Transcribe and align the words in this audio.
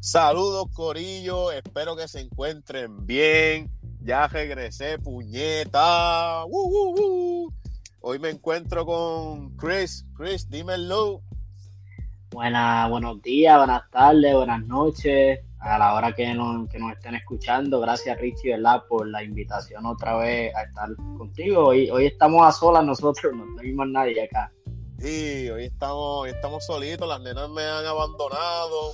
Saludos, 0.00 0.66
Corillo. 0.74 1.50
Espero 1.50 1.96
que 1.96 2.06
se 2.06 2.20
encuentren 2.20 3.04
bien. 3.04 3.70
Ya 4.00 4.28
regresé, 4.28 4.98
puñeta. 4.98 6.44
Hoy 8.00 8.18
me 8.20 8.30
encuentro 8.30 8.86
con 8.86 9.56
Chris. 9.56 10.06
Chris, 10.16 10.48
dímelo. 10.48 11.22
Buena, 12.30 12.86
buenos 12.88 13.20
días, 13.22 13.56
buenas 13.56 13.90
tardes, 13.90 14.34
buenas 14.34 14.64
noches. 14.66 15.40
A 15.58 15.76
la 15.76 15.94
hora 15.94 16.12
que 16.12 16.32
nos, 16.32 16.68
que 16.68 16.78
nos 16.78 16.92
estén 16.92 17.16
escuchando, 17.16 17.80
gracias 17.80 18.16
Richie, 18.20 18.52
¿verdad? 18.52 18.84
Por 18.88 19.08
la 19.08 19.24
invitación 19.24 19.84
otra 19.86 20.16
vez 20.18 20.54
a 20.54 20.62
estar 20.62 20.94
contigo. 21.16 21.66
Hoy, 21.66 21.90
hoy 21.90 22.06
estamos 22.06 22.46
a 22.46 22.52
solas 22.52 22.84
nosotros, 22.84 23.34
no 23.34 23.44
tenemos 23.56 23.88
nadie 23.88 24.22
acá. 24.22 24.52
Sí, 24.98 25.50
hoy 25.50 25.64
estamos, 25.64 26.22
hoy 26.22 26.30
estamos 26.30 26.64
solitos, 26.64 27.08
las 27.08 27.20
nenas 27.20 27.50
me 27.50 27.62
han 27.62 27.84
abandonado. 27.84 28.92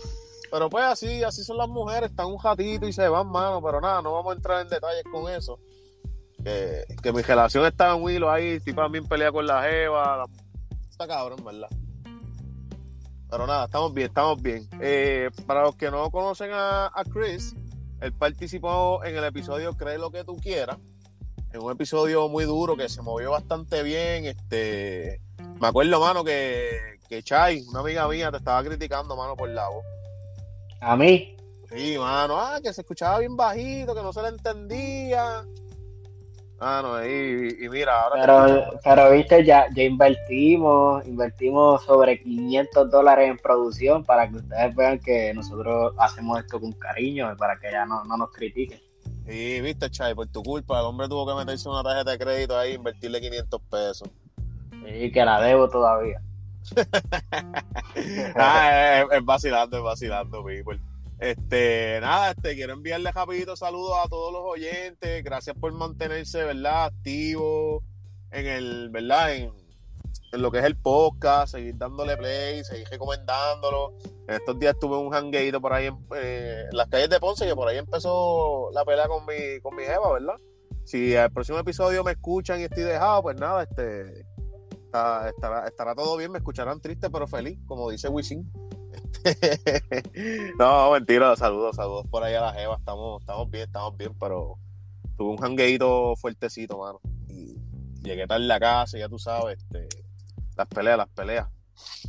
Pero 0.54 0.70
pues 0.70 0.84
así, 0.84 1.24
así 1.24 1.42
son 1.42 1.56
las 1.56 1.68
mujeres, 1.68 2.10
están 2.10 2.26
un 2.26 2.40
ratito 2.40 2.86
y 2.86 2.92
se 2.92 3.08
van, 3.08 3.26
mano. 3.26 3.60
Pero 3.60 3.80
nada, 3.80 4.00
no 4.00 4.12
vamos 4.12 4.32
a 4.32 4.36
entrar 4.36 4.60
en 4.60 4.68
detalles 4.68 5.02
con 5.10 5.28
eso. 5.28 5.58
Que, 6.44 6.84
que 7.02 7.12
mi 7.12 7.22
relación 7.22 7.66
está 7.66 7.92
en 7.92 8.00
Willow 8.00 8.30
ahí, 8.30 8.60
tipo 8.60 8.80
también 8.80 9.04
pelea 9.04 9.32
con 9.32 9.44
la 9.48 9.64
Jeva. 9.64 10.26
Está 10.88 11.08
cabrón, 11.08 11.44
¿verdad? 11.44 11.68
Pero 13.28 13.48
nada, 13.48 13.64
estamos 13.64 13.92
bien, 13.94 14.06
estamos 14.06 14.40
bien. 14.40 14.68
Eh, 14.80 15.28
para 15.44 15.62
los 15.62 15.74
que 15.74 15.90
no 15.90 16.08
conocen 16.12 16.52
a, 16.52 16.86
a, 16.86 17.02
Chris, 17.02 17.56
él 18.00 18.12
participó 18.12 19.02
en 19.02 19.16
el 19.16 19.24
episodio 19.24 19.76
Cree 19.76 19.98
lo 19.98 20.12
que 20.12 20.22
tú 20.22 20.36
quieras. 20.36 20.78
En 21.52 21.64
un 21.64 21.72
episodio 21.72 22.28
muy 22.28 22.44
duro 22.44 22.76
que 22.76 22.88
se 22.88 23.02
movió 23.02 23.32
bastante 23.32 23.82
bien. 23.82 24.26
Este, 24.26 25.20
me 25.60 25.66
acuerdo, 25.66 25.98
mano, 25.98 26.22
que, 26.22 27.00
que 27.08 27.24
Chai, 27.24 27.64
una 27.70 27.80
amiga 27.80 28.06
mía, 28.06 28.30
te 28.30 28.36
estaba 28.36 28.62
criticando, 28.62 29.16
mano, 29.16 29.34
por 29.34 29.48
la 29.48 29.68
voz. 29.68 29.84
¿A 30.84 30.96
mí? 30.96 31.34
Sí, 31.70 31.96
mano, 31.98 32.38
ah, 32.38 32.60
que 32.62 32.72
se 32.72 32.82
escuchaba 32.82 33.18
bien 33.20 33.36
bajito, 33.36 33.94
que 33.94 34.02
no 34.02 34.12
se 34.12 34.20
le 34.20 34.28
entendía. 34.28 35.42
Mano, 36.60 37.04
y, 37.04 37.56
y 37.58 37.68
mira, 37.70 38.02
ahora. 38.02 38.20
Pero, 38.20 38.80
pero 38.84 39.10
viste, 39.10 39.44
ya, 39.44 39.66
ya 39.74 39.82
invertimos, 39.82 41.06
invertimos 41.06 41.82
sobre 41.84 42.22
500 42.22 42.90
dólares 42.90 43.30
en 43.30 43.38
producción 43.38 44.04
para 44.04 44.28
que 44.28 44.36
ustedes 44.36 44.76
vean 44.76 44.98
que 44.98 45.32
nosotros 45.32 45.94
hacemos 45.98 46.38
esto 46.38 46.60
con 46.60 46.72
cariño, 46.72 47.34
para 47.38 47.58
que 47.58 47.72
ya 47.72 47.86
no, 47.86 48.04
no 48.04 48.18
nos 48.18 48.30
critiquen. 48.30 48.78
Sí, 49.26 49.62
viste, 49.62 49.90
Chay, 49.90 50.14
por 50.14 50.26
tu 50.26 50.42
culpa, 50.42 50.80
el 50.80 50.84
hombre 50.84 51.08
tuvo 51.08 51.26
que 51.26 51.34
meterse 51.34 51.66
una 51.66 51.82
tarjeta 51.82 52.10
de 52.10 52.18
crédito 52.18 52.58
ahí 52.58 52.72
e 52.72 52.74
invertirle 52.74 53.22
500 53.22 53.60
pesos. 53.70 54.10
Sí, 54.86 55.10
que 55.10 55.24
la 55.24 55.40
debo 55.40 55.66
todavía. 55.66 56.20
ah, 58.36 59.02
es, 59.10 59.18
es, 59.18 59.24
vacilando, 59.24 59.76
es 59.76 59.82
vacilando, 59.82 60.44
people. 60.44 60.80
Este, 61.18 61.98
nada, 62.00 62.32
este, 62.32 62.54
quiero 62.54 62.72
enviarle 62.72 63.12
rapidito 63.12 63.56
saludos 63.56 63.96
a 64.04 64.08
todos 64.08 64.32
los 64.32 64.42
oyentes. 64.44 65.22
Gracias 65.22 65.56
por 65.56 65.72
mantenerse, 65.72 66.44
¿verdad? 66.44 66.86
Activo 66.86 67.82
en 68.30 68.46
el, 68.46 68.90
¿verdad? 68.90 69.34
En, 69.34 69.52
en, 70.32 70.42
lo 70.42 70.50
que 70.50 70.58
es 70.58 70.64
el 70.64 70.76
podcast, 70.76 71.52
seguir 71.52 71.76
dándole 71.76 72.16
play, 72.16 72.64
seguir 72.64 72.88
recomendándolo. 72.88 73.94
En 74.28 74.34
estos 74.34 74.58
días 74.58 74.76
tuve 74.80 74.96
un 74.96 75.14
hangueito 75.14 75.60
por 75.60 75.72
ahí 75.72 75.86
en, 75.86 75.98
eh, 76.16 76.64
en, 76.70 76.76
las 76.76 76.88
calles 76.88 77.10
de 77.10 77.20
Ponce, 77.20 77.46
que 77.46 77.54
por 77.54 77.68
ahí 77.68 77.78
empezó 77.78 78.70
la 78.72 78.84
pelea 78.84 79.06
con 79.06 79.24
mi, 79.24 79.60
con 79.62 79.76
mi 79.76 79.84
jeva, 79.84 80.12
¿verdad? 80.12 80.36
Si 80.84 81.14
al 81.16 81.30
próximo 81.30 81.58
episodio 81.58 82.02
me 82.04 82.12
escuchan 82.12 82.60
y 82.60 82.64
estoy 82.64 82.82
dejado, 82.82 83.22
pues 83.22 83.36
nada, 83.36 83.62
este 83.62 84.26
estará, 85.28 85.66
estará 85.66 85.94
todo 85.94 86.16
bien, 86.16 86.30
me 86.30 86.38
escucharán 86.38 86.80
triste 86.80 87.10
pero 87.10 87.26
feliz, 87.26 87.58
como 87.66 87.90
dice 87.90 88.08
Wisin. 88.08 88.50
no, 90.58 90.92
mentira, 90.92 91.34
saludos, 91.36 91.76
saludos 91.76 92.06
por 92.08 92.22
ahí 92.22 92.34
a 92.34 92.40
la 92.40 92.52
Jeva, 92.52 92.76
estamos, 92.76 93.20
estamos 93.20 93.50
bien, 93.50 93.64
estamos 93.64 93.96
bien, 93.96 94.12
pero 94.18 94.58
tuve 95.16 95.30
un 95.30 95.38
jangueito 95.38 96.14
fuertecito, 96.16 96.78
mano. 96.78 97.00
Y 97.28 97.56
llegué 98.02 98.26
tarde 98.26 98.44
a 98.44 98.48
la 98.48 98.60
casa, 98.60 98.98
ya 98.98 99.08
tú 99.08 99.18
sabes, 99.18 99.58
este, 99.58 99.88
las 100.56 100.68
peleas, 100.68 100.98
las 100.98 101.08
peleas. 101.08 101.48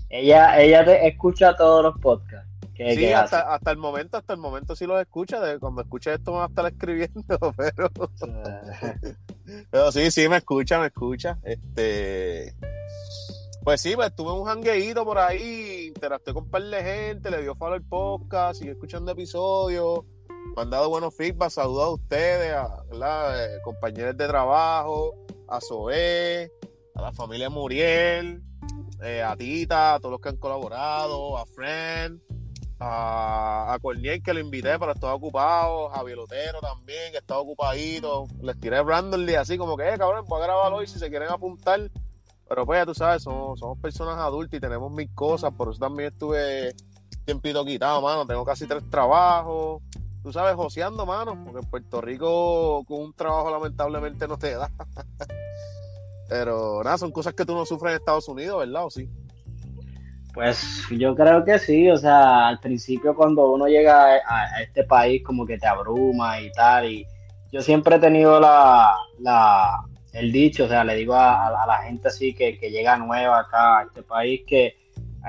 Ella, 0.09 0.61
ella 0.61 0.85
te 0.85 1.07
escucha 1.07 1.55
todos 1.55 1.83
los 1.83 1.99
podcasts. 1.99 2.49
¿Qué, 2.75 2.93
sí, 2.93 3.13
hasta, 3.13 3.53
hasta, 3.53 3.71
el 3.71 3.77
momento, 3.77 4.17
hasta 4.17 4.33
el 4.33 4.39
momento 4.39 4.75
sí 4.75 4.85
los 4.85 4.99
escucha, 4.99 5.39
de, 5.39 5.59
cuando 5.59 5.81
escuche 5.81 6.13
esto 6.13 6.31
me 6.31 6.39
va 6.39 6.45
a 6.45 6.47
estar 6.47 6.65
escribiendo, 6.71 7.53
pero... 7.55 7.89
pero 9.69 9.91
sí, 9.91 10.11
sí, 10.11 10.27
me 10.29 10.37
escucha, 10.37 10.79
me 10.79 10.87
escucha. 10.87 11.39
Este... 11.43 12.55
Pues 13.63 13.81
sí, 13.81 13.95
pues 13.95 14.15
tuve 14.15 14.31
un 14.31 14.45
jangueíto 14.45 15.03
por 15.03 15.17
ahí, 15.17 15.87
interactué 15.87 16.35
con 16.35 16.43
un 16.43 16.51
par 16.51 16.61
de 16.61 16.83
gente, 16.83 17.31
le 17.31 17.41
dio 17.41 17.55
follow 17.55 17.75
el 17.75 17.83
podcast, 17.83 18.59
sigue 18.59 18.73
escuchando 18.73 19.11
episodios, 19.11 20.01
me 20.55 20.61
han 20.61 20.69
dado 20.69 20.87
buenos 20.87 21.15
feedback, 21.15 21.49
saludos 21.49 21.83
a 21.83 21.89
ustedes, 21.89 22.53
a 22.53 22.83
eh, 23.43 23.57
compañeros 23.63 24.15
de 24.15 24.27
trabajo, 24.27 25.15
a 25.47 25.59
Zoé, 25.59 26.51
a 26.93 27.01
la 27.01 27.11
familia 27.11 27.49
Muriel, 27.49 28.43
eh, 29.01 29.23
a 29.23 29.35
Tita, 29.35 29.95
a 29.95 29.99
todos 29.99 30.11
los 30.11 30.21
que 30.21 30.29
han 30.29 30.37
colaborado, 30.37 31.35
a 31.35 31.47
Friend, 31.47 32.21
a, 32.79 33.73
a 33.73 33.79
Corniel 33.79 34.21
que 34.21 34.33
lo 34.33 34.39
invité, 34.39 34.77
pero 34.79 34.91
estaba 34.91 35.13
ocupado, 35.13 35.93
a 35.93 36.03
Bielotero 36.03 36.59
también, 36.59 37.11
que 37.11 37.19
estaba 37.19 37.39
ocupadito, 37.39 38.27
les 38.41 38.59
tiré 38.59 38.81
randomly 38.83 39.35
así 39.35 39.57
como 39.57 39.77
que, 39.77 39.93
eh, 39.93 39.97
cabrón, 39.97 40.25
voy 40.27 40.41
a 40.41 40.45
grabarlo 40.45 40.77
hoy 40.77 40.87
si 40.87 40.99
se 40.99 41.09
quieren 41.09 41.29
apuntar. 41.29 41.89
Pero 42.47 42.65
pues 42.65 42.79
ya 42.79 42.85
tú 42.85 42.93
sabes, 42.93 43.23
somos, 43.23 43.59
somos 43.59 43.79
personas 43.79 44.17
adultas 44.19 44.57
y 44.57 44.61
tenemos 44.61 44.91
mil 44.91 45.09
cosas, 45.15 45.51
por 45.53 45.69
eso 45.69 45.79
también 45.79 46.13
estuve 46.13 46.75
tiempito 47.25 47.65
quitado, 47.65 48.01
mano. 48.01 48.25
Tengo 48.25 48.45
casi 48.45 48.67
tres 48.67 48.87
trabajos. 48.89 49.81
Tú 50.23 50.31
sabes, 50.31 50.55
joseando, 50.55 51.05
mano, 51.05 51.37
porque 51.43 51.59
en 51.59 51.69
Puerto 51.69 52.01
Rico 52.01 52.83
con 52.87 53.01
un 53.01 53.13
trabajo 53.13 53.51
lamentablemente 53.51 54.27
no 54.27 54.37
te 54.37 54.55
da. 54.55 54.71
Pero 56.29 56.83
nada, 56.83 56.97
son 56.97 57.11
cosas 57.11 57.33
que 57.33 57.45
tú 57.45 57.53
no 57.53 57.65
sufres 57.65 57.91
en 57.91 57.99
Estados 57.99 58.27
Unidos, 58.27 58.59
¿verdad? 58.59 58.85
¿O 58.85 58.89
sí? 58.89 59.07
Pues 60.35 60.83
yo 60.91 61.15
creo 61.15 61.45
que 61.45 61.57
sí, 61.57 61.89
o 61.89 61.95
sea, 61.95 62.49
al 62.49 62.59
principio 62.59 63.15
cuando 63.15 63.49
uno 63.49 63.67
llega 63.67 64.15
a, 64.15 64.61
este 64.61 64.83
país 64.83 65.23
como 65.23 65.45
que 65.45 65.57
te 65.57 65.65
abruma 65.65 66.41
y 66.41 66.51
tal, 66.51 66.91
y 66.91 67.07
yo 67.53 67.61
siempre 67.61 67.95
he 67.95 67.99
tenido 67.99 68.37
la, 68.41 68.93
la, 69.19 69.79
el 70.11 70.33
dicho, 70.33 70.65
o 70.65 70.67
sea, 70.67 70.83
le 70.83 70.95
digo 70.95 71.13
a, 71.15 71.47
a 71.47 71.65
la 71.65 71.77
gente 71.83 72.09
así 72.09 72.33
que, 72.33 72.57
que, 72.59 72.69
llega 72.69 72.97
nueva 72.97 73.39
acá 73.39 73.79
a 73.79 73.83
este 73.83 74.03
país 74.03 74.41
que 74.45 74.75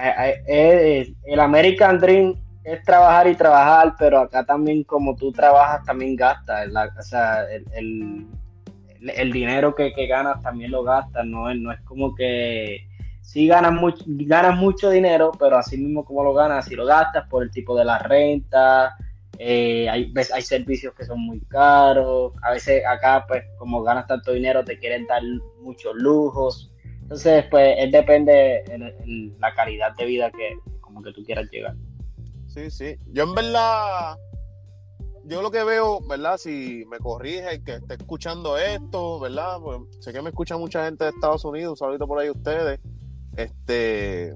eh, 0.02 0.42
eh, 0.48 1.14
el 1.24 1.38
American 1.38 2.00
Dream 2.00 2.34
es 2.64 2.82
trabajar 2.82 3.28
y 3.28 3.36
trabajar, 3.36 3.94
pero 3.96 4.18
acá 4.18 4.44
también 4.44 4.82
como 4.82 5.14
tú 5.14 5.30
trabajas 5.30 5.84
también 5.84 6.16
gastas, 6.16 6.68
la, 6.72 6.90
o 6.98 7.02
sea, 7.02 7.44
el, 7.44 7.64
el, 7.74 8.26
el 9.08 9.32
dinero 9.32 9.72
que, 9.72 9.92
que, 9.92 10.08
ganas 10.08 10.42
también 10.42 10.72
lo 10.72 10.82
gastas, 10.82 11.24
no, 11.24 11.54
no 11.54 11.70
es 11.70 11.80
como 11.82 12.12
que 12.16 12.88
sí 13.26 13.48
ganas 13.48 13.72
mucho, 13.72 14.04
ganas 14.06 14.56
mucho 14.56 14.88
dinero, 14.88 15.32
pero 15.36 15.58
así 15.58 15.76
mismo 15.76 16.04
como 16.04 16.22
lo 16.22 16.32
ganas, 16.32 16.66
si 16.66 16.76
lo 16.76 16.86
gastas 16.86 17.28
por 17.28 17.42
el 17.42 17.50
tipo 17.50 17.76
de 17.76 17.84
la 17.84 17.98
renta, 17.98 18.96
eh, 19.36 19.88
hay, 19.88 20.14
hay 20.32 20.42
servicios 20.42 20.94
que 20.94 21.04
son 21.04 21.20
muy 21.20 21.40
caros, 21.40 22.34
a 22.40 22.52
veces 22.52 22.84
acá 22.86 23.24
pues 23.26 23.42
como 23.58 23.82
ganas 23.82 24.06
tanto 24.06 24.32
dinero 24.32 24.64
te 24.64 24.78
quieren 24.78 25.08
dar 25.08 25.22
muchos 25.60 25.96
lujos, 25.96 26.70
entonces 27.02 27.44
pues 27.50 27.74
es 27.78 27.90
depende 27.90 28.62
de 28.64 29.34
la 29.40 29.52
calidad 29.54 29.92
de 29.96 30.04
vida 30.04 30.30
que 30.30 30.56
como 30.80 31.02
que 31.02 31.12
tú 31.12 31.24
quieras 31.24 31.50
llegar. 31.50 31.74
Sí, 32.46 32.70
sí, 32.70 32.96
yo 33.08 33.24
en 33.24 33.34
verdad, 33.34 34.16
yo 35.24 35.42
lo 35.42 35.50
que 35.50 35.64
veo, 35.64 35.98
¿verdad? 36.08 36.38
Si 36.38 36.84
me 36.88 36.98
corrige 36.98 37.56
el 37.56 37.64
que 37.64 37.74
esté 37.74 37.94
escuchando 37.94 38.56
esto, 38.56 39.18
¿verdad? 39.18 39.58
Pues 39.60 39.80
sé 39.98 40.12
que 40.12 40.22
me 40.22 40.28
escucha 40.28 40.56
mucha 40.56 40.84
gente 40.84 41.02
de 41.02 41.10
Estados 41.10 41.44
Unidos, 41.44 41.82
ahorita 41.82 42.06
por 42.06 42.20
ahí 42.20 42.30
ustedes, 42.30 42.78
este, 43.36 44.34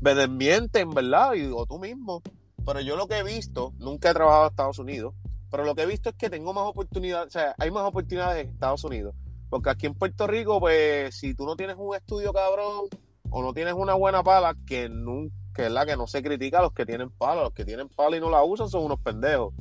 me 0.00 0.14
desmienten, 0.14 0.90
¿verdad? 0.90 1.34
Y, 1.34 1.46
o 1.46 1.66
tú 1.66 1.78
mismo, 1.78 2.22
pero 2.64 2.80
yo 2.80 2.96
lo 2.96 3.08
que 3.08 3.18
he 3.18 3.22
visto, 3.22 3.72
nunca 3.78 4.10
he 4.10 4.14
trabajado 4.14 4.44
en 4.44 4.50
Estados 4.50 4.78
Unidos, 4.78 5.14
pero 5.50 5.64
lo 5.64 5.74
que 5.74 5.82
he 5.82 5.86
visto 5.86 6.10
es 6.10 6.14
que 6.16 6.30
tengo 6.30 6.52
más 6.52 6.64
oportunidades, 6.64 7.28
o 7.28 7.30
sea, 7.30 7.54
hay 7.58 7.70
más 7.70 7.84
oportunidades 7.84 8.44
en 8.44 8.52
Estados 8.52 8.84
Unidos. 8.84 9.14
Porque 9.48 9.70
aquí 9.70 9.86
en 9.86 9.94
Puerto 9.94 10.26
Rico, 10.26 10.60
pues, 10.60 11.14
si 11.14 11.34
tú 11.34 11.46
no 11.46 11.56
tienes 11.56 11.76
un 11.78 11.96
estudio 11.96 12.32
cabrón 12.32 12.84
o 13.30 13.42
no 13.42 13.54
tienes 13.54 13.72
una 13.72 13.94
buena 13.94 14.22
pala, 14.22 14.54
que 14.66 14.90
nunca, 14.90 15.34
que 15.54 15.66
es 15.66 15.72
la 15.72 15.86
que 15.86 15.96
no 15.96 16.06
se 16.06 16.22
critica 16.22 16.58
a 16.58 16.62
los 16.62 16.72
que 16.72 16.84
tienen 16.84 17.10
pala, 17.10 17.42
los 17.42 17.52
que 17.52 17.64
tienen 17.64 17.88
pala 17.88 18.16
y 18.18 18.20
no 18.20 18.28
la 18.28 18.44
usan 18.44 18.68
son 18.68 18.84
unos 18.84 19.00
pendejos, 19.00 19.54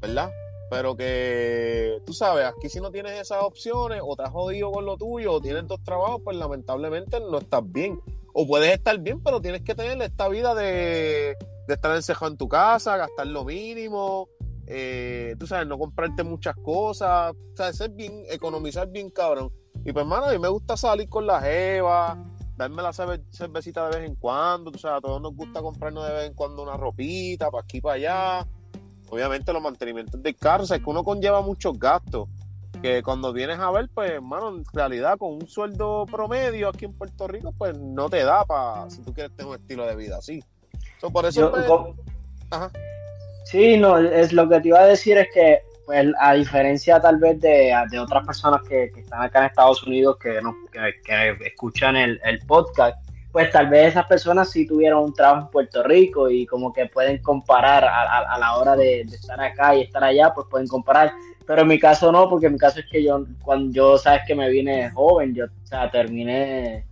¿verdad? 0.00 0.30
Pero 0.70 0.96
que, 0.96 2.00
tú 2.06 2.12
sabes, 2.14 2.46
aquí 2.46 2.68
si 2.68 2.80
no 2.80 2.90
tienes 2.90 3.20
esas 3.20 3.42
opciones, 3.42 4.00
o 4.02 4.16
te 4.16 4.22
has 4.22 4.30
jodido 4.30 4.70
con 4.70 4.86
lo 4.86 4.96
tuyo, 4.96 5.32
o 5.32 5.40
tienes 5.40 5.66
dos 5.66 5.82
trabajos, 5.82 6.22
pues 6.24 6.36
lamentablemente 6.36 7.20
no 7.20 7.38
estás 7.38 7.62
bien. 7.64 8.00
O 8.32 8.46
puedes 8.46 8.72
estar 8.72 8.96
bien, 9.00 9.20
pero 9.22 9.40
tienes 9.40 9.62
que 9.62 9.74
tener 9.74 10.00
esta 10.00 10.28
vida 10.28 10.54
de 10.54 11.36
de 11.70 11.74
estar 11.74 11.94
encejado 11.94 12.32
en 12.32 12.36
tu 12.36 12.48
casa, 12.48 12.96
gastar 12.96 13.28
lo 13.28 13.44
mínimo, 13.44 14.28
eh, 14.66 15.36
tú 15.38 15.46
sabes, 15.46 15.68
no 15.68 15.78
comprarte 15.78 16.24
muchas 16.24 16.56
cosas, 16.56 17.32
o 17.32 17.56
sea, 17.56 17.72
ser 17.72 17.90
bien, 17.90 18.24
economizar 18.28 18.88
bien 18.88 19.08
cabrón. 19.10 19.52
Y 19.84 19.92
pues, 19.92 20.02
hermano, 20.02 20.26
a 20.26 20.32
mí 20.32 20.38
me 20.38 20.48
gusta 20.48 20.76
salir 20.76 21.08
con 21.08 21.26
la 21.26 21.40
jeva, 21.40 22.18
darme 22.56 22.82
la 22.82 22.92
cervecita 22.92 23.88
de 23.88 23.98
vez 23.98 24.08
en 24.08 24.16
cuando, 24.16 24.72
o 24.74 24.78
sea, 24.78 24.96
a 24.96 25.00
todos 25.00 25.22
nos 25.22 25.34
gusta 25.34 25.62
comprarnos 25.62 26.06
de 26.06 26.12
vez 26.12 26.26
en 26.26 26.34
cuando 26.34 26.62
una 26.62 26.76
ropita, 26.76 27.50
para 27.50 27.62
aquí, 27.62 27.80
para 27.80 27.94
allá. 27.94 28.48
Obviamente 29.10 29.52
los 29.52 29.62
mantenimientos 29.62 30.22
del 30.22 30.36
carro, 30.36 30.62
o 30.62 30.66
sea, 30.66 30.78
es 30.78 30.82
que 30.82 30.90
uno 30.90 31.04
conlleva 31.04 31.42
muchos 31.42 31.78
gastos 31.78 32.28
que 32.80 33.02
cuando 33.02 33.32
vienes 33.32 33.58
a 33.58 33.70
ver, 33.70 33.88
pues, 33.92 34.10
hermano, 34.12 34.48
en 34.48 34.64
realidad 34.72 35.18
con 35.18 35.34
un 35.34 35.48
sueldo 35.48 36.06
promedio 36.06 36.68
aquí 36.68 36.86
en 36.86 36.94
Puerto 36.94 37.28
Rico, 37.28 37.52
pues 37.56 37.76
no 37.76 38.08
te 38.08 38.24
da 38.24 38.44
para, 38.44 38.88
si 38.88 39.02
tú 39.02 39.12
quieres 39.12 39.34
tener 39.36 39.50
un 39.50 39.58
estilo 39.58 39.86
de 39.86 39.96
vida 39.96 40.16
así. 40.18 40.42
por 41.12 41.26
eso... 41.26 41.50
Pues, 41.50 41.66
ajá. 42.50 42.70
Sí, 43.44 43.76
no, 43.76 43.98
es 43.98 44.32
lo 44.32 44.48
que 44.48 44.60
te 44.60 44.68
iba 44.68 44.80
a 44.80 44.86
decir 44.86 45.18
es 45.18 45.28
que, 45.34 45.60
pues, 45.84 46.06
a 46.20 46.34
diferencia 46.34 47.00
tal 47.00 47.18
vez 47.18 47.40
de, 47.40 47.74
otras 48.00 48.24
personas 48.24 48.62
que, 48.68 48.84
están 48.96 49.22
acá 49.22 49.40
en 49.40 49.46
Estados 49.46 49.82
Unidos 49.82 50.18
que, 50.18 50.40
no, 50.40 50.54
que, 50.72 51.36
escuchan 51.46 51.96
el, 51.96 52.20
podcast, 52.46 52.96
pues 53.32 53.50
tal 53.50 53.68
vez 53.68 53.88
esas 53.88 54.06
personas 54.06 54.50
sí 54.50 54.66
tuvieron 54.66 55.04
un 55.04 55.14
trabajo 55.14 55.46
en 55.46 55.50
Puerto 55.50 55.82
Rico 55.82 56.28
y 56.28 56.46
como 56.46 56.72
que 56.72 56.86
pueden 56.86 57.18
comparar 57.18 57.84
a, 57.84 58.38
la 58.38 58.56
hora 58.56 58.74
de, 58.74 59.04
de, 59.04 59.16
estar 59.16 59.40
acá 59.40 59.74
y 59.76 59.82
estar 59.82 60.02
allá, 60.02 60.32
pues 60.34 60.46
pueden 60.50 60.66
comparar 60.66 61.12
pero 61.50 61.62
en 61.62 61.68
mi 61.68 61.80
caso 61.80 62.12
no, 62.12 62.28
porque 62.28 62.46
en 62.46 62.52
mi 62.52 62.58
caso 62.60 62.78
es 62.78 62.86
que 62.86 63.02
yo, 63.02 63.26
cuando 63.42 63.72
yo, 63.72 63.98
sabes 63.98 64.22
que 64.24 64.36
me 64.36 64.48
vine 64.48 64.88
joven, 64.92 65.34
yo, 65.34 65.46
o 65.46 65.66
sea, 65.66 65.90
terminé, 65.90 66.86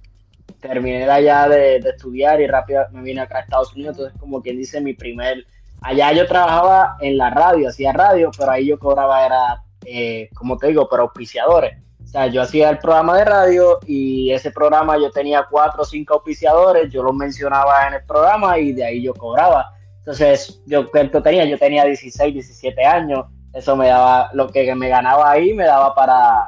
terminé 0.61 1.09
allá 1.09 1.49
de, 1.49 1.77
estudiar 1.77 2.41
y 2.41 2.49
rápido 2.49 2.85
me 2.91 3.03
vine 3.03 3.21
acá 3.21 3.39
a 3.39 3.43
Estados 3.43 3.73
Unidos, 3.75 3.97
entonces 3.97 4.19
como 4.19 4.43
quien 4.43 4.59
dice 4.59 4.81
mi 4.81 4.95
primer, 4.95 5.47
allá 5.81 6.13
yo 6.13 6.27
trabajaba 6.27 6.97
en 7.01 7.19
la 7.19 7.31
radio, 7.31 7.69
hacía 7.69 7.93
radio, 7.93 8.33
pero 8.37 8.51
ahí 8.51 8.67
yo 8.67 8.81
cobraba, 8.81 9.25
era, 9.25 9.63
eh, 9.85 10.29
como 10.35 10.59
te 10.59 10.67
digo, 10.67 10.89
para 10.89 11.05
auspiciadores. 11.05 11.79
O 12.09 12.11
sea, 12.11 12.27
yo 12.27 12.43
hacía 12.43 12.71
el 12.71 12.79
programa 12.79 13.19
de 13.19 13.25
radio 13.25 13.79
y 13.87 14.33
ese 14.33 14.51
programa 14.51 14.99
yo 14.99 15.11
tenía 15.11 15.47
cuatro 15.49 15.83
o 15.83 15.85
cinco 15.85 16.15
auspiciadores, 16.15 16.91
yo 16.91 17.03
los 17.03 17.15
mencionaba 17.15 17.87
en 17.87 17.95
el 17.95 18.05
programa 18.05 18.59
y 18.59 18.73
de 18.73 18.85
ahí 18.85 19.03
yo 19.03 19.15
cobraba. 19.15 19.73
Entonces, 19.99 20.63
yo 20.67 20.91
cuánto 20.91 21.23
tenía, 21.23 21.45
yo 21.45 21.59
tenía 21.59 21.85
16, 21.85 22.33
17 22.33 22.85
años 22.85 23.27
eso 23.53 23.77
me 23.77 23.89
daba, 23.89 24.31
lo 24.35 24.49
que 24.49 24.75
me 24.75 24.89
ganaba 24.89 25.31
ahí 25.31 25.55
me 25.55 25.65
daba 25.65 25.95
para, 25.95 26.47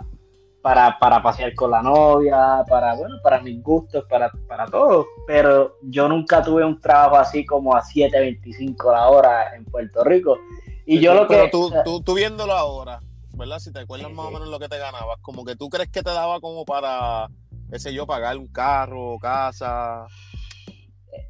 para, 0.62 0.98
para 0.98 1.22
pasear 1.22 1.54
con 1.54 1.70
la 1.70 1.82
novia, 1.82 2.64
para, 2.68 2.94
bueno, 2.94 3.16
para 3.22 3.40
mis 3.40 3.62
gustos, 3.62 4.04
para, 4.08 4.30
para 4.46 4.66
todo. 4.66 5.06
Pero 5.26 5.76
yo 5.82 6.08
nunca 6.08 6.42
tuve 6.42 6.64
un 6.64 6.80
trabajo 6.80 7.16
así 7.16 7.44
como 7.44 7.74
a 7.74 7.82
7.25 7.82 8.92
la 8.92 9.08
hora 9.08 9.54
en 9.56 9.64
Puerto 9.64 10.04
Rico. 10.04 10.38
Y 10.86 11.00
yo 11.00 11.14
lo 11.14 11.26
que... 11.26 11.48
Tú, 11.50 11.72
tú, 11.84 12.02
tú 12.02 12.14
viéndolo 12.14 12.52
ahora, 12.52 13.00
¿verdad? 13.40 13.58
Si 13.58 13.72
te 13.72 13.80
acuerdas 13.80 14.12
más 14.12 14.26
o 14.26 14.30
menos 14.30 14.48
lo 14.48 14.58
que 14.58 14.68
te 14.68 14.78
ganabas, 14.78 15.18
como 15.22 15.44
que 15.44 15.56
tú 15.56 15.68
crees 15.68 15.90
que 15.90 16.02
te 16.02 16.10
daba 16.10 16.40
como 16.40 16.64
para, 16.64 17.28
qué 17.70 17.78
sé 17.78 17.92
yo, 17.92 18.06
pagar 18.06 18.36
un 18.36 18.48
carro, 18.48 19.18
casa. 19.18 20.06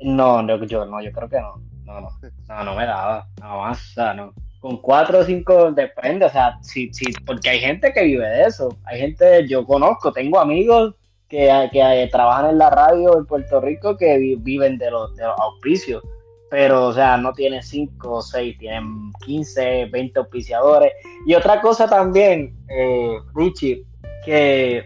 No, 0.00 0.42
no, 0.42 0.62
yo 0.64 0.84
no, 0.84 1.00
yo 1.00 1.12
creo 1.12 1.28
que 1.28 1.40
no. 1.40 1.62
No, 1.84 2.00
no, 2.00 2.08
no, 2.48 2.64
no 2.64 2.74
me 2.74 2.86
daba, 2.86 3.26
nada 3.40 3.56
más, 3.56 3.80
o 3.80 3.92
sea, 3.94 4.14
no 4.14 4.32
con 4.60 4.76
cuatro 4.76 5.20
o 5.20 5.24
cinco 5.24 5.72
depende, 5.72 6.26
o 6.26 6.30
sea, 6.30 6.58
sí, 6.60 6.90
sí, 6.92 7.06
porque 7.24 7.48
hay 7.48 7.60
gente 7.60 7.92
que 7.92 8.04
vive 8.04 8.28
de 8.28 8.42
eso, 8.44 8.76
hay 8.84 9.00
gente, 9.00 9.48
yo 9.48 9.64
conozco, 9.64 10.12
tengo 10.12 10.38
amigos 10.38 10.94
que, 11.28 11.68
que 11.72 12.08
trabajan 12.12 12.50
en 12.50 12.58
la 12.58 12.68
radio 12.68 13.16
en 13.16 13.24
Puerto 13.24 13.60
Rico 13.60 13.96
que 13.96 14.36
viven 14.38 14.76
de 14.76 14.90
los, 14.90 15.16
de 15.16 15.24
auspicios, 15.24 16.02
pero, 16.50 16.88
o 16.88 16.92
sea, 16.92 17.16
no 17.16 17.32
tienen 17.32 17.62
cinco 17.62 18.14
o 18.14 18.22
seis, 18.22 18.58
tienen 18.58 19.12
15, 19.24 19.86
20 19.86 20.18
auspiciadores. 20.18 20.92
Y 21.24 21.34
otra 21.34 21.60
cosa 21.60 21.88
también, 21.88 22.56
eh, 22.68 23.18
Richie, 23.34 23.86
que 24.24 24.84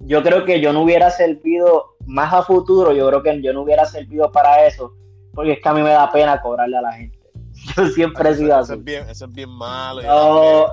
yo 0.00 0.22
creo 0.22 0.46
que 0.46 0.60
yo 0.60 0.72
no 0.72 0.82
hubiera 0.82 1.10
servido 1.10 1.96
más 2.06 2.32
a 2.32 2.42
futuro, 2.42 2.92
yo 2.92 3.06
creo 3.08 3.22
que 3.22 3.42
yo 3.42 3.52
no 3.52 3.62
hubiera 3.62 3.84
servido 3.84 4.32
para 4.32 4.66
eso, 4.66 4.94
porque 5.34 5.52
es 5.52 5.60
que 5.60 5.68
a 5.68 5.74
mí 5.74 5.82
me 5.82 5.90
da 5.90 6.10
pena 6.10 6.40
cobrarle 6.40 6.78
a 6.78 6.82
la 6.82 6.92
gente. 6.92 7.18
Yo 7.76 7.86
siempre 7.88 8.30
he 8.30 8.34
sido 8.36 8.56
así. 8.56 8.72
Eso 8.86 9.26
es 9.26 9.32
bien, 9.32 9.50
malo. 9.50 10.00
No, 10.02 10.66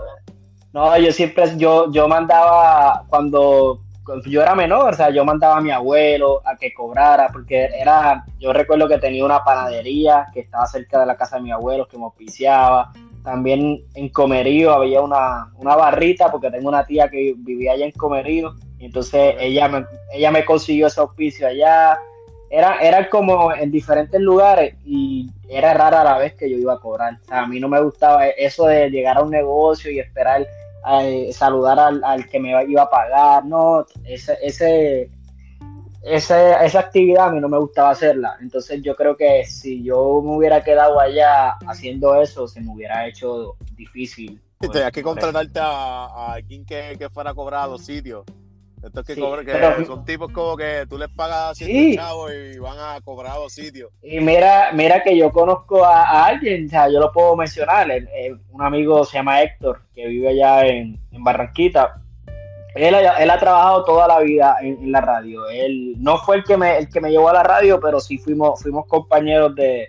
no, 0.71 0.97
yo 0.97 1.11
siempre, 1.11 1.57
yo, 1.57 1.91
yo 1.91 2.07
mandaba 2.07 3.03
cuando, 3.09 3.81
yo 4.25 4.41
era 4.41 4.55
menor, 4.55 4.93
o 4.93 4.95
sea, 4.95 5.09
yo 5.09 5.23
mandaba 5.25 5.57
a 5.57 5.61
mi 5.61 5.71
abuelo 5.71 6.41
a 6.45 6.55
que 6.55 6.73
cobrara, 6.73 7.29
porque 7.31 7.69
era, 7.77 8.25
yo 8.39 8.53
recuerdo 8.53 8.87
que 8.87 8.97
tenía 8.97 9.25
una 9.25 9.43
panadería 9.43 10.27
que 10.33 10.41
estaba 10.41 10.65
cerca 10.65 10.99
de 10.99 11.05
la 11.05 11.17
casa 11.17 11.37
de 11.37 11.43
mi 11.43 11.51
abuelo 11.51 11.87
que 11.87 11.97
me 11.97 12.05
auspiciaba. 12.05 12.91
También 13.23 13.83
en 13.93 14.09
Comerío 14.09 14.71
había 14.71 15.01
una, 15.01 15.51
una 15.57 15.75
barrita, 15.75 16.31
porque 16.31 16.49
tengo 16.49 16.69
una 16.69 16.85
tía 16.85 17.09
que 17.09 17.33
vivía 17.37 17.73
allá 17.73 17.85
en 17.85 17.91
Comerío, 17.91 18.55
y 18.79 18.85
entonces 18.85 19.35
ella 19.39 19.67
me, 19.67 19.85
ella 20.13 20.31
me 20.31 20.45
consiguió 20.45 20.87
ese 20.87 21.01
auspicio 21.01 21.47
allá 21.47 21.97
era, 22.49 22.79
era 22.79 23.09
como 23.09 23.53
en 23.53 23.71
diferentes 23.71 24.19
lugares 24.21 24.75
y 24.85 25.29
era 25.49 25.73
rara 25.73 26.03
la 26.03 26.17
vez 26.17 26.33
que 26.35 26.49
yo 26.49 26.57
iba 26.57 26.73
a 26.73 26.79
cobrar. 26.79 27.19
O 27.23 27.25
sea, 27.25 27.41
a 27.41 27.47
mí 27.47 27.59
no 27.59 27.67
me 27.67 27.81
gustaba 27.81 28.27
eso 28.27 28.67
de 28.67 28.89
llegar 28.89 29.17
a 29.17 29.23
un 29.23 29.31
negocio 29.31 29.91
y 29.91 29.99
esperar 29.99 30.47
eh, 31.01 31.31
saludar 31.33 31.79
al, 31.79 32.27
que 32.29 32.39
me 32.39 32.63
iba 32.65 32.83
a 32.83 32.89
pagar. 32.89 33.45
No, 33.45 33.85
ese, 34.05 34.37
ese, 34.41 35.09
esa, 36.03 36.65
esa 36.65 36.79
actividad 36.79 37.27
a 37.27 37.31
mí 37.31 37.39
no 37.39 37.49
me 37.49 37.57
gustaba 37.57 37.91
hacerla. 37.91 38.37
Entonces 38.41 38.81
yo 38.81 38.95
creo 38.95 39.15
que 39.15 39.45
si 39.45 39.83
yo 39.83 40.21
me 40.21 40.37
hubiera 40.37 40.63
quedado 40.63 40.99
allá 40.99 41.57
haciendo 41.67 42.21
eso, 42.21 42.47
se 42.47 42.61
me 42.61 42.71
hubiera 42.71 43.07
hecho 43.07 43.55
difícil. 43.75 44.41
Tenías 44.59 44.91
que 44.91 45.03
contratarte 45.03 45.59
a, 45.59 46.05
a, 46.05 46.33
alguien 46.33 46.65
que, 46.65 46.95
que 46.97 47.09
fuera 47.09 47.33
cobrado 47.33 47.77
sitio 47.77 48.25
estos 48.83 49.05
que, 49.05 49.15
que 49.15 49.85
son 49.85 50.05
tipos 50.05 50.31
como 50.31 50.55
que 50.55 50.85
tú 50.87 50.97
les 50.97 51.09
pagas 51.09 51.57
100 51.57 51.95
chavos 51.95 52.31
y 52.31 52.59
van 52.59 52.77
a 52.77 53.01
cobrar 53.01 53.37
los 53.37 53.51
sitios. 53.51 53.89
Y 54.03 54.19
mira, 54.19 54.71
mira 54.73 55.01
que 55.01 55.17
yo 55.17 55.31
conozco 55.31 55.83
a, 55.83 56.25
alguien, 56.25 56.67
o 56.67 56.69
sea, 56.69 56.87
yo 56.89 56.99
lo 56.99 57.11
puedo 57.11 57.35
mencionar, 57.35 57.87
un 58.51 58.61
amigo 58.61 59.03
se 59.03 59.17
llama 59.17 59.41
Héctor, 59.41 59.81
que 59.95 60.07
vive 60.07 60.29
allá 60.29 60.65
en, 60.67 60.99
Barranquita. 61.11 61.99
Él, 62.75 62.93
él, 62.93 63.29
ha 63.31 63.39
trabajado 63.39 63.83
toda 63.83 64.07
la 64.07 64.19
vida 64.19 64.57
en, 64.61 64.91
la 64.91 65.01
radio. 65.01 65.49
Él 65.49 65.95
no 65.97 66.19
fue 66.19 66.37
el 66.37 66.43
que 66.43 66.57
me, 66.57 66.77
el 66.77 66.89
que 66.89 67.01
me 67.01 67.09
llevó 67.09 67.29
a 67.29 67.33
la 67.33 67.43
radio, 67.43 67.79
pero 67.79 67.99
sí 67.99 68.19
fuimos, 68.19 68.61
fuimos 68.61 68.85
compañeros 68.85 69.55
de, 69.55 69.87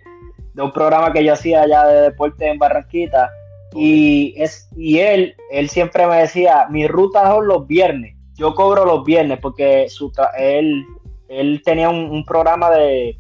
de 0.55 0.63
un 0.63 0.73
programa 0.73 1.13
que 1.13 1.23
yo 1.23 1.35
hacía 1.35 1.63
allá 1.63 1.87
de 1.87 2.01
deporte 2.03 2.49
en 2.49 2.59
Barranquita. 2.59 3.31
Y, 3.75 4.35
es, 4.39 4.71
y 4.75 5.01
él, 5.01 5.37
él 5.51 5.69
siempre 5.69 6.07
me 6.07 6.17
decía, 6.17 6.67
mi 6.71 6.89
ruta 6.89 7.29
son 7.29 7.47
los 7.47 7.67
viernes 7.67 8.18
yo 8.39 8.55
cobro 8.55 8.85
los 8.85 9.05
viernes 9.05 9.39
porque 9.43 9.89
su 9.89 10.13
él, 10.39 10.87
él 11.29 11.61
tenía 11.65 11.91
un, 11.91 12.25
programa 12.25 12.71
de 12.71 13.19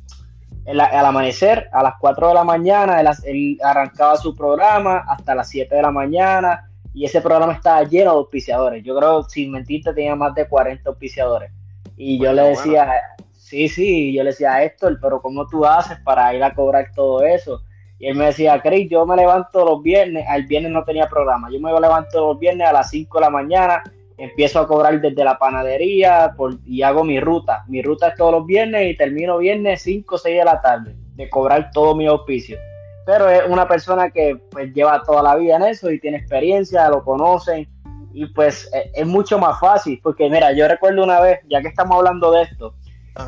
al 0.66 1.06
amanecer 1.06 1.68
a 1.72 1.82
las 1.82 1.94
4 1.98 2.28
de 2.28 2.34
la 2.34 2.44
mañana, 2.44 3.00
él, 3.24 3.58
arrancaba 3.62 4.16
su 4.16 4.34
programa 4.34 5.04
hasta 5.08 5.34
las 5.34 5.48
7 5.48 5.74
de 5.74 5.82
la 5.82 5.90
mañana 5.90 6.70
y 6.94 7.04
ese 7.04 7.20
programa 7.20 7.54
estaba 7.54 7.82
lleno 7.84 8.12
de 8.12 8.18
auspiciadores. 8.18 8.84
Yo 8.84 8.96
creo, 8.96 9.22
sin 9.24 9.50
mentirte, 9.50 9.92
tenía 9.92 10.14
más 10.14 10.34
de 10.34 10.46
40 10.46 10.88
auspiciadores. 10.88 11.50
Y 11.96 12.20
yo 12.22 12.32
le 12.32 12.42
decía, 12.42 12.92
sí, 13.32 13.68
sí, 13.68 14.14
yo 14.14 14.22
le 14.22 14.30
decía 14.30 14.54
a 14.54 14.62
Héctor, 14.62 14.98
pero 15.00 15.20
¿cómo 15.20 15.46
tú 15.48 15.64
haces 15.64 15.98
para 16.04 16.32
ir 16.34 16.44
a 16.44 16.54
cobrar 16.54 16.92
todo 16.94 17.24
eso? 17.24 17.62
Y 17.98 18.06
él 18.06 18.16
me 18.16 18.26
decía, 18.26 18.60
Chris, 18.60 18.88
yo 18.90 19.04
me 19.06 19.16
levanto 19.16 19.64
los 19.64 19.82
viernes, 19.82 20.26
al 20.28 20.44
viernes 20.44 20.70
no 20.70 20.84
tenía 20.84 21.08
programa, 21.08 21.48
yo 21.50 21.58
me 21.60 21.72
levanto 21.72 22.28
los 22.28 22.38
viernes 22.38 22.68
a 22.68 22.72
las 22.72 22.90
5 22.90 23.18
de 23.18 23.24
la 23.24 23.30
mañana 23.30 23.82
empiezo 24.18 24.58
a 24.58 24.66
cobrar 24.66 25.00
desde 25.00 25.24
la 25.24 25.38
panadería 25.38 26.34
y 26.66 26.82
hago 26.82 27.04
mi 27.04 27.20
ruta. 27.20 27.64
Mi 27.68 27.82
ruta 27.82 28.08
es 28.08 28.14
todos 28.16 28.32
los 28.32 28.46
viernes 28.46 28.90
y 28.90 28.96
termino 28.96 29.38
viernes 29.38 29.82
5 29.82 30.14
o 30.14 30.18
6 30.18 30.38
de 30.38 30.44
la 30.44 30.60
tarde 30.60 30.96
de 31.14 31.30
cobrar 31.30 31.70
todo 31.72 31.94
mi 31.94 32.06
auspicio. 32.06 32.58
Pero 33.06 33.30
es 33.30 33.42
una 33.48 33.66
persona 33.66 34.10
que 34.10 34.36
pues 34.50 34.74
lleva 34.74 35.02
toda 35.02 35.22
la 35.22 35.36
vida 35.36 35.56
en 35.56 35.62
eso 35.62 35.90
y 35.90 36.00
tiene 36.00 36.18
experiencia, 36.18 36.88
lo 36.90 37.02
conocen 37.02 37.68
y 38.12 38.26
pues 38.26 38.68
e, 38.74 38.90
es 38.94 39.06
mucho 39.06 39.38
más 39.38 39.58
fácil 39.60 40.00
porque 40.02 40.28
mira, 40.28 40.52
yo 40.52 40.66
recuerdo 40.66 41.04
una 41.04 41.20
vez, 41.20 41.40
ya 41.48 41.62
que 41.62 41.68
estamos 41.68 41.96
hablando 41.96 42.32
de 42.32 42.42
esto, 42.42 42.74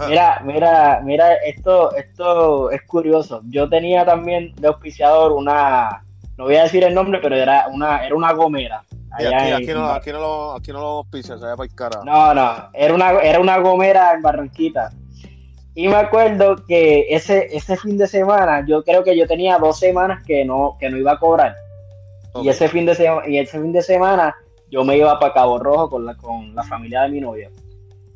mira, 0.09 0.41
mira, 0.45 1.01
mira, 1.05 1.35
esto, 1.35 1.95
esto 1.95 2.71
es 2.71 2.83
curioso. 2.83 3.43
Yo 3.47 3.69
tenía 3.69 4.05
también 4.05 4.55
de 4.57 4.69
auspiciador 4.69 5.33
una, 5.33 6.05
no 6.41 6.47
voy 6.47 6.57
a 6.57 6.63
decir 6.63 6.83
el 6.83 6.95
nombre, 6.95 7.21
pero 7.21 7.37
era 7.37 7.67
una, 7.69 8.03
era 8.03 8.15
una 8.15 8.33
gomera 8.33 8.83
aquí, 9.13 9.73
no, 9.75 9.91
aquí, 9.91 10.11
no, 10.13 10.21
lo, 10.21 10.53
aquí 10.53 10.73
no 10.73 10.81
lo 10.81 11.23
se 11.23 11.37
para 11.37 11.65
el 11.65 11.75
cara. 11.75 12.01
No, 12.03 12.33
no, 12.33 12.71
era 12.73 12.95
una, 12.95 13.11
era 13.21 13.41
una 13.41 13.59
gomera 13.59 14.15
en 14.15 14.23
Barranquita. 14.23 14.91
Y 15.75 15.89
me 15.89 15.97
acuerdo 15.97 16.57
que 16.67 17.07
ese, 17.11 17.49
ese 17.55 17.77
fin 17.77 17.97
de 17.97 18.07
semana, 18.07 18.65
yo 18.67 18.83
creo 18.83 19.05
que 19.05 19.17
yo 19.17 19.27
tenía 19.27 19.59
dos 19.59 19.79
semanas 19.79 20.23
que 20.27 20.45
no, 20.45 20.77
que 20.81 20.89
no 20.89 20.97
iba 20.97 21.13
a 21.13 21.19
cobrar. 21.19 21.55
Y, 22.43 22.49
ese 22.49 22.69
fin 22.69 22.87
de 22.87 22.95
semana, 22.95 23.29
y 23.29 23.39
ese 23.39 23.61
fin 23.61 23.73
de 23.73 23.83
semana 23.83 24.35
yo 24.71 24.83
me 24.85 24.97
iba 24.97 25.19
para 25.19 25.35
Cabo 25.35 25.59
Rojo 25.59 25.91
con 25.91 26.07
la, 26.07 26.15
con 26.17 26.55
la 26.55 26.63
familia 26.63 27.03
de 27.03 27.11
mi 27.11 27.21
novia. 27.21 27.51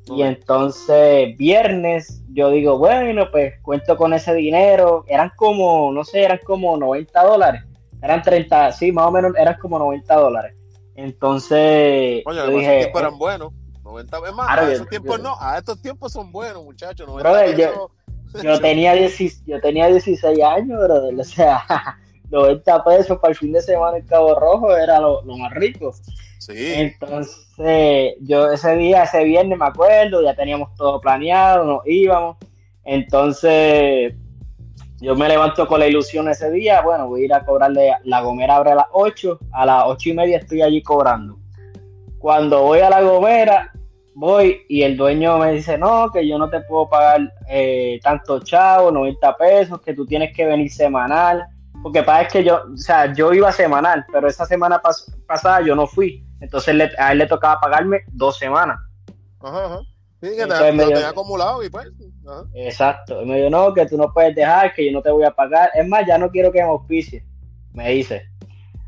Y 0.06 0.22
entonces, 0.22 1.36
viernes, 1.36 2.22
yo 2.32 2.50
digo, 2.50 2.78
bueno, 2.78 3.30
pues 3.30 3.54
cuento 3.62 3.96
con 3.96 4.12
ese 4.12 4.34
dinero. 4.34 5.04
Eran 5.08 5.32
como, 5.36 5.92
no 5.92 6.04
sé, 6.04 6.22
eran 6.22 6.40
como 6.44 6.76
90 6.76 7.22
dólares. 7.22 7.62
Eran 8.04 8.20
30, 8.20 8.72
sí, 8.72 8.92
más 8.92 9.06
o 9.06 9.10
menos 9.10 9.32
eran 9.34 9.56
como 9.58 9.78
90 9.78 10.14
dólares. 10.14 10.54
Entonces, 10.94 12.22
Oye, 12.26 12.36
yo 12.36 12.48
dije, 12.48 12.92
eran 12.94 13.18
buenos. 13.18 13.52
90 13.82 14.18
es 14.26 14.34
más, 14.34 14.58
a 14.58 14.72
esos 14.72 14.88
tiempos 14.88 15.20
no, 15.20 15.36
a 15.40 15.58
estos 15.58 15.80
tiempos 15.80 16.12
son 16.12 16.30
buenos, 16.30 16.62
muchachos. 16.62 17.06
90 17.06 17.30
brother, 17.30 17.56
yo, 17.56 17.90
yo, 18.42 18.60
tenía 18.60 18.94
yo 19.46 19.60
tenía 19.62 19.86
16 19.86 20.42
años, 20.42 20.78
brother, 20.82 21.18
o 21.18 21.24
sea, 21.24 21.64
90 22.30 22.84
pesos 22.84 23.18
para 23.18 23.32
el 23.32 23.38
fin 23.38 23.52
de 23.52 23.62
semana 23.62 23.96
en 23.96 24.06
Cabo 24.06 24.38
Rojo 24.38 24.76
era 24.76 25.00
lo, 25.00 25.22
lo 25.22 25.38
más 25.38 25.52
rico. 25.54 25.94
Sí. 26.38 26.74
Entonces, 26.74 28.16
yo 28.20 28.52
ese 28.52 28.76
día, 28.76 29.04
ese 29.04 29.24
viernes 29.24 29.58
me 29.58 29.66
acuerdo, 29.66 30.22
ya 30.22 30.34
teníamos 30.34 30.74
todo 30.74 31.00
planeado, 31.00 31.64
nos 31.64 31.86
íbamos. 31.86 32.36
Entonces, 32.84 34.14
yo 35.04 35.14
me 35.14 35.28
levanto 35.28 35.66
con 35.66 35.80
la 35.80 35.86
ilusión 35.86 36.28
ese 36.28 36.50
día, 36.50 36.80
bueno, 36.80 37.08
voy 37.08 37.22
a 37.22 37.24
ir 37.26 37.34
a 37.34 37.44
cobrarle, 37.44 37.92
la 38.04 38.22
gomera 38.22 38.56
abre 38.56 38.72
a 38.72 38.76
las 38.76 38.86
8, 38.92 39.38
a 39.52 39.66
las 39.66 39.84
8 39.86 40.08
y 40.08 40.14
media 40.14 40.38
estoy 40.38 40.62
allí 40.62 40.82
cobrando. 40.82 41.38
Cuando 42.18 42.62
voy 42.62 42.80
a 42.80 42.88
la 42.88 43.02
gomera, 43.02 43.70
voy 44.14 44.62
y 44.66 44.82
el 44.82 44.96
dueño 44.96 45.36
me 45.36 45.52
dice, 45.52 45.76
no, 45.76 46.10
que 46.10 46.26
yo 46.26 46.38
no 46.38 46.48
te 46.48 46.60
puedo 46.62 46.88
pagar 46.88 47.20
eh, 47.48 48.00
tanto 48.02 48.40
chavo, 48.40 48.90
90 48.90 49.36
pesos, 49.36 49.80
que 49.82 49.92
tú 49.92 50.06
tienes 50.06 50.34
que 50.34 50.46
venir 50.46 50.72
semanal. 50.72 51.44
Porque 51.82 52.02
pasa 52.02 52.28
que 52.28 52.42
yo, 52.42 52.62
o 52.72 52.76
sea, 52.78 53.12
yo 53.12 53.34
iba 53.34 53.52
semanal, 53.52 54.06
pero 54.10 54.26
esa 54.26 54.46
semana 54.46 54.80
pasada 55.26 55.60
yo 55.60 55.74
no 55.74 55.86
fui. 55.86 56.24
Entonces 56.40 56.74
a 56.98 57.12
él 57.12 57.18
le 57.18 57.26
tocaba 57.26 57.60
pagarme 57.60 58.04
dos 58.08 58.38
semanas. 58.38 58.78
Ajá. 59.42 59.80
Sí, 60.24 60.36
que 60.36 60.46
te, 60.46 60.72
tenía 60.72 61.08
acumulado 61.08 61.62
y 61.62 61.68
pues. 61.68 61.88
Exacto. 62.54 63.22
Y 63.22 63.26
me 63.26 63.36
dijo, 63.36 63.50
no, 63.50 63.74
que 63.74 63.86
tú 63.86 63.96
no 63.96 64.12
puedes 64.12 64.34
dejar, 64.34 64.72
que 64.72 64.86
yo 64.86 64.92
no 64.92 65.02
te 65.02 65.10
voy 65.10 65.24
a 65.24 65.30
pagar. 65.30 65.70
Es 65.74 65.86
más, 65.86 66.06
ya 66.06 66.18
no 66.18 66.30
quiero 66.30 66.50
que 66.50 66.62
me 66.62 66.68
auspicie. 66.68 67.24
Me 67.72 67.90
dice. 67.90 68.22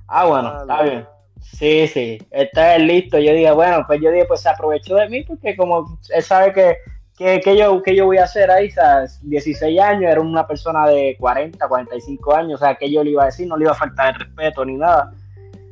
Ah, 0.09 0.27
bueno, 0.27 0.61
está 0.61 0.83
bien. 0.83 1.07
Sí, 1.41 1.87
sí, 1.89 2.19
está 2.31 2.79
listo. 2.79 3.19
Yo 3.19 3.33
dije, 3.33 3.51
bueno, 3.51 3.85
pues 3.87 4.01
yo 4.01 4.11
dije, 4.11 4.25
pues 4.25 4.41
se 4.41 4.49
aprovechó 4.49 4.97
de 4.97 5.09
mí 5.09 5.23
porque 5.25 5.57
como 5.57 5.99
él 6.09 6.23
sabe 6.23 6.53
que 6.53 6.77
¿Qué, 7.17 7.41
yo, 7.57 7.83
¿Qué 7.83 7.97
yo 7.97 8.05
voy 8.05 8.19
a 8.19 8.25
hacer 8.25 8.51
ahí? 8.51 8.71
Sea, 8.71 9.07
16 9.23 9.81
años, 9.81 10.11
era 10.11 10.21
una 10.21 10.47
persona 10.47 10.87
de 10.87 11.17
40, 11.19 11.67
45 11.67 12.35
años, 12.35 12.61
o 12.61 12.65
sea, 12.65 12.75
¿qué 12.75 12.91
yo 12.93 13.03
le 13.03 13.11
iba 13.11 13.23
a 13.23 13.27
decir? 13.27 13.47
No 13.47 13.57
le 13.57 13.65
iba 13.65 13.73
a 13.73 13.77
faltar 13.77 14.15
el 14.15 14.21
respeto 14.21 14.65
ni 14.67 14.75
nada. 14.75 15.13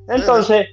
Entonces, 0.09 0.69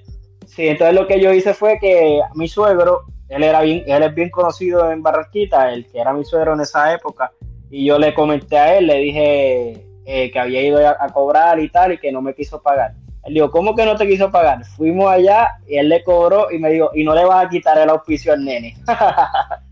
sí, 0.46 0.70
entonces 0.70 0.96
lo 0.96 1.08
que 1.08 1.20
yo 1.20 1.34
hice 1.34 1.54
fue 1.54 1.78
que 1.80 2.22
mi 2.36 2.48
suegro, 2.48 3.02
él 3.32 3.44
era 3.44 3.62
bien, 3.62 3.84
él 3.88 4.04
es 4.04 4.14
bien 4.14 4.30
conocido 4.30 4.92
en 4.92 5.02
Barranquita, 5.02 5.72
el 5.72 5.88
que 5.88 6.00
era 6.00 6.12
mi 6.14 6.26
suegro 6.26 6.54
en 6.54 6.60
esa 6.60 6.94
época, 6.94 7.32
y 7.70 7.86
yo 7.86 7.98
le 7.98 8.14
comenté 8.14 8.58
a 8.58 8.78
él, 8.78 8.88
le 8.88 8.98
dije 8.98 9.88
eh, 10.06 10.32
que 10.32 10.40
había 10.40 10.62
ido 10.62 10.86
a, 10.86 11.08
cobrar 11.14 11.58
y 11.60 11.70
tal, 11.70 11.94
y 11.94 11.98
que 11.98 12.12
no 12.12 12.22
me 12.22 12.36
quiso 12.36 12.62
pagar. 12.62 12.94
Él 13.24 13.36
dijo, 13.36 13.50
¿cómo 13.50 13.74
que 13.74 13.86
no 13.86 13.96
te 13.96 14.06
quiso 14.06 14.30
pagar? 14.30 14.66
Fuimos 14.66 15.10
allá 15.10 15.60
y 15.66 15.78
él 15.78 15.88
le 15.88 16.04
cobró 16.04 16.52
y 16.52 16.60
me 16.60 16.72
dijo, 16.72 16.90
y 16.94 17.06
no 17.06 17.16
le 17.16 17.24
vas 17.24 17.46
a 17.46 17.50
quitar 17.50 17.78
el 17.78 17.90
auspicio 17.90 18.34
al 18.34 18.44
nene. 18.44 18.76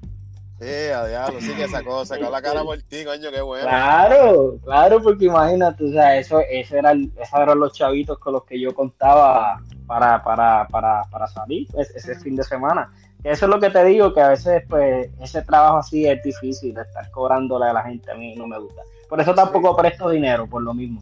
Eh, 0.62 0.92
a 0.94 1.08
diablo, 1.08 1.40
sí 1.40 1.54
que 1.54 1.70
sacó, 1.70 2.04
sacó 2.04 2.30
la 2.30 2.42
cara 2.42 2.64
por 2.64 2.78
ti, 2.82 3.06
coño, 3.06 3.32
qué 3.32 3.40
bueno. 3.40 3.66
Claro, 3.66 4.58
claro, 4.62 5.02
porque 5.02 5.24
imagínate, 5.24 5.86
o 5.86 5.90
sea, 5.90 6.18
eso, 6.18 6.42
eso 6.42 6.76
era, 6.76 6.92
esos 6.92 7.40
eran 7.40 7.60
los 7.60 7.72
chavitos 7.72 8.20
con 8.20 8.34
los 8.34 8.44
que 8.44 8.60
yo 8.60 8.76
contaba 8.76 9.62
para, 9.88 10.22
para, 10.22 10.68
para, 10.68 11.04
para 11.10 11.28
salir 11.28 11.66
pues, 11.72 11.90
ese 11.96 12.14
fin 12.20 12.36
de 12.36 12.44
semana. 12.44 12.92
Eso 13.24 13.46
es 13.46 13.50
lo 13.50 13.60
que 13.60 13.70
te 13.70 13.84
digo, 13.86 14.14
que 14.14 14.22
a 14.22 14.30
veces, 14.30 14.64
pues, 14.70 15.10
ese 15.20 15.42
trabajo 15.42 15.78
así 15.78 16.08
es 16.08 16.22
difícil 16.24 16.74
de 16.74 16.82
estar 16.82 17.10
cobrándole 17.12 17.66
a 17.66 17.74
la 17.74 17.84
gente, 17.84 18.12
a 18.12 18.16
mí 18.16 18.36
no 18.36 18.48
me 18.48 18.58
gusta. 18.60 18.82
Por 19.10 19.20
eso 19.20 19.34
tampoco 19.34 19.76
presto 19.76 20.10
dinero, 20.10 20.48
por 20.48 20.62
lo 20.62 20.74
mismo. 20.74 21.02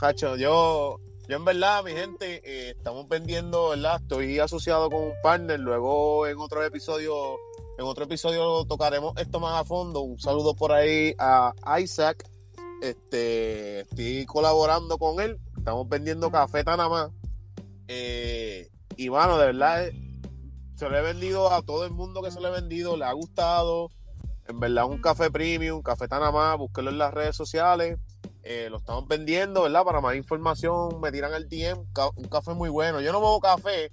Hacho, 0.00 0.36
yo, 0.36 0.98
yo 1.28 1.36
en 1.36 1.44
verdad, 1.44 1.82
mi 1.84 1.92
gente, 1.92 2.42
eh, 2.44 2.70
estamos 2.76 3.08
vendiendo, 3.08 3.70
¿verdad? 3.70 4.00
Estoy 4.02 4.38
asociado 4.38 4.90
con 4.90 5.02
un 5.02 5.12
partner, 5.22 5.60
luego 5.60 6.26
en 6.26 6.38
otro 6.38 6.62
episodio 6.64 7.36
en 7.78 7.86
otro 7.86 8.04
episodio 8.04 8.66
tocaremos 8.66 9.14
esto 9.16 9.40
más 9.40 9.58
a 9.58 9.64
fondo. 9.64 10.02
Un 10.02 10.18
saludo 10.20 10.54
por 10.54 10.70
ahí 10.70 11.14
a 11.18 11.80
Isaac. 11.80 12.28
Este, 12.82 13.80
estoy 13.80 14.26
colaborando 14.26 14.98
con 14.98 15.20
él. 15.20 15.38
Estamos 15.56 15.88
vendiendo 15.88 16.30
café 16.30 16.62
Tanamá. 16.62 17.10
Eh, 17.88 18.68
y 18.96 19.08
bueno, 19.08 19.38
de 19.38 19.46
verdad, 19.46 19.88
se 20.80 20.88
lo 20.88 20.96
he 20.96 21.02
vendido 21.02 21.52
a 21.52 21.60
todo 21.60 21.84
el 21.84 21.90
mundo 21.90 22.22
que 22.22 22.30
se 22.30 22.40
lo 22.40 22.48
he 22.48 22.52
vendido. 22.52 22.96
Le 22.96 23.04
ha 23.04 23.12
gustado. 23.12 23.90
En 24.48 24.58
verdad, 24.58 24.86
un 24.86 24.98
café 24.98 25.30
premium, 25.30 25.82
café 25.82 26.08
Tanamá. 26.08 26.54
Búsquelo 26.54 26.88
en 26.88 26.96
las 26.96 27.12
redes 27.12 27.36
sociales. 27.36 27.98
Eh, 28.42 28.68
lo 28.70 28.78
estamos 28.78 29.06
vendiendo, 29.06 29.64
¿verdad? 29.64 29.84
Para 29.84 30.00
más 30.00 30.16
información, 30.16 30.98
me 30.98 31.12
tiran 31.12 31.34
el 31.34 31.50
DM. 31.50 31.84
Un 32.16 32.28
café 32.30 32.54
muy 32.54 32.70
bueno. 32.70 33.02
Yo 33.02 33.12
no 33.12 33.20
bebo 33.20 33.40
café 33.40 33.92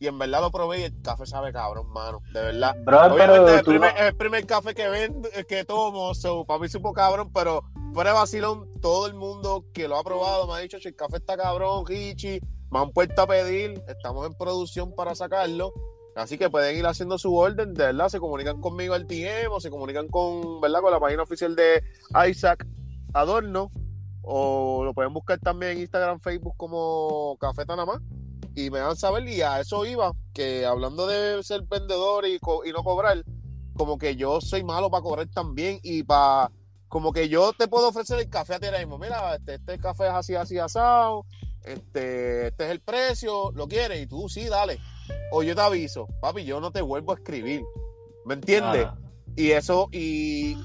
y 0.00 0.06
en 0.06 0.18
verdad 0.18 0.40
lo 0.40 0.50
probé 0.50 0.80
y 0.80 0.82
el 0.84 1.02
café 1.02 1.26
sabe 1.26 1.52
cabrón, 1.52 1.92
mano, 1.92 2.22
de 2.32 2.40
verdad. 2.40 2.76
Obviamente 2.80 3.50
es 3.52 3.58
el, 4.00 4.16
primer, 4.16 4.46
café 4.46 4.74
que 4.74 4.88
ven, 4.88 5.22
que 5.46 5.64
tomo, 5.64 6.12
so, 6.14 6.44
para 6.44 6.58
mí 6.58 6.68
supo 6.68 6.92
cabrón, 6.92 7.30
pero 7.32 7.62
fuera 7.92 8.10
de 8.10 8.18
vacilón, 8.18 8.68
todo 8.80 9.06
el 9.06 9.14
mundo 9.14 9.66
que 9.72 9.86
lo 9.86 9.96
ha 9.96 10.02
probado 10.02 10.48
me 10.48 10.54
ha 10.54 10.58
dicho, 10.58 10.78
el 10.82 10.96
café 10.96 11.18
está 11.18 11.36
cabrón, 11.36 11.84
Hichi, 11.88 12.40
me 12.72 12.80
han 12.80 12.90
puesto 12.90 13.22
a 13.22 13.26
pedir, 13.28 13.80
estamos 13.86 14.26
en 14.26 14.34
producción 14.34 14.92
para 14.92 15.14
sacarlo. 15.14 15.72
Así 16.14 16.36
que 16.36 16.50
pueden 16.50 16.76
ir 16.76 16.86
haciendo 16.86 17.16
su 17.18 17.34
orden, 17.34 17.72
de 17.72 17.84
verdad, 17.84 18.08
se 18.08 18.20
comunican 18.20 18.60
conmigo 18.60 18.94
al 18.94 19.06
DM 19.06 19.50
o 19.50 19.60
se 19.60 19.70
comunican 19.70 20.08
con, 20.08 20.60
¿verdad? 20.60 20.82
con 20.82 20.92
la 20.92 21.00
página 21.00 21.22
oficial 21.22 21.56
de 21.56 21.82
Isaac 22.28 22.66
Adorno 23.14 23.70
o 24.22 24.84
lo 24.84 24.94
pueden 24.94 25.12
buscar 25.12 25.38
también 25.38 25.72
en 25.72 25.80
Instagram, 25.80 26.20
Facebook 26.20 26.54
como 26.56 27.36
Café 27.40 27.64
Tanamá 27.64 28.00
y 28.54 28.70
me 28.70 28.80
van 28.80 28.90
a 28.90 28.94
saber 28.96 29.26
y 29.28 29.40
a 29.40 29.60
eso 29.60 29.84
iba, 29.84 30.12
que 30.34 30.66
hablando 30.66 31.06
de 31.06 31.42
ser 31.42 31.62
vendedor 31.62 32.26
y, 32.26 32.34
y 32.34 32.72
no 32.72 32.84
cobrar, 32.84 33.24
como 33.74 33.98
que 33.98 34.16
yo 34.16 34.40
soy 34.40 34.62
malo 34.62 34.90
para 34.90 35.02
cobrar 35.02 35.26
también 35.28 35.80
y 35.82 36.02
para, 36.02 36.50
como 36.88 37.12
que 37.12 37.28
yo 37.28 37.52
te 37.54 37.68
puedo 37.68 37.88
ofrecer 37.88 38.18
el 38.20 38.28
café 38.28 38.54
a 38.54 38.60
ti 38.60 38.66
mismo, 38.78 38.98
mira, 38.98 39.36
este, 39.36 39.54
este 39.54 39.78
café 39.78 40.08
es 40.08 40.12
así, 40.12 40.34
así, 40.34 40.58
asado, 40.58 41.24
este, 41.64 42.48
este 42.48 42.64
es 42.64 42.70
el 42.70 42.80
precio, 42.80 43.50
¿lo 43.52 43.66
quieres? 43.66 44.02
Y 44.02 44.06
tú, 44.06 44.28
sí, 44.28 44.46
dale. 44.46 44.78
O 45.30 45.42
yo 45.42 45.54
te 45.54 45.60
aviso, 45.60 46.06
papi, 46.20 46.44
yo 46.44 46.60
no 46.60 46.70
te 46.70 46.82
vuelvo 46.82 47.12
a 47.12 47.16
escribir, 47.16 47.62
¿me 48.24 48.34
entiendes? 48.34 48.88
Y 49.36 49.52
eso, 49.52 49.88
y, 49.92 50.56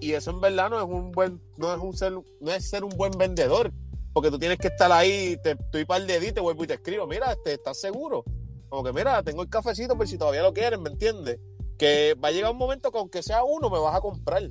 y 0.00 0.12
eso 0.12 0.30
en 0.30 0.40
verdad 0.40 0.70
no 0.70 0.78
es 0.78 0.84
un 0.84 1.12
buen, 1.12 1.40
no 1.58 1.72
es 1.72 1.80
un 1.80 1.94
ser, 1.94 2.12
no 2.12 2.50
es 2.50 2.68
ser 2.68 2.84
un 2.84 2.90
buen 2.90 3.12
vendedor 3.12 3.72
porque 4.16 4.30
tú 4.30 4.38
tienes 4.38 4.56
que 4.56 4.68
estar 4.68 4.90
ahí, 4.92 5.36
te 5.42 5.50
estoy 5.50 5.84
para 5.84 6.00
el 6.00 6.06
dedito, 6.06 6.36
te 6.36 6.40
vuelvo 6.40 6.64
y 6.64 6.66
te 6.66 6.72
escribo, 6.72 7.06
mira, 7.06 7.32
este, 7.32 7.52
¿estás 7.52 7.78
seguro? 7.78 8.24
Como 8.70 8.82
que, 8.82 8.90
mira, 8.94 9.22
tengo 9.22 9.42
el 9.42 9.50
cafecito, 9.50 9.92
pero 9.94 10.08
si 10.08 10.16
todavía 10.16 10.40
lo 10.40 10.54
quieren, 10.54 10.82
¿me 10.82 10.88
entiendes? 10.88 11.38
Que 11.76 12.14
va 12.14 12.28
a 12.28 12.30
llegar 12.30 12.50
un 12.50 12.56
momento 12.56 12.90
que 12.90 12.96
aunque 12.96 13.22
sea 13.22 13.44
uno, 13.44 13.68
me 13.68 13.78
vas 13.78 13.94
a 13.94 14.00
comprar. 14.00 14.42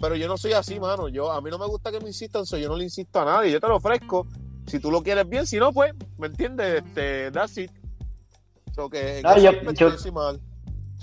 Pero 0.00 0.16
yo 0.16 0.26
no 0.26 0.36
soy 0.36 0.54
así, 0.54 0.80
mano. 0.80 1.06
Yo, 1.06 1.30
a 1.30 1.40
mí 1.40 1.50
no 1.50 1.58
me 1.60 1.68
gusta 1.68 1.92
que 1.92 2.00
me 2.00 2.08
insistan, 2.08 2.44
so 2.44 2.56
yo 2.56 2.68
no 2.68 2.76
le 2.76 2.82
insisto 2.82 3.20
a 3.20 3.24
nadie. 3.24 3.52
Yo 3.52 3.60
te 3.60 3.68
lo 3.68 3.76
ofrezco. 3.76 4.26
Si 4.66 4.80
tú 4.80 4.90
lo 4.90 5.04
quieres 5.04 5.28
bien, 5.28 5.46
si 5.46 5.58
no, 5.58 5.72
pues, 5.72 5.92
¿me 6.18 6.26
entiendes? 6.26 6.82
Este, 6.84 7.30
that's 7.30 7.58
it. 7.58 7.70
So 8.80 8.88
que, 8.88 9.20
no, 9.22 9.36
yo, 9.36 9.52
mal. 10.10 10.40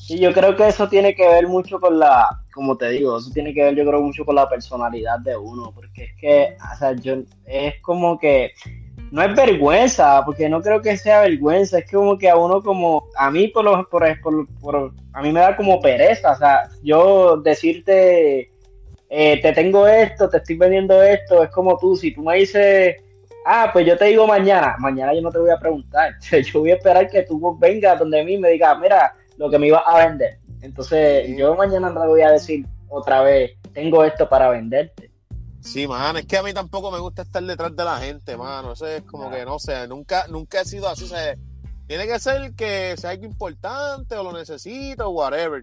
Y 0.10 0.17
yo 0.17 0.34
creo 0.34 0.55
que 0.55 0.67
eso 0.67 0.89
tiene 0.89 1.13
que 1.13 1.27
ver 1.27 1.48
mucho 1.48 1.79
con 1.79 2.00
la, 2.00 2.27
como 2.51 2.75
te 2.75 2.89
digo, 2.89 3.19
eso 3.19 3.29
tiene 3.31 3.53
que 3.53 3.62
ver 3.62 3.75
yo 3.75 3.86
creo 3.86 4.01
mucho 4.01 4.25
con 4.25 4.34
la 4.34 4.50
personalidad 4.50 5.19
de 5.19 5.38
uno, 5.38 5.72
porque 5.75 6.05
es 6.05 6.15
que, 6.19 6.57
o 6.74 6.77
sea, 6.79 6.93
yo, 6.93 7.17
es 7.46 7.79
como 7.81 8.17
que, 8.17 8.51
no 9.12 9.22
es 9.22 9.36
vergüenza, 9.36 10.24
porque 10.25 10.50
no 10.50 10.60
creo 10.63 10.81
que 10.81 10.98
sea 10.98 11.22
vergüenza, 11.22 11.77
es 11.77 11.91
como 11.91 12.17
que 12.17 12.31
a 12.31 12.36
uno 12.36 12.63
como, 12.63 13.10
a 13.15 13.29
mí 13.29 13.48
por 13.50 13.63
lo, 13.63 13.88
por, 13.89 14.07
por, 14.60 14.91
a 15.13 15.22
mí 15.22 15.31
me 15.31 15.39
da 15.39 15.55
como 15.55 15.79
pereza, 15.79 16.31
o 16.31 16.38
sea, 16.38 16.69
yo 16.81 17.38
decirte, 17.38 18.50
eh, 19.10 19.39
te 19.39 19.53
tengo 19.53 19.88
esto, 19.88 20.27
te 20.29 20.38
estoy 20.38 20.57
vendiendo 20.57 21.03
esto, 21.03 21.43
es 21.43 21.51
como 21.51 21.77
tú, 21.77 21.96
si 21.96 22.12
tú 22.12 22.24
me 22.24 22.38
dices, 22.38 22.96
ah, 23.48 23.70
pues 23.72 23.86
yo 23.86 23.98
te 23.98 24.06
digo 24.06 24.27
mañana, 24.27 24.75
mañana 24.77 25.13
yo 25.13 25.22
no 25.22 25.32
te 25.32 25.39
voy 25.39 25.50
a 25.50 25.58
preguntar, 25.58 26.13
yo 26.44 26.60
voy 26.60 26.72
a 26.72 26.75
esperar 26.75 27.10
que 27.10 27.24
tú 27.24 27.58
vengas 27.58 27.98
donde 27.98 28.24
mí 28.24 28.38
me 28.38 28.50
digas, 28.50 28.77
mira, 28.80 29.16
lo 29.38 29.50
que 29.50 29.58
me 29.58 29.68
iba 29.68 29.80
a 29.80 30.06
vender. 30.06 30.39
Entonces, 30.62 31.30
yo 31.38 31.56
mañana 31.56 31.89
no 31.89 32.01
le 32.01 32.08
voy 32.08 32.22
a 32.22 32.32
decir 32.32 32.66
otra 32.89 33.22
vez, 33.22 33.51
tengo 33.74 34.04
esto 34.04 34.27
para 34.27 34.50
venderte. 34.50 35.12
Sí, 35.62 35.88
mano, 35.88 36.20
es 36.20 36.25
que 36.25 36.38
a 36.38 36.44
mí 36.44 36.54
tampoco 36.54 36.92
me 36.92 37.00
gusta 37.00 37.22
estar 37.22 37.44
detrás 37.44 37.75
de 37.75 37.84
la 37.84 37.98
gente, 37.98 38.36
mano. 38.36 38.74
Eso 38.74 38.88
es 38.88 39.04
como 39.04 39.30
que 39.30 39.46
no 39.46 39.60
sé, 39.60 39.88
nunca, 39.88 40.27
nunca 40.27 40.62
he 40.62 40.66
sido 40.66 40.88
así. 40.89 41.06
tiene 41.88 42.08
que 42.08 42.20
ser 42.20 42.54
que 42.54 42.96
sea 42.98 43.12
algo 43.12 43.25
importante 43.25 44.16
o 44.16 44.24
lo 44.24 44.34
necesito 44.34 45.08
o 45.08 45.12
whatever. 45.12 45.62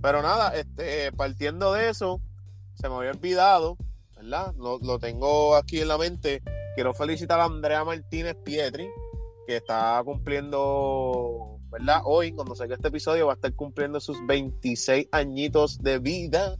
Pero 0.00 0.22
nada, 0.22 0.54
este, 0.54 1.12
partiendo 1.12 1.72
de 1.72 1.88
eso, 1.88 2.20
se 2.74 2.88
me 2.88 2.94
había 2.96 3.10
olvidado, 3.10 3.76
¿verdad? 4.16 4.54
Lo, 4.56 4.78
lo 4.78 4.98
tengo 4.98 5.56
aquí 5.56 5.80
en 5.80 5.88
la 5.88 5.98
mente. 5.98 6.42
Quiero 6.76 6.94
felicitar 6.94 7.40
a 7.40 7.46
Andrea 7.46 7.84
Martínez 7.84 8.36
Pietri, 8.44 8.86
que 9.46 9.56
está 9.56 10.00
cumpliendo 10.04 11.58
¿verdad? 11.70 12.02
Hoy, 12.04 12.32
cuando 12.32 12.54
salga 12.54 12.76
este 12.76 12.88
episodio, 12.88 13.26
va 13.26 13.32
a 13.32 13.36
estar 13.36 13.52
cumpliendo 13.54 13.98
sus 13.98 14.24
26 14.26 15.08
añitos 15.10 15.78
de 15.78 15.98
vida. 15.98 16.56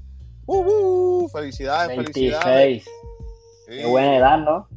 ¡Uh, 0.47 1.29
Felicidades, 1.29 1.97
26. 1.97 2.35
felicidades. 2.35 2.85
Qué 3.67 3.87
buena 3.87 4.17
edad, 4.17 4.39
¿no? 4.39 4.69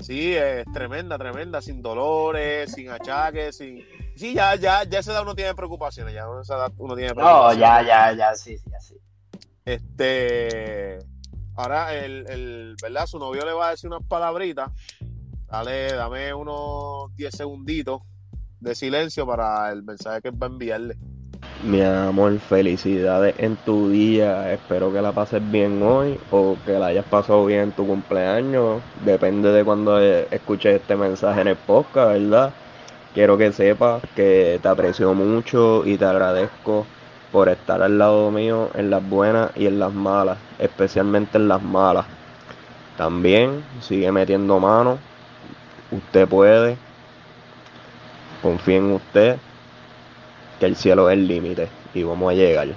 Sí, 0.00 0.34
es 0.34 0.64
tremenda, 0.72 1.16
tremenda, 1.18 1.60
sin 1.62 1.82
dolores, 1.82 2.72
sin 2.72 2.90
achaques, 2.90 3.56
sin, 3.56 3.84
Sí, 4.16 4.32
ya, 4.32 4.54
ya, 4.54 4.84
ya 4.84 4.98
esa 4.98 5.12
edad 5.12 5.22
uno 5.22 5.34
tiene 5.34 5.54
preocupaciones, 5.54 6.14
ya 6.14 6.24
esa 6.40 6.56
edad 6.56 6.72
uno 6.78 6.96
tiene 6.96 7.14
preocupaciones. 7.14 7.58
No, 7.58 7.60
ya, 7.60 7.82
ya, 7.82 8.12
ya, 8.12 8.34
sí, 8.34 8.56
sí, 8.56 8.70
así. 8.74 8.94
Este, 9.64 10.98
ahora 11.56 11.94
el, 11.94 12.26
el, 12.28 12.76
¿verdad? 12.80 13.06
Su 13.06 13.18
novio 13.18 13.44
le 13.44 13.52
va 13.52 13.68
a 13.68 13.70
decir 13.70 13.88
unas 13.88 14.06
palabritas. 14.06 14.70
Dale, 15.48 15.92
dame 15.92 16.34
unos 16.34 17.14
10 17.16 17.34
segunditos 17.34 18.02
de 18.60 18.74
silencio 18.74 19.26
para 19.26 19.70
el 19.70 19.82
mensaje 19.82 20.22
que 20.22 20.30
va 20.30 20.46
a 20.46 20.50
enviarle. 20.50 20.96
Mi 21.62 21.80
amor, 21.80 22.38
felicidades 22.38 23.34
en 23.38 23.56
tu 23.56 23.88
día. 23.90 24.52
Espero 24.52 24.92
que 24.92 25.00
la 25.00 25.12
pases 25.12 25.42
bien 25.50 25.82
hoy 25.82 26.18
o 26.30 26.56
que 26.64 26.72
la 26.72 26.86
hayas 26.86 27.04
pasado 27.06 27.46
bien 27.46 27.60
en 27.60 27.72
tu 27.72 27.86
cumpleaños. 27.86 28.82
Depende 29.04 29.50
de 29.52 29.64
cuando 29.64 29.98
escuches 30.00 30.80
este 30.80 30.96
mensaje 30.96 31.40
en 31.40 31.48
el 31.48 31.56
podcast, 31.56 32.12
¿verdad? 32.12 32.52
Quiero 33.14 33.38
que 33.38 33.52
sepas 33.52 34.02
que 34.14 34.58
te 34.60 34.68
aprecio 34.68 35.14
mucho 35.14 35.86
y 35.86 35.96
te 35.96 36.04
agradezco 36.04 36.86
por 37.36 37.50
estar 37.50 37.82
al 37.82 37.98
lado 37.98 38.30
mío 38.30 38.70
en 38.72 38.88
las 38.88 39.06
buenas 39.06 39.50
y 39.56 39.66
en 39.66 39.78
las 39.78 39.92
malas, 39.92 40.38
especialmente 40.58 41.36
en 41.36 41.48
las 41.48 41.62
malas. 41.62 42.06
También 42.96 43.62
sigue 43.82 44.10
metiendo 44.10 44.58
mano. 44.58 44.98
Usted 45.90 46.26
puede. 46.26 46.78
Confía 48.40 48.78
en 48.78 48.92
usted 48.92 49.36
que 50.58 50.64
el 50.64 50.76
cielo 50.76 51.10
es 51.10 51.18
el 51.18 51.28
límite 51.28 51.68
y 51.92 52.04
vamos 52.04 52.32
a 52.32 52.34
llegar. 52.34 52.68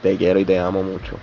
Te 0.00 0.16
quiero 0.16 0.40
y 0.40 0.46
te 0.46 0.58
amo 0.58 0.82
mucho. 0.82 1.18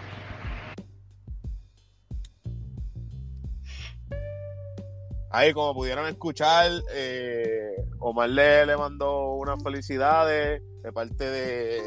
Ahí, 5.32 5.52
como 5.52 5.74
pudieron 5.74 6.06
escuchar, 6.06 6.70
eh, 6.94 7.72
Omar 7.98 8.30
le, 8.30 8.68
le 8.68 8.78
mandó 8.78 9.32
unas 9.32 9.64
felicidades 9.64 10.62
de 10.84 10.92
parte 10.94 11.26
de, 11.26 11.82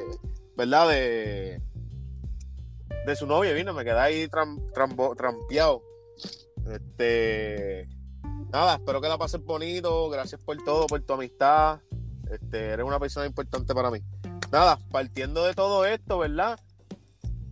¿verdad? 0.58 0.88
De, 0.88 1.62
de 3.06 3.16
su 3.16 3.26
novia, 3.26 3.52
vino, 3.52 3.72
me 3.72 3.84
quedé 3.84 3.98
ahí 3.98 4.28
trampeado. 4.28 5.82
Este, 6.68 7.88
nada, 8.50 8.74
espero 8.74 9.00
que 9.00 9.08
la 9.08 9.16
pases 9.16 9.42
bonito, 9.42 10.10
gracias 10.10 10.42
por 10.42 10.56
todo, 10.64 10.88
por 10.88 11.00
tu 11.00 11.12
amistad, 11.12 11.78
este, 12.30 12.70
eres 12.70 12.84
una 12.84 12.98
persona 12.98 13.24
importante 13.24 13.72
para 13.72 13.92
mí. 13.92 14.00
Nada, 14.50 14.78
partiendo 14.90 15.44
de 15.44 15.54
todo 15.54 15.86
esto, 15.86 16.18
¿verdad? 16.18 16.58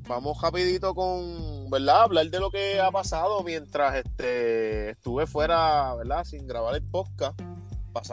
Vamos 0.09 0.43
rapidito 0.43 0.93
con, 0.95 1.71
¿verdad? 1.71 2.03
Hablar 2.03 2.27
de 2.27 2.41
lo 2.41 2.51
que 2.51 2.81
ha 2.81 2.91
pasado 2.91 3.45
mientras 3.45 3.95
este, 3.95 4.91
estuve 4.91 5.29
fuera, 5.29 5.95
¿verdad? 5.95 6.25
Sin 6.25 6.47
grabar 6.49 6.75
el 6.75 6.83
podcast. 6.83 7.41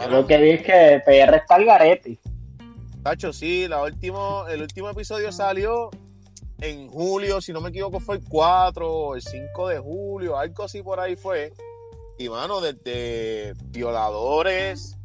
Lo 0.09 0.27
que 0.27 0.37
vi 0.37 0.51
es 0.51 0.61
que 0.61 1.01
PR 1.03 1.35
está 1.35 1.55
al 1.55 1.65
garete. 1.65 2.19
Tacho, 3.03 3.33
sí, 3.33 3.67
la 3.67 3.83
último, 3.83 4.47
el 4.47 4.61
último 4.61 4.89
episodio 4.89 5.29
salió 5.33 5.89
en 6.61 6.87
julio, 6.87 7.41
si 7.41 7.51
no 7.51 7.59
me 7.59 7.69
equivoco 7.69 7.99
fue 7.99 8.15
el 8.15 8.23
4 8.23 8.89
o 8.89 9.15
el 9.15 9.21
5 9.21 9.67
de 9.67 9.79
julio, 9.79 10.37
algo 10.37 10.63
así 10.63 10.81
por 10.81 11.01
ahí 11.01 11.17
fue. 11.17 11.51
Y 12.17 12.29
mano, 12.29 12.61
desde 12.61 13.53
violadores, 13.65 14.95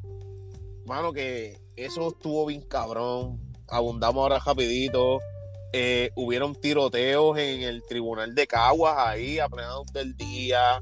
mano, 0.86 1.12
que 1.12 1.58
eso 1.74 2.08
estuvo 2.08 2.46
bien 2.46 2.60
cabrón. 2.62 3.40
Abundamos 3.66 4.22
ahora 4.22 4.38
rapidito. 4.38 5.18
Eh, 5.72 6.12
hubieron 6.14 6.54
tiroteos 6.54 7.36
en 7.36 7.62
el 7.62 7.82
tribunal 7.82 8.34
de 8.34 8.46
Caguas 8.46 8.94
ahí 8.96 9.40
a 9.40 9.48
plena 9.48 9.72
del 9.92 10.16
día. 10.16 10.80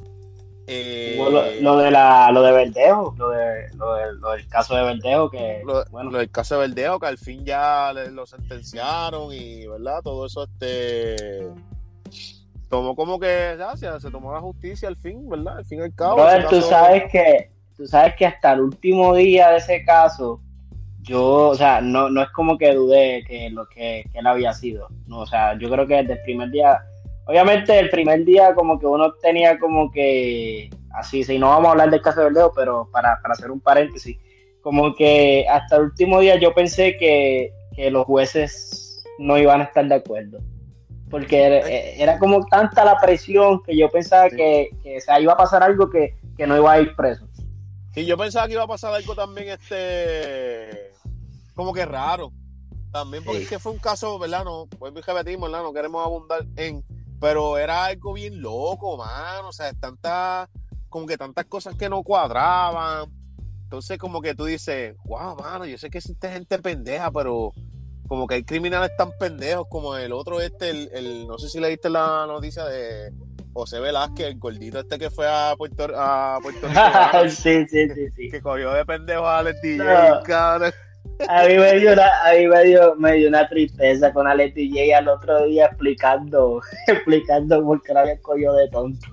Eh, 0.68 1.16
lo, 1.61 1.76
de 1.76 1.90
la, 1.90 2.30
lo 2.32 2.42
de 2.42 2.52
Verdejo, 2.52 3.14
lo, 3.16 3.30
de, 3.30 3.73
lo, 3.75 4.30
del 4.32 4.49
caso 4.49 4.75
de 4.75 4.82
Verdejo, 4.82 5.30
que 5.30 5.62
bueno. 5.90 6.11
lo 6.11 6.18
del 6.18 6.30
caso 6.30 6.58
de 6.58 6.66
Verdejo, 6.66 6.99
que 6.99 7.06
al 7.06 7.18
fin 7.18 7.44
ya 7.44 7.92
lo 8.11 8.26
sentenciaron 8.26 9.32
y, 9.32 9.66
¿verdad? 9.66 10.00
Todo 10.02 10.26
eso 10.26 10.44
este 10.44 11.46
tomó 12.68 12.96
como 12.96 13.20
que 13.20 13.56
ya, 13.58 13.76
se, 13.76 14.11
tomó 14.11 14.32
la 14.32 14.40
justicia 14.40 14.88
al 14.88 14.96
fin, 14.96 15.28
¿verdad? 15.28 15.58
Al 15.58 15.64
fin 15.64 15.79
y 15.79 15.83
al 15.83 15.94
cabo. 15.94 16.26
tú 16.50 16.61
sabes 16.61 17.05
que 17.12 17.50
tú 17.76 17.87
sabes 17.87 18.16
que 18.16 18.26
hasta 18.26 18.52
el 18.52 18.61
último 18.61 19.14
día 19.14 19.50
de 19.50 19.59
ese 19.59 19.85
caso, 19.85 20.40
yo, 21.02 21.48
o 21.48 21.55
sea, 21.55 21.81
no, 21.81 22.09
no 22.09 22.22
es 22.22 22.31
como 22.31 22.59
que 22.59 22.74
dudé 22.74 23.22
que 23.26 23.50
lo 23.50 23.68
que, 23.68 24.05
él 24.12 24.26
había 24.26 24.52
sido. 24.52 24.88
No, 25.07 25.20
o 25.20 25.26
sea, 25.26 25.57
yo 25.59 25.70
creo 25.70 25.87
que 25.87 25.96
desde 25.96 26.14
el 26.14 26.22
primer 26.22 26.50
día, 26.50 26.83
obviamente 27.26 27.78
el 27.78 27.90
primer 27.90 28.24
día 28.24 28.54
como 28.54 28.78
que 28.78 28.86
uno 28.86 29.12
tenía 29.14 29.58
como 29.58 29.90
que, 29.90 30.70
así, 30.94 31.24
si 31.24 31.38
no 31.38 31.50
vamos 31.50 31.68
a 31.68 31.70
hablar 31.72 31.90
del 31.90 32.00
caso 32.00 32.20
de 32.20 32.26
Verdejo, 32.26 32.52
pero 32.54 32.88
para, 32.90 33.20
hacer 33.24 33.50
un 33.50 33.60
paréntesis, 33.60 34.16
como 34.62 34.94
que 34.94 35.46
hasta 35.48 35.76
el 35.76 35.82
último 35.82 36.20
día 36.20 36.36
yo 36.36 36.54
pensé 36.54 36.96
que, 36.96 37.52
los 37.90 38.06
jueces 38.06 39.04
no 39.18 39.36
iban 39.36 39.60
a 39.60 39.64
estar 39.64 39.86
de 39.86 39.96
acuerdo. 39.96 40.38
Porque 41.10 41.94
era, 41.98 42.18
como 42.18 42.46
tanta 42.46 42.86
la 42.86 42.98
presión 42.98 43.62
que 43.62 43.76
yo 43.76 43.90
pensaba 43.90 44.30
que, 44.30 44.70
que 44.82 44.98
iba 45.20 45.34
a 45.34 45.36
pasar 45.36 45.62
algo 45.62 45.90
que, 45.90 46.16
que 46.38 46.46
no 46.46 46.56
iba 46.56 46.72
a 46.72 46.80
ir 46.80 46.96
preso. 46.96 47.28
Sí, 47.92 48.06
yo 48.06 48.16
pensaba 48.16 48.46
que 48.46 48.54
iba 48.54 48.62
a 48.62 48.66
pasar 48.66 48.94
algo 48.94 49.14
también, 49.14 49.48
este, 49.48 50.92
como 51.54 51.72
que 51.74 51.84
raro. 51.84 52.32
También 52.92 53.22
porque 53.24 53.42
es 53.42 53.48
que 53.48 53.58
fue 53.58 53.72
un 53.72 53.78
caso, 53.78 54.18
¿verdad? 54.18 54.44
No, 54.44 54.66
pues 54.78 54.94
repetimos, 54.94 55.50
¿verdad? 55.50 55.64
No 55.64 55.72
queremos 55.72 56.04
abundar 56.04 56.46
en, 56.56 56.82
pero 57.20 57.59
era 57.59 57.87
algo 57.87 58.12
bien 58.12 58.40
loco, 58.40 58.96
mano. 58.96 59.48
O 59.48 59.52
sea, 59.52 59.72
tantas, 59.74 60.48
como 60.88 61.07
que 61.07 61.16
tantas 61.16 61.46
cosas 61.46 61.76
que 61.76 61.88
no 61.88 62.02
cuadraban. 62.02 63.11
Entonces, 63.64 63.98
como 63.98 64.20
que 64.20 64.35
tú 64.35 64.44
dices, 64.44 64.94
wow, 65.05 65.37
mano, 65.37 65.66
yo 65.66 65.76
sé 65.79 65.90
que 65.90 65.98
existe 65.98 66.31
gente 66.31 66.59
pendeja, 66.59 67.11
pero 67.11 67.52
como 68.07 68.26
que 68.26 68.37
hay 68.37 68.44
criminales 68.44 68.90
tan 68.96 69.11
pendejos 69.18 69.66
como 69.68 69.96
el 69.96 70.12
otro 70.12 70.40
este, 70.40 70.70
el, 70.70 70.90
el 70.92 71.26
no 71.26 71.38
sé 71.38 71.48
si 71.48 71.59
leíste 71.59 71.90
la 71.90 72.24
noticia 72.26 72.64
de 72.64 73.12
José 73.57 73.81
Velázquez, 73.81 74.26
el 74.26 74.38
gordito 74.38 74.79
este 74.79 74.98
que 74.98 75.11
fue 75.11 75.26
a 75.26 75.55
Puerto, 75.57 75.88
a 75.96 76.38
Puerto 76.42 76.68
Rico. 76.68 76.81
sí, 77.31 77.66
sí, 77.66 77.88
sí, 77.88 78.11
sí. 78.14 78.31
Que 78.31 78.42
cogió 78.42 78.70
de 78.72 78.85
pendejo 78.85 79.26
a 79.26 79.38
Alex 79.38 79.62
DJ, 79.62 79.83
A 81.29 81.46
mí 81.46 81.57
me 81.57 81.79
dio 81.79 81.92
una, 81.92 82.07
a 82.24 82.35
mí 82.35 82.46
me 82.46 82.64
dio, 82.64 82.94
me 82.96 83.12
dio 83.14 83.29
una 83.29 83.48
tristeza 83.48 84.12
con 84.12 84.26
Alex 84.26 84.55
DJ 84.55 84.94
al 84.94 85.09
otro 85.09 85.44
día 85.46 85.66
explicando, 85.66 86.61
explicando 86.87 87.62
por 87.64 87.83
qué 87.83 87.94
la 87.94 88.00
había 88.00 88.20
cogido 88.20 88.55
de 88.55 88.68
tonto. 88.68 89.09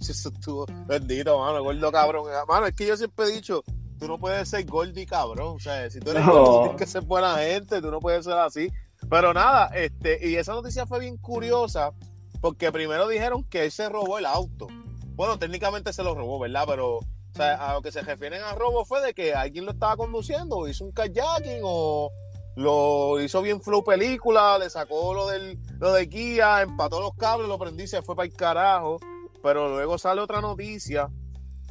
Eso 0.00 0.28
estuvo 0.28 0.66
bendito, 0.86 1.38
mano, 1.38 1.62
gordo 1.62 1.92
cabrón. 1.92 2.24
Mano, 2.48 2.66
es 2.66 2.74
que 2.74 2.86
yo 2.86 2.96
siempre 2.96 3.26
he 3.26 3.32
dicho, 3.32 3.62
tú 3.98 4.06
no 4.08 4.18
puedes 4.18 4.48
ser 4.48 4.64
gordo 4.64 4.98
y 4.98 5.06
cabrón. 5.06 5.56
O 5.56 5.60
sea, 5.60 5.88
si 5.90 6.00
tú 6.00 6.10
eres 6.12 6.24
gordo, 6.24 6.62
tienes 6.62 6.78
que 6.78 6.86
ser 6.86 7.02
buena 7.02 7.36
gente, 7.36 7.80
tú 7.80 7.90
no 7.90 8.00
puedes 8.00 8.24
ser 8.24 8.34
así. 8.34 8.70
Pero 9.10 9.34
nada, 9.34 9.66
este, 9.74 10.26
y 10.28 10.36
esa 10.36 10.52
noticia 10.52 10.86
fue 10.86 11.00
bien 11.00 11.16
curiosa 11.18 11.92
porque 12.40 12.72
primero 12.72 13.08
dijeron 13.08 13.44
que 13.44 13.64
él 13.64 13.70
se 13.70 13.88
robó 13.88 14.18
el 14.18 14.26
auto. 14.26 14.68
Bueno, 15.14 15.38
técnicamente 15.38 15.92
se 15.92 16.02
lo 16.02 16.14
robó, 16.14 16.38
¿verdad? 16.38 16.64
Pero 16.66 17.00
o 17.32 17.36
sea, 17.36 17.54
a 17.54 17.74
lo 17.74 17.82
que 17.82 17.90
se 17.90 18.02
refieren 18.02 18.42
a 18.42 18.54
robo 18.54 18.84
fue 18.84 19.00
de 19.00 19.14
que 19.14 19.34
alguien 19.34 19.64
lo 19.64 19.72
estaba 19.72 19.96
conduciendo, 19.96 20.68
hizo 20.68 20.84
un 20.84 20.92
kayaking 20.92 21.62
o 21.64 22.12
lo 22.56 23.20
hizo 23.20 23.40
bien 23.40 23.62
flow 23.62 23.82
película, 23.82 24.58
le 24.58 24.68
sacó 24.68 25.14
lo 25.14 25.28
del 25.28 25.58
lo 25.78 25.94
de 25.94 26.04
guía, 26.06 26.60
empató 26.60 27.00
los 27.00 27.14
cables, 27.14 27.48
lo 27.48 27.58
prendí, 27.58 27.86
se 27.86 28.02
fue 28.02 28.14
para 28.14 28.26
el 28.26 28.34
carajo. 28.34 29.00
Pero 29.42 29.68
luego 29.68 29.98
sale 29.98 30.20
otra 30.20 30.40
noticia 30.40 31.08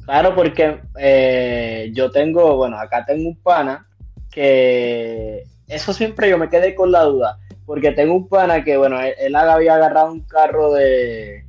Claro, 0.03 0.35
porque 0.35 0.81
eh, 0.97 1.91
yo 1.93 2.09
tengo, 2.11 2.57
bueno, 2.57 2.79
acá 2.79 3.05
tengo 3.05 3.29
un 3.29 3.41
pana 3.41 3.87
que 4.31 5.43
eso 5.67 5.93
siempre 5.93 6.29
yo 6.29 6.37
me 6.37 6.49
quedé 6.49 6.73
con 6.73 6.91
la 6.91 7.03
duda, 7.03 7.37
porque 7.65 7.91
tengo 7.91 8.15
un 8.15 8.27
pana 8.27 8.63
que, 8.63 8.77
bueno, 8.77 8.99
él, 8.99 9.35
había 9.35 9.75
agarrado 9.75 10.11
un 10.11 10.21
carro 10.21 10.73
de, 10.73 11.45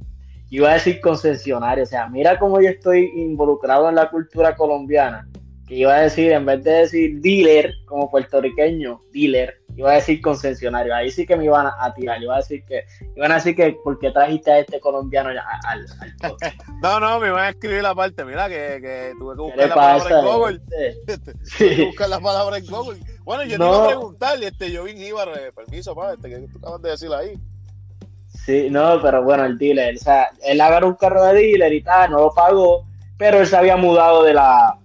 iba 0.53 0.71
a 0.71 0.75
decir 0.75 1.01
concesionario, 1.01 1.85
o 1.85 1.87
sea, 1.87 2.09
mira 2.09 2.39
cómo 2.39 2.61
yo 2.61 2.69
estoy 2.69 3.11
involucrado 3.17 3.89
en 3.89 3.95
la 3.95 4.11
cultura 4.11 4.55
colombiana, 4.55 5.27
que 5.67 5.77
iba 5.77 5.95
a 5.95 6.03
decir, 6.03 6.31
en 6.31 6.45
vez 6.45 6.63
de 6.63 6.73
decir 6.73 7.21
dealer 7.23 7.73
como 7.87 8.11
puertorriqueño, 8.11 9.01
dealer, 9.13 9.63
iba 9.77 9.93
a 9.93 9.95
decir 9.95 10.21
concesionario. 10.21 10.95
Ahí 10.95 11.11
sí 11.11 11.25
que 11.25 11.37
me 11.37 11.47
iban 11.47 11.67
a, 11.67 11.95
tirar. 11.95 12.23
Iba 12.23 12.35
a 12.35 12.39
decir 12.39 12.63
que, 12.67 12.85
iban 13.17 13.33
a 13.33 13.37
decir 13.37 13.57
que 13.57 13.79
porque 13.83 14.11
trajiste 14.11 14.53
a 14.53 14.59
este 14.59 14.79
colombiano 14.79 15.31
al, 15.31 15.39
al 15.39 15.87
No, 16.83 17.01
no, 17.01 17.19
me 17.19 17.29
iban 17.29 17.45
a 17.45 17.49
escribir 17.49 17.83
la 17.83 17.95
parte, 17.95 18.23
mira, 18.23 18.47
que, 18.51 18.79
que 18.83 19.13
tuve 19.19 19.35
que 19.35 19.43
buscar 19.43 19.69
la 19.69 19.75
palabra 19.75 20.19
en 20.19 20.27
Google. 20.27 20.61
Sí. 20.69 21.59
tuve 21.59 21.77
que 21.77 21.85
buscar 21.87 22.09
la 22.11 22.21
palabra 22.21 22.59
en 22.59 22.67
Google. 22.67 23.01
Bueno, 23.25 23.45
yo 23.45 23.57
no. 23.57 23.71
te 23.71 23.77
iba 23.77 23.85
a 23.85 23.89
preguntar, 23.89 24.43
este, 24.43 24.71
yo 24.71 24.85
vine 24.85 25.09
Ibar, 25.09 25.29
eh, 25.29 25.51
permiso, 25.53 25.95
pa, 25.95 26.13
este, 26.13 26.29
que 26.29 26.39
tú 26.41 26.59
acabas 26.59 26.83
de 26.83 26.91
decir 26.91 27.11
ahí. 27.11 27.41
Sí, 28.45 28.69
no, 28.71 29.01
pero 29.01 29.23
bueno, 29.23 29.45
el 29.45 29.57
dealer, 29.57 29.95
o 29.95 29.99
sea, 29.99 30.31
él 30.45 30.61
agarró 30.61 30.89
un 30.89 30.95
carro 30.95 31.25
de 31.27 31.35
dealer 31.35 31.73
y 31.73 31.83
tal, 31.83 32.11
no 32.11 32.19
lo 32.19 32.35
pagó, 32.35 32.85
pero 33.17 33.39
él 33.39 33.47
se 33.47 33.57
había 33.57 33.77
mudado 33.77 34.25
de 34.25 34.35
la, 34.35 34.79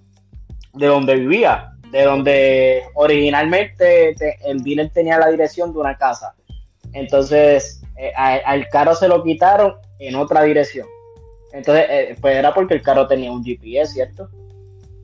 de 0.74 0.86
donde 0.86 1.16
vivía 1.16 1.74
de 1.92 2.04
donde 2.04 2.84
originalmente 2.96 4.16
el 4.46 4.64
dealer 4.64 4.90
tenía 4.90 5.18
la 5.18 5.30
dirección 5.30 5.74
de 5.74 5.80
una 5.80 5.98
casa. 5.98 6.34
Entonces, 6.94 7.82
eh, 7.98 8.12
al 8.16 8.68
carro 8.70 8.96
se 8.96 9.08
lo 9.08 9.24
quitaron 9.24 9.76
en 10.00 10.16
otra 10.16 10.44
dirección. 10.44 10.88
Entonces, 11.54 11.86
eh, 11.90 12.16
pues 12.20 12.36
era 12.36 12.54
porque 12.54 12.74
el 12.74 12.82
carro 12.82 13.08
tenía 13.08 13.32
un 13.32 13.44
GPS, 13.44 13.94
¿cierto? 13.94 14.30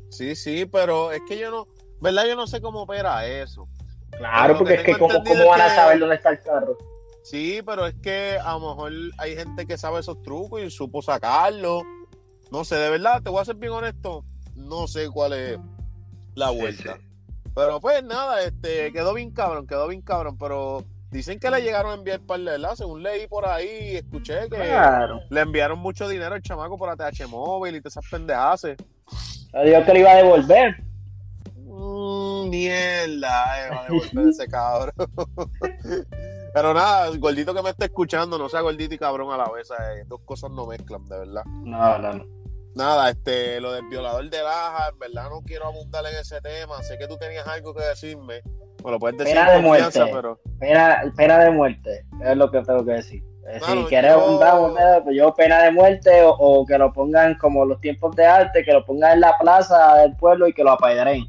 Sí, 0.09 0.35
sí, 0.35 0.65
pero 0.65 1.11
es 1.11 1.21
que 1.27 1.37
yo 1.37 1.49
no, 1.49 1.67
¿verdad? 2.01 2.25
Yo 2.27 2.35
no 2.35 2.47
sé 2.47 2.61
cómo 2.61 2.81
opera 2.81 3.25
eso. 3.25 3.67
Claro, 4.11 4.57
porque 4.57 4.75
es 4.75 4.83
que 4.83 4.93
cómo, 4.97 5.23
van 5.23 5.61
a 5.61 5.69
saber 5.73 5.99
dónde 5.99 6.15
está 6.15 6.29
el 6.31 6.41
carro. 6.41 6.77
Sí, 7.23 7.61
pero 7.65 7.87
es 7.87 7.95
que 7.95 8.37
a 8.43 8.53
lo 8.53 8.59
mejor 8.59 8.91
hay 9.17 9.35
gente 9.35 9.65
que 9.65 9.77
sabe 9.77 10.01
esos 10.01 10.21
trucos 10.21 10.61
y 10.61 10.69
supo 10.69 11.01
sacarlo. 11.01 11.81
No 12.51 12.65
sé, 12.65 12.75
de 12.75 12.89
verdad, 12.89 13.21
te 13.23 13.29
voy 13.29 13.41
a 13.41 13.45
ser 13.45 13.55
bien 13.55 13.71
honesto, 13.71 14.25
no 14.55 14.87
sé 14.87 15.09
cuál 15.09 15.33
es 15.33 15.57
la 16.35 16.49
vuelta. 16.49 16.99
Pero 17.55 17.79
pues 17.79 18.03
nada, 18.03 18.43
este 18.43 18.91
quedó 18.91 19.13
bien 19.13 19.31
cabrón, 19.31 19.65
quedó 19.67 19.87
bien 19.87 20.01
cabrón, 20.01 20.37
pero 20.37 20.83
dicen 21.11 21.39
que 21.39 21.49
le 21.49 21.61
llegaron 21.61 21.91
a 21.91 21.95
enviar 21.95 22.19
par 22.19 22.41
de 22.41 22.57
la 22.57 22.75
según 22.75 23.01
leí 23.01 23.27
por 23.27 23.47
ahí, 23.47 23.95
escuché 23.95 24.49
que 24.49 24.75
le 25.29 25.41
enviaron 25.41 25.79
mucho 25.79 26.07
dinero 26.09 26.35
al 26.35 26.41
chamaco 26.41 26.77
por 26.77 26.89
ATH 26.89 27.27
móvil 27.27 27.77
y 27.77 27.81
te 27.81 27.87
esas 27.87 28.05
pendejas. 28.09 28.63
Dios 28.63 29.85
que 29.85 29.93
le 29.93 29.99
iba 29.99 30.11
a 30.11 30.15
devolver. 30.17 30.83
Mm, 31.55 32.49
mierda, 32.49 33.65
eh, 33.65 33.69
va 33.69 33.81
a 33.81 33.83
devolver 33.85 34.27
ese 34.27 34.47
cabrón. 34.47 34.93
Pero 36.53 36.73
nada, 36.73 37.09
gordito 37.17 37.53
que 37.53 37.63
me 37.63 37.71
está 37.71 37.85
escuchando, 37.85 38.37
no 38.37 38.47
sea 38.47 38.61
gordito 38.61 38.93
y 38.93 38.97
cabrón 38.97 39.31
a 39.31 39.37
la 39.37 39.49
vez. 39.51 39.69
Dos 40.07 40.21
cosas 40.25 40.51
no 40.51 40.67
mezclan, 40.67 41.05
de 41.05 41.17
verdad. 41.19 41.43
No, 41.45 41.97
no, 41.97 42.13
no 42.13 42.43
nada, 42.75 43.09
este, 43.09 43.59
lo 43.59 43.73
del 43.73 43.87
violador 43.87 44.29
de 44.29 44.41
Laja, 44.41 44.89
en 44.89 44.99
verdad 44.99 45.29
no 45.29 45.41
quiero 45.41 45.67
abundar 45.67 46.05
en 46.05 46.15
ese 46.19 46.41
tema. 46.41 46.81
Sé 46.83 46.97
que 46.97 47.07
tú 47.07 47.17
tenías 47.17 47.47
algo 47.47 47.73
que 47.73 47.83
decirme. 47.83 48.41
Me 48.83 48.91
lo 48.91 48.99
puedes 48.99 49.17
decir 49.17 49.35
pena 49.35 49.51
de 49.51 49.59
muerte. 49.59 50.05
pero. 50.11 50.39
Pena, 50.59 51.39
de 51.39 51.51
muerte, 51.51 52.05
es 52.23 52.37
lo 52.37 52.51
que 52.51 52.61
tengo 52.61 52.85
que 52.85 52.91
decir. 52.93 53.23
Eh, 53.47 53.59
si 53.59 53.83
quieres 53.85 54.11
abundar, 54.11 55.03
pues 55.03 55.17
yo 55.17 55.33
pena 55.33 55.63
de 55.63 55.71
muerte 55.71 56.21
o, 56.25 56.65
que 56.65 56.77
lo 56.77 56.93
pongan 56.93 57.35
como 57.35 57.65
los 57.65 57.79
tiempos 57.81 58.15
de 58.15 58.25
arte, 58.25 58.63
que 58.63 58.71
lo 58.71 58.85
pongan 58.85 59.13
en 59.13 59.21
la 59.21 59.37
plaza 59.37 59.95
del 59.97 60.15
pueblo 60.15 60.47
y 60.47 60.53
que 60.53 60.63
lo 60.63 60.71
apedreen. 60.71 61.25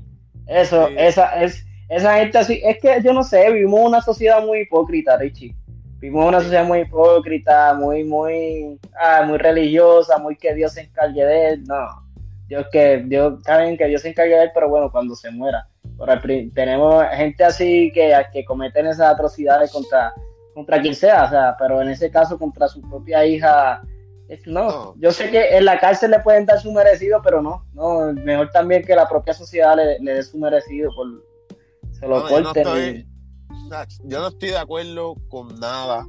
Eso, 0.46 0.88
esa 0.88 1.42
es, 1.42 1.64
esa 1.88 2.18
gente 2.18 2.38
así, 2.38 2.60
es 2.64 2.78
que 2.80 3.00
yo 3.02 3.12
no 3.12 3.22
sé, 3.22 3.50
vivimos 3.50 3.80
una 3.80 4.00
sociedad 4.00 4.44
muy 4.44 4.60
hipócrita, 4.60 5.16
Richie. 5.16 5.54
Vivimos 6.00 6.28
una 6.28 6.40
sociedad 6.40 6.64
muy 6.64 6.80
hipócrita, 6.80 7.74
muy, 7.74 8.04
muy, 8.04 8.78
ah, 9.00 9.22
muy 9.26 9.38
religiosa, 9.38 10.18
muy 10.18 10.36
que 10.36 10.54
Dios 10.54 10.72
se 10.72 10.82
encargue 10.82 11.24
de 11.24 11.48
él. 11.50 11.64
No, 11.64 11.86
Dios 12.46 12.66
que, 12.70 13.02
Dios, 13.06 13.42
saben 13.44 13.76
que 13.76 13.86
Dios 13.86 14.02
se 14.02 14.10
encargue 14.10 14.34
de 14.34 14.42
él, 14.44 14.50
pero 14.52 14.68
bueno, 14.68 14.90
cuando 14.90 15.14
se 15.14 15.30
muera. 15.30 15.66
tenemos 16.54 17.04
gente 17.12 17.44
así 17.44 17.90
que, 17.94 18.14
que 18.32 18.44
cometen 18.44 18.86
esas 18.86 19.14
atrocidades 19.14 19.72
contra, 19.72 20.12
contra 20.54 20.80
quien 20.80 20.94
sea, 20.94 21.24
o 21.24 21.30
sea, 21.30 21.56
pero 21.58 21.80
en 21.82 21.88
ese 21.88 22.10
caso 22.10 22.38
contra 22.38 22.68
su 22.68 22.80
propia 22.82 23.24
hija. 23.24 23.82
no, 24.46 24.94
yo 24.98 25.10
sé 25.10 25.30
que 25.30 25.56
en 25.56 25.64
la 25.64 25.78
cárcel 25.78 26.10
le 26.10 26.20
pueden 26.20 26.46
dar 26.46 26.60
su 26.60 26.72
merecido, 26.72 27.20
pero 27.22 27.40
no, 27.40 27.64
no, 27.72 28.12
mejor 28.12 28.50
también 28.50 28.84
que 28.84 28.94
la 28.94 29.08
propia 29.08 29.34
sociedad 29.34 29.76
le, 29.76 29.98
dé 30.00 30.22
su 30.22 30.38
merecido 30.38 30.90
por 30.94 31.06
se 32.04 32.10
lo 32.10 32.28
corten 32.28 33.14
yo 34.04 34.20
no 34.20 34.28
estoy 34.28 34.50
de 34.50 34.58
acuerdo 34.58 35.16
con 35.28 35.58
nada 35.58 36.06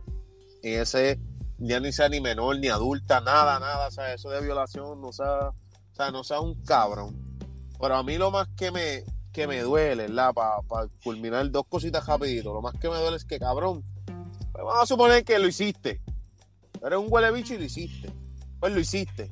en 0.63 0.81
ese, 0.81 1.19
ya 1.57 1.79
ni 1.79 1.91
sea 1.91 2.09
ni 2.09 2.19
menor, 2.19 2.59
ni 2.59 2.67
adulta, 2.67 3.21
nada, 3.21 3.59
nada, 3.59 3.87
o 3.87 3.91
sea, 3.91 4.13
eso 4.13 4.29
de 4.29 4.41
violación, 4.41 5.01
no 5.01 5.11
sea, 5.11 5.49
o 5.49 5.95
sea, 5.95 6.11
no 6.11 6.23
sea 6.23 6.39
un 6.39 6.55
cabrón. 6.63 7.15
Pero 7.79 7.95
a 7.95 8.03
mí 8.03 8.17
lo 8.17 8.31
más 8.31 8.47
que 8.57 8.71
me, 8.71 9.03
que 9.31 9.47
me 9.47 9.61
duele, 9.61 10.07
¿verdad? 10.07 10.33
Para 10.33 10.87
culminar 11.03 11.49
dos 11.51 11.65
cositas 11.67 12.05
rapidito, 12.05 12.53
lo 12.53 12.61
más 12.61 12.73
que 12.79 12.89
me 12.89 12.97
duele 12.97 13.17
es 13.17 13.25
que, 13.25 13.39
cabrón, 13.39 13.83
pues 14.51 14.63
vamos 14.63 14.83
a 14.83 14.85
suponer 14.85 15.23
que 15.23 15.39
lo 15.39 15.47
hiciste. 15.47 16.01
Eres 16.83 16.99
un 16.99 17.07
huele 17.09 17.31
bicho 17.31 17.53
y 17.53 17.57
lo 17.57 17.63
hiciste. 17.63 18.11
Pues 18.59 18.73
lo 18.73 18.79
hiciste. 18.79 19.31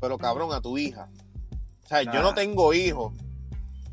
Pero 0.00 0.18
cabrón, 0.18 0.52
a 0.52 0.60
tu 0.60 0.76
hija. 0.78 1.08
O 1.84 1.88
sea, 1.88 2.02
yo 2.02 2.22
no 2.22 2.34
tengo 2.34 2.74
hijos, 2.74 3.12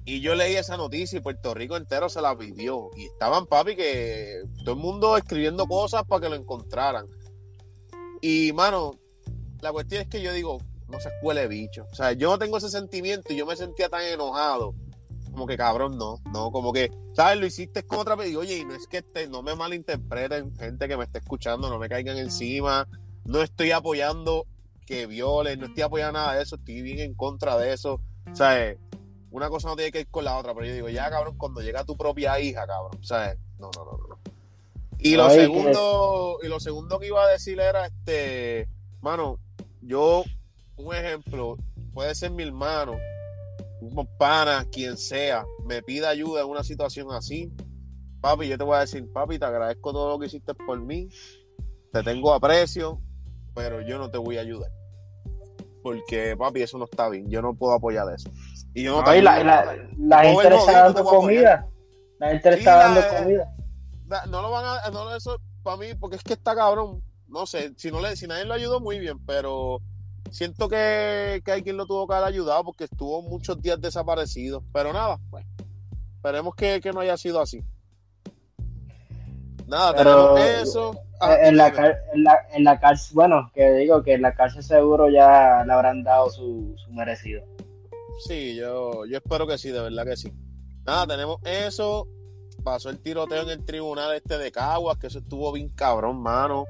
y 0.06 0.20
yo 0.20 0.36
leí 0.36 0.56
esa 0.56 0.76
noticia 0.76 1.18
y 1.18 1.22
Puerto 1.22 1.54
Rico 1.54 1.78
entero 1.78 2.10
se 2.10 2.22
la 2.22 2.38
pidió. 2.38 2.89
Y 2.96 3.06
estaban, 3.06 3.46
papi, 3.46 3.76
que 3.76 4.44
todo 4.63 4.76
el 4.76 4.82
mundo 4.82 5.16
escribiendo 5.18 5.66
cosas 5.66 6.04
para 6.04 6.22
que 6.22 6.30
lo 6.30 6.36
encontraran. 6.36 7.08
Y, 8.22 8.52
mano, 8.54 8.92
la 9.62 9.72
cuestión 9.72 10.02
es 10.02 10.08
que 10.10 10.22
yo 10.22 10.34
digo, 10.34 10.60
no 10.89 11.00
se 11.00 11.10
escuele 11.10 11.48
bicho. 11.48 11.88
O 11.92 11.96
sea, 11.96 12.12
yo 12.12 12.30
no 12.30 12.38
tengo 12.38 12.58
ese 12.58 12.70
sentimiento 12.70 13.32
y 13.32 13.38
yo 13.38 13.46
me 13.46 13.56
sentía 13.56 13.89
tan 13.89 14.04
enojado. 14.04 14.76
Como 15.32 15.48
que 15.48 15.58
cabrón, 15.58 15.98
no, 15.98 16.22
no, 16.32 16.52
como 16.52 16.72
que, 16.72 16.92
¿sabes? 17.13 17.39
Lo 17.39 17.48
hiciste 17.48 17.82
con 17.84 18.00
otra 18.00 18.16
y 18.28 18.36
oye, 18.36 18.58
y 18.58 18.66
no 18.66 18.76
es 18.76 18.86
que 18.88 19.02
te, 19.02 19.28
no 19.28 19.42
me 19.42 19.56
malinterpreten, 19.56 20.56
gente 20.56 20.88
que 20.88 20.96
me 20.96 21.06
esté 21.06 21.20
escuchando, 21.20 21.70
no 21.70 21.80
me 21.80 21.89
caigan 21.89 22.18
encima, 22.18 22.88
no 23.26 23.42
estoy 23.42 23.72
apoyando 23.72 24.46
que 24.86 25.08
violen, 25.08 25.60
no 25.60 25.66
estoy 25.66 25.84
apoyando 25.84 26.20
nada 26.20 26.36
de 26.36 26.44
eso, 26.44 26.58
estoy 26.58 26.84
bien 26.84 27.00
en 27.00 27.16
contra 27.16 27.58
de 27.58 27.74
eso. 27.74 28.00
O 28.32 28.36
una 29.34 29.50
cosa 29.50 29.67
no 29.67 29.76
tiene 29.76 29.91
que 29.91 30.02
ir 30.02 30.08
con 30.10 30.24
la 30.24 30.38
otra, 30.38 30.54
pero 30.54 30.67
yo 30.67 30.74
digo, 30.74 30.89
ya 30.89 31.10
cabrón, 31.10 31.36
cuando 31.39 31.62
llega 31.62 31.84
tu 31.84 31.98
propia 31.98 32.39
hija, 32.39 32.67
cabrón, 32.67 33.00
o 33.00 33.04
sea, 33.04 33.36
no, 33.58 33.72
no, 33.76 33.84
no, 33.84 33.98
no. 34.08 34.19
Y 35.00 35.15
lo 35.15 35.28
segundo, 35.32 36.38
y 36.43 36.48
lo 36.48 36.60
segundo 36.60 37.00
que 37.00 37.08
iba 37.08 37.26
a 37.26 37.32
decir 37.32 37.60
era 37.60 37.88
este, 37.88 38.69
mano, 39.02 39.39
yo, 39.82 40.24
un 40.78 40.96
ejemplo, 40.96 41.58
puede 41.96 42.13
ser 42.13 42.30
mi 42.30 42.43
hermano, 42.43 42.93
un 43.82 44.08
pana, 44.19 44.67
quien 44.72 44.98
sea, 44.98 45.46
me 45.65 45.82
pida 45.82 46.10
ayuda 46.10 46.41
en 46.41 46.48
una 46.48 46.63
situación 46.63 47.12
así, 47.12 47.52
papi, 48.22 48.48
yo 48.48 48.58
te 48.58 48.63
voy 48.63 48.78
a 48.78 48.82
decir, 48.82 49.12
papi, 49.12 49.39
te 49.39 49.46
agradezco 49.46 49.91
todo 49.93 50.12
lo 50.12 50.19
que 50.19 50.28
hiciste 50.28 50.54
por 50.54 50.80
mí, 50.80 51.10
te 51.91 52.04
tengo 52.04 52.36
aprecio, 52.36 53.02
pero 53.56 53.82
yo 53.82 53.98
no 53.98 54.12
te 54.12 54.19
voy 54.19 54.38
a 54.38 54.41
ayudar. 54.41 54.72
Porque, 55.82 56.38
papi, 56.38 56.62
eso 56.62 56.78
no 56.78 56.86
está 56.86 57.10
bien, 57.10 57.32
yo 57.32 57.41
no 57.41 57.56
puedo 57.56 57.74
apoyar 57.74 58.06
eso. 58.13 58.30
Y 58.74 58.84
yo 58.84 59.02
no, 59.02 59.14
la, 59.22 59.44
la, 59.98 60.24
gente 60.24 60.50
le 60.50 60.56
está 60.56 60.84
dando 60.84 61.04
comida. 61.04 61.68
La 62.20 62.30
gente 62.30 62.52
le 62.52 62.58
está 62.58 62.76
dando 62.76 63.02
comida. 63.18 63.54
No 64.30 64.42
lo 64.42 64.52
van 64.52 64.66
a. 64.66 64.90
No, 64.90 65.16
eso 65.16 65.40
para 65.62 65.78
mí, 65.78 65.94
porque 66.00 66.16
es 66.16 66.24
que 66.24 66.34
está 66.34 66.56
cabrón. 66.56 67.04
No 67.28 67.46
sé, 67.46 67.74
si, 67.78 67.92
no 67.92 68.02
le, 68.02 68.16
si 68.16 68.28
nadie 68.28 68.46
lo 68.46 68.54
ayudó, 68.54 68.80
muy 68.80 69.00
bien, 69.00 69.18
pero 69.26 69.82
siento 70.30 70.70
que, 70.70 71.42
que 71.44 71.52
hay 71.52 71.64
quien 71.64 71.78
lo 71.78 71.88
tuvo 71.88 72.08
que 72.08 72.14
haber 72.14 72.28
ayudado 72.28 72.64
porque 72.64 72.84
estuvo 72.84 73.22
muchos 73.22 73.62
días 73.62 73.80
desaparecido. 73.80 74.64
Pero 74.74 74.92
nada, 74.94 75.20
pues. 75.30 75.46
Esperemos 76.16 76.56
que, 76.56 76.80
que 76.80 76.92
no 76.94 77.02
haya 77.02 77.18
sido 77.18 77.42
así. 77.42 77.64
Nada, 79.68 79.94
pero, 79.96 80.34
tenemos 80.36 80.62
eso. 80.62 81.00
Ah, 81.20 81.36
en, 81.42 81.58
la, 81.58 81.68
en, 82.14 82.24
la, 82.24 82.38
en 82.52 82.64
la 82.64 82.80
cárcel, 82.80 83.16
bueno, 83.16 83.52
que 83.54 83.72
digo 83.72 84.04
que 84.04 84.14
en 84.14 84.22
la 84.22 84.34
cárcel 84.34 84.64
seguro 84.64 85.10
ya 85.10 85.64
le 85.66 85.74
habrán 85.74 86.04
dado 86.04 86.30
su, 86.30 86.76
su 86.78 86.92
merecido. 86.92 87.44
Sí, 88.28 88.56
yo, 88.56 89.06
yo 89.06 89.18
espero 89.18 89.46
que 89.46 89.58
sí, 89.58 89.70
de 89.70 89.82
verdad 89.82 90.06
que 90.06 90.16
sí. 90.16 90.32
Nada, 90.86 91.08
tenemos 91.08 91.40
eso. 91.44 92.08
Pasó 92.64 92.90
el 92.90 93.00
tiroteo 93.00 93.44
en 93.44 93.50
el 93.50 93.66
tribunal 93.66 94.16
este 94.16 94.38
de 94.38 94.52
Caguas, 94.52 94.98
que 94.98 95.08
eso 95.08 95.20
estuvo 95.20 95.52
bien 95.52 95.70
cabrón, 95.70 96.22
mano. 96.22 96.66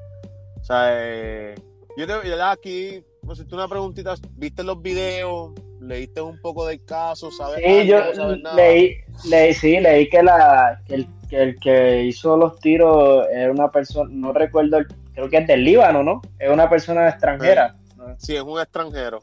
O 0.60 0.64
sea, 0.64 0.88
eh, 0.92 1.54
yo 1.96 2.06
te 2.06 2.42
aquí, 2.42 3.04
no 3.22 3.34
sé, 3.34 3.44
tú 3.44 3.54
una 3.54 3.68
preguntita, 3.68 4.14
¿viste 4.32 4.64
los 4.64 4.80
videos? 4.82 5.52
¿Leíste 5.80 6.20
un 6.22 6.40
poco 6.40 6.66
del 6.66 6.84
caso? 6.84 7.30
¿Sabes 7.30 7.62
sí, 7.62 7.86
yo 7.86 8.00
leí, 8.56 8.96
leí, 9.28 9.54
sí, 9.54 9.78
leí 9.78 10.08
que, 10.08 10.22
la, 10.22 10.80
que 10.86 10.94
el, 10.94 11.08
que, 11.28 11.42
el 11.42 11.60
que 11.60 12.04
hizo 12.04 12.36
los 12.36 12.58
tiros 12.58 13.26
era 13.30 13.52
una 13.52 13.70
persona, 13.70 14.08
no 14.12 14.32
recuerdo, 14.32 14.78
creo 15.12 15.28
que 15.28 15.36
es 15.36 15.46
del 15.46 15.62
Líbano, 15.62 16.02
¿no? 16.02 16.22
Es 16.38 16.50
una 16.50 16.68
persona 16.68 17.08
extranjera. 17.08 17.76
Sí, 18.18 18.34
es 18.34 18.42
un 18.42 18.58
extranjero. 18.58 19.20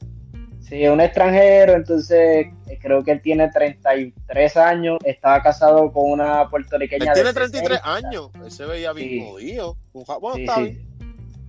Sí, 0.72 0.88
un 0.88 1.02
extranjero, 1.02 1.74
entonces 1.74 2.48
eh, 2.70 2.80
creo 2.82 3.04
que 3.04 3.12
él 3.12 3.22
tiene 3.22 3.52
33 3.52 4.56
años, 4.56 5.00
estaba 5.04 5.44
casado 5.44 5.92
con 5.92 6.12
una 6.12 6.50
puertorriqueña. 6.50 7.08
Él 7.08 7.14
tiene 7.14 7.34
33 7.34 7.82
años, 7.84 8.30
él 8.42 8.50
se 8.50 8.66
veía 8.66 8.94
bien 8.94 9.26
jodido. 9.26 9.76
Bueno, 9.92 10.36
sí, 10.36 10.42
está 10.44 10.56
sí. 10.56 10.62
bien. 10.62 10.88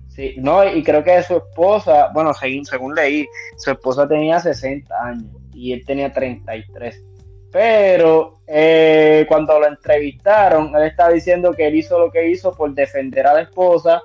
Sí, 0.09 0.35
no, 0.39 0.67
y 0.67 0.83
creo 0.83 1.05
que 1.05 1.23
su 1.23 1.37
esposa, 1.37 2.09
bueno, 2.13 2.33
según, 2.33 2.65
según 2.65 2.95
leí, 2.95 3.25
su 3.55 3.71
esposa 3.71 4.05
tenía 4.09 4.41
60 4.41 4.93
años 4.93 5.31
y 5.53 5.71
él 5.71 5.85
tenía 5.85 6.11
33. 6.11 7.01
Pero 7.49 8.41
eh, 8.45 9.25
cuando 9.29 9.57
lo 9.57 9.67
entrevistaron, 9.67 10.75
él 10.75 10.83
estaba 10.83 11.11
diciendo 11.11 11.53
que 11.53 11.67
él 11.67 11.75
hizo 11.75 11.97
lo 11.97 12.11
que 12.11 12.29
hizo 12.29 12.53
por 12.53 12.73
defender 12.73 13.25
a 13.25 13.35
la 13.35 13.41
esposa, 13.43 14.01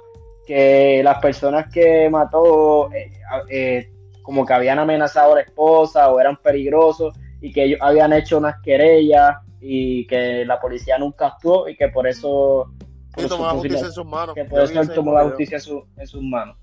que 0.46 1.02
las 1.02 1.18
personas 1.18 1.72
que 1.74 2.08
mató 2.08 2.92
eh, 2.92 3.10
eh, 3.50 3.90
como 4.28 4.44
que 4.44 4.52
habían 4.52 4.78
amenazado 4.78 5.32
a 5.32 5.34
la 5.36 5.40
esposa 5.40 6.12
o 6.12 6.20
eran 6.20 6.36
peligrosos 6.36 7.14
y 7.40 7.50
que 7.50 7.64
ellos 7.64 7.78
habían 7.80 8.12
hecho 8.12 8.36
unas 8.36 8.60
querellas 8.60 9.38
y 9.58 10.06
que 10.06 10.44
la 10.44 10.60
policía 10.60 10.98
nunca 10.98 11.28
actuó 11.28 11.66
y 11.66 11.74
que 11.74 11.88
por 11.88 12.06
eso... 12.06 12.70
Por 13.14 13.24
y 13.24 13.26
tomó 13.26 13.46
la 13.46 13.52
justicia 13.52 13.86
en 13.86 13.92
sus 13.92 14.04
manos. 14.04 14.34
Que 14.34 14.44
por 14.44 14.60
eso 14.60 14.78
él 14.82 14.92
tomó 14.92 15.14
la 15.14 15.24
justicia 15.24 15.56
en, 15.56 15.62
su, 15.62 15.82
en 15.96 16.06
sus 16.06 16.22
manos. 16.22 16.58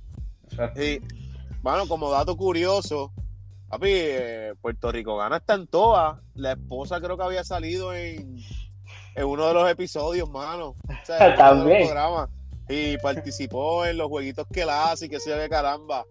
Y, 0.75 1.01
bueno, 1.63 1.87
como 1.87 2.11
dato 2.11 2.37
curioso, 2.37 3.11
Papi, 3.67 3.89
eh, 3.89 4.53
Puerto 4.61 4.91
Rico 4.91 5.17
gana 5.17 5.37
está 5.37 5.55
en 5.55 5.65
todas. 5.65 6.19
La 6.35 6.51
esposa 6.51 7.01
creo 7.01 7.17
que 7.17 7.23
había 7.23 7.43
salido 7.43 7.95
en, 7.95 8.37
en 9.15 9.25
uno 9.25 9.47
de 9.47 9.53
los 9.55 9.71
episodios, 9.71 10.29
mano. 10.29 10.75
O 10.87 11.03
sea, 11.03 11.35
También. 11.35 11.89
Y 12.69 12.95
participó 12.99 13.87
en 13.87 13.97
los 13.97 14.07
jueguitos 14.07 14.45
que 14.53 14.65
la 14.65 14.91
hace 14.91 15.07
y 15.07 15.09
que 15.09 15.19
se 15.19 15.33
ve 15.33 15.49
caramba. 15.49 16.05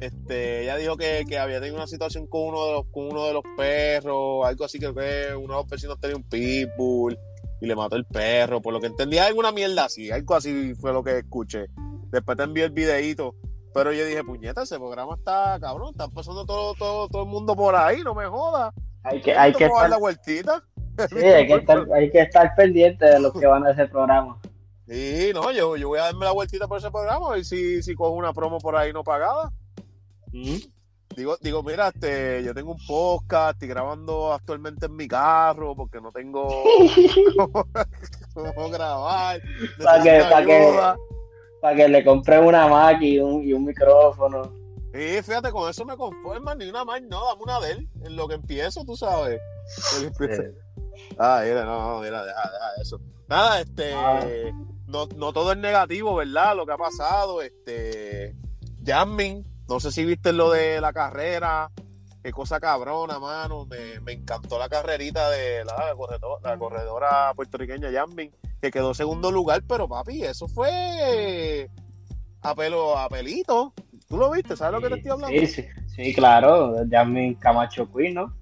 Este, 0.00 0.62
ella 0.62 0.76
dijo 0.76 0.96
que, 0.96 1.24
que, 1.28 1.38
había 1.38 1.58
tenido 1.58 1.76
una 1.76 1.88
situación 1.88 2.26
con 2.28 2.42
uno 2.42 2.66
de 2.66 2.72
los, 2.72 2.86
con 2.86 3.06
uno 3.06 3.26
de 3.26 3.32
los 3.32 3.42
perros, 3.56 4.46
algo 4.46 4.64
así, 4.64 4.78
creo 4.78 4.94
que 4.94 5.34
uno 5.34 5.54
de 5.54 5.60
los 5.60 5.66
vecinos 5.66 5.98
tenía 6.00 6.16
un 6.16 6.22
pitbull 6.22 7.18
y 7.60 7.66
le 7.66 7.74
mató 7.74 7.96
el 7.96 8.04
perro, 8.04 8.62
por 8.62 8.72
lo 8.72 8.80
que 8.80 8.86
entendía 8.86 9.26
alguna 9.26 9.50
mierda 9.50 9.86
así, 9.86 10.10
algo 10.10 10.36
así 10.36 10.74
fue 10.76 10.92
lo 10.92 11.02
que 11.02 11.18
escuché. 11.18 11.66
Después 12.10 12.36
te 12.36 12.44
envié 12.44 12.64
el 12.64 12.70
videito. 12.70 13.34
Pero 13.74 13.92
yo 13.92 14.04
dije, 14.06 14.24
puñeta, 14.24 14.62
ese 14.62 14.76
programa 14.76 15.14
está 15.14 15.58
cabrón, 15.60 15.90
están 15.90 16.10
pasando 16.10 16.46
todo, 16.46 16.74
todo, 16.74 17.08
todo 17.08 17.22
el 17.22 17.28
mundo 17.28 17.54
por 17.54 17.76
ahí, 17.76 18.02
no 18.02 18.14
me 18.14 18.26
jodas. 18.26 18.72
Hay 19.02 19.20
que, 19.20 19.36
hay 19.36 19.52
que 19.52 19.66
estar... 19.66 19.90
la 19.90 19.98
vueltita. 19.98 20.64
Sí, 21.10 21.18
hay 21.24 21.46
que, 21.46 21.54
estar, 21.54 21.86
hay 21.94 22.10
que 22.10 22.20
estar 22.22 22.54
pendiente 22.56 23.04
de 23.04 23.20
los 23.20 23.32
que 23.32 23.46
van 23.46 23.64
a 23.64 23.70
ese 23.70 23.86
programa. 23.86 24.40
Sí, 24.88 25.30
no, 25.34 25.52
yo, 25.52 25.76
yo 25.76 25.88
voy 25.88 25.98
a 25.98 26.04
darme 26.04 26.24
la 26.24 26.32
vueltita 26.32 26.66
por 26.66 26.78
ese 26.78 26.90
programa 26.90 27.28
a 27.28 27.32
ver 27.34 27.44
si, 27.44 27.82
si 27.82 27.94
cojo 27.94 28.12
una 28.12 28.32
promo 28.32 28.58
por 28.58 28.74
ahí 28.74 28.92
no 28.92 29.04
pagada. 29.04 29.52
¿Mm? 30.32 30.56
Digo, 31.16 31.36
digo, 31.40 31.62
mira, 31.62 31.88
este, 31.88 32.44
yo 32.44 32.54
tengo 32.54 32.72
un 32.72 32.86
podcast, 32.86 33.54
estoy 33.54 33.68
grabando 33.68 34.32
actualmente 34.32 34.86
en 34.86 34.94
mi 34.94 35.08
carro 35.08 35.74
porque 35.74 36.00
no 36.00 36.12
tengo 36.12 36.48
cómo 38.34 38.70
grabar. 38.70 39.40
Para 39.82 40.02
que, 40.02 40.20
para 40.30 40.46
que, 40.46 40.94
para 41.60 41.76
que 41.76 41.88
le 41.88 42.04
compren 42.04 42.44
una 42.44 42.68
Mac 42.68 43.00
y 43.00 43.18
un, 43.18 43.42
y 43.42 43.52
un 43.52 43.64
micrófono. 43.64 44.52
Sí, 44.92 45.22
fíjate, 45.22 45.50
con 45.50 45.68
eso 45.68 45.84
me 45.84 45.96
conforma, 45.96 46.54
ni 46.54 46.68
una 46.68 46.84
Mac, 46.84 47.02
no, 47.02 47.24
dame 47.26 47.42
una 47.42 47.60
de 47.60 47.72
él, 47.72 47.88
en 48.04 48.14
lo 48.14 48.28
que 48.28 48.34
empiezo, 48.34 48.84
tú 48.84 48.96
sabes. 48.96 49.40
Ah, 51.18 51.42
mira, 51.44 51.64
no, 51.64 52.00
mira, 52.00 52.24
deja, 52.24 52.50
deja 52.52 52.82
eso. 52.82 53.00
Nada, 53.28 53.60
este, 53.60 53.92
ah. 53.92 54.24
no, 54.86 55.06
no 55.16 55.32
todo 55.32 55.52
es 55.52 55.58
negativo, 55.58 56.14
¿verdad? 56.14 56.54
Lo 56.54 56.64
que 56.64 56.72
ha 56.72 56.78
pasado, 56.78 57.42
este, 57.42 58.36
Jasmine, 58.84 59.44
no 59.68 59.80
sé 59.80 59.92
si 59.92 60.04
viste 60.04 60.32
lo 60.32 60.50
de 60.50 60.80
la 60.80 60.92
carrera, 60.92 61.70
qué 62.22 62.32
cosa 62.32 62.58
cabrona, 62.58 63.18
mano, 63.18 63.66
me, 63.66 64.00
me 64.00 64.12
encantó 64.12 64.58
la 64.58 64.68
carrerita 64.68 65.30
de 65.30 65.64
la, 65.64 65.86
la, 65.88 65.94
corredora, 65.94 66.50
la 66.50 66.58
corredora 66.58 67.32
puertorriqueña 67.34 67.92
Jasmine 67.92 68.32
que 68.60 68.70
quedó 68.70 68.94
segundo 68.94 69.30
lugar, 69.30 69.62
pero 69.68 69.88
papi, 69.88 70.24
eso 70.24 70.48
fue 70.48 71.70
a 72.42 72.54
pelo, 72.54 72.98
a 72.98 73.08
pelito. 73.08 73.72
¿Tú 74.08 74.16
lo 74.16 74.30
viste? 74.30 74.56
¿Sabes 74.56 74.78
sí, 74.78 74.82
lo 74.82 74.88
que 74.88 74.94
te 74.94 75.00
estoy 75.00 75.12
hablando? 75.12 75.40
Sí, 75.40 75.46
sí, 75.46 75.64
sí 75.94 76.14
claro, 76.14 76.74
Jasmine 76.90 77.36
Camacho 77.38 77.90
Queen, 77.92 78.14
¿no? 78.14 78.34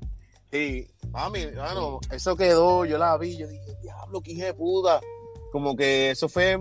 Sí, 0.51 0.87
mami, 1.11 1.47
bueno, 1.47 1.99
eso 2.11 2.37
quedó, 2.37 2.85
yo 2.85 2.99
la 2.99 3.19
vi, 3.19 3.37
yo 3.37 3.49
dije, 3.49 3.77
diablo, 3.83 4.21
que 4.21 4.33
hija 4.33 4.47
de 4.47 4.55
puta. 4.55 5.01
Como 5.51 5.77
que 5.77 6.11
eso 6.11 6.29
fue 6.29 6.57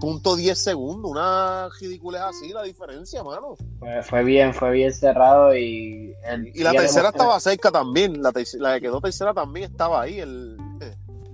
punto 0.00 0.36
10 0.36 0.58
segundos, 0.58 1.10
una 1.10 1.68
ridícula 1.80 2.28
así 2.28 2.52
la 2.52 2.62
diferencia, 2.62 3.22
mano. 3.22 3.56
Fue, 3.78 4.02
fue, 4.02 4.24
bien, 4.24 4.54
fue 4.54 4.72
bien 4.72 4.92
cerrado 4.92 5.54
y... 5.56 6.14
El, 6.24 6.48
y 6.54 6.62
la 6.62 6.72
tercera 6.72 7.08
estaba 7.08 7.38
cerca 7.40 7.70
también, 7.70 8.22
la, 8.22 8.32
la 8.58 8.74
que 8.74 8.80
quedó 8.80 9.00
tercera 9.00 9.32
también 9.32 9.70
estaba 9.70 10.02
ahí, 10.02 10.20
el, 10.20 10.56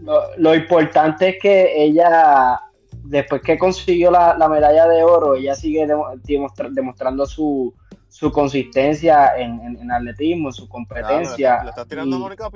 lo, 0.00 0.20
lo, 0.36 0.54
importante 0.54 1.30
es 1.30 1.36
que 1.40 1.84
ella, 1.84 2.60
después 3.04 3.40
que 3.42 3.58
consiguió 3.58 4.10
la, 4.10 4.36
la 4.36 4.48
medalla 4.48 4.86
de 4.88 5.04
oro, 5.04 5.36
ella 5.36 5.54
sigue 5.54 5.86
demostra, 6.24 6.68
demostrando 6.70 7.24
su, 7.26 7.72
su 8.12 8.30
consistencia 8.30 9.32
en, 9.38 9.58
en, 9.60 9.78
en, 9.80 9.90
atletismo, 9.90 10.52
su 10.52 10.68
competencia. 10.68 11.48
Claro, 11.48 11.64
le, 11.64 11.70
estás 11.70 11.88
tirando 11.88 12.14
y... 12.14 12.18
a 12.18 12.22
Mónica 12.22 12.50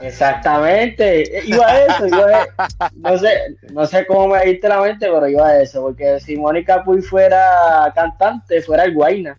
Exactamente, 0.00 1.42
iba 1.44 1.66
a 1.66 1.84
eso, 1.84 2.06
iba 2.06 2.46
a, 2.56 2.90
no 2.94 3.18
sé, 3.18 3.28
no 3.70 3.86
sé 3.86 4.06
cómo 4.06 4.28
me 4.28 4.42
diste 4.46 4.66
la 4.66 4.80
mente, 4.80 5.10
pero 5.12 5.28
iba 5.28 5.46
a 5.46 5.60
eso, 5.60 5.82
porque 5.82 6.18
si 6.20 6.38
Mónica 6.38 6.82
Puy 6.82 7.02
fuera 7.02 7.92
cantante, 7.94 8.62
fuera 8.62 8.84
el 8.84 8.94
Guayna, 8.94 9.38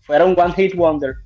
fuera 0.00 0.24
un 0.24 0.34
one 0.38 0.54
hit 0.54 0.74
wonder. 0.74 1.16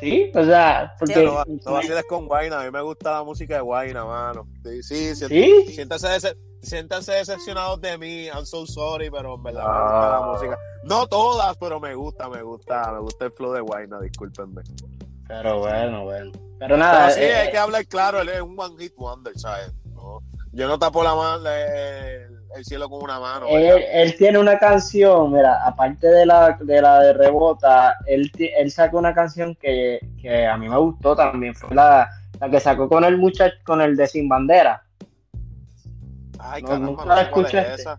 Sí, 0.00 0.30
o 0.34 0.44
sea, 0.44 0.94
porque... 0.98 1.14
Sí, 1.14 1.24
no, 1.24 1.44
no 1.44 1.72
vaciles 1.72 2.04
con 2.08 2.26
Guayna, 2.26 2.60
a 2.60 2.64
mí 2.64 2.70
me 2.70 2.82
gusta 2.82 3.12
la 3.12 3.24
música 3.24 3.56
de 3.56 3.60
Guayna, 3.60 4.04
mano. 4.04 4.46
Sí, 4.62 4.82
sí, 4.82 5.14
sí. 5.14 5.26
¿Sí? 5.26 5.72
Siéntanse, 5.74 6.08
dece 6.08 6.36
siéntanse 6.62 7.12
decepcionados 7.12 7.80
de 7.80 7.96
mí, 7.98 8.26
I'm 8.26 8.44
so 8.44 8.66
sorry, 8.66 9.10
pero 9.10 9.34
en 9.34 9.42
verdad 9.42 9.62
ah. 9.64 9.72
me 9.72 9.82
gusta 9.82 10.10
la 10.10 10.26
música. 10.26 10.58
No 10.84 11.06
todas, 11.06 11.56
pero 11.56 11.80
me 11.80 11.94
gusta, 11.94 12.28
me 12.28 12.42
gusta, 12.42 12.92
me 12.92 13.00
gusta 13.00 13.24
el 13.26 13.32
flow 13.32 13.52
de 13.52 13.60
Guayna, 13.60 14.00
discúlpenme. 14.00 14.62
Pero 15.26 15.58
bueno, 15.58 16.04
bueno. 16.04 16.32
Pero 16.58 16.76
nada. 16.76 17.08
Pero 17.08 17.18
sí, 17.18 17.22
eh, 17.22 17.36
hay 17.36 17.50
que 17.50 17.58
hablar 17.58 17.86
claro, 17.86 18.20
él 18.20 18.30
es 18.30 18.40
un 18.40 18.58
one 18.58 18.74
hit 18.78 18.94
wonder, 18.96 19.38
¿sabes? 19.38 19.72
Yo 20.52 20.66
no 20.66 20.78
tapo 20.78 21.02
la 21.02 21.14
mano, 21.14 21.48
el, 21.48 22.38
el 22.56 22.64
cielo 22.64 22.88
con 22.88 23.02
una 23.02 23.20
mano. 23.20 23.46
Él, 23.48 23.84
él, 23.92 24.16
tiene 24.16 24.38
una 24.38 24.58
canción, 24.58 25.32
mira, 25.32 25.64
aparte 25.66 26.06
de 26.08 26.26
la 26.26 26.56
de, 26.60 26.82
la 26.82 27.00
de 27.00 27.12
Rebota, 27.12 27.96
él, 28.06 28.30
él 28.38 28.70
sacó 28.70 28.98
una 28.98 29.14
canción 29.14 29.54
que, 29.54 30.00
que 30.20 30.46
a 30.46 30.56
mí 30.56 30.68
me 30.68 30.78
gustó 30.78 31.14
también, 31.14 31.54
fue 31.54 31.74
la, 31.74 32.08
la 32.40 32.50
que 32.50 32.60
sacó 32.60 32.88
con 32.88 33.04
el 33.04 33.18
muchacho, 33.18 33.56
con 33.64 33.80
el 33.80 33.96
de 33.96 34.06
Sin 34.06 34.28
Bandera. 34.28 34.82
Ay, 36.38 36.62
no, 36.62 36.68
caramba, 36.68 36.86
nunca 36.88 37.04
no 37.04 37.14
la 37.14 37.30
cuál 37.30 37.46
es 37.46 37.80
esa. 37.80 37.98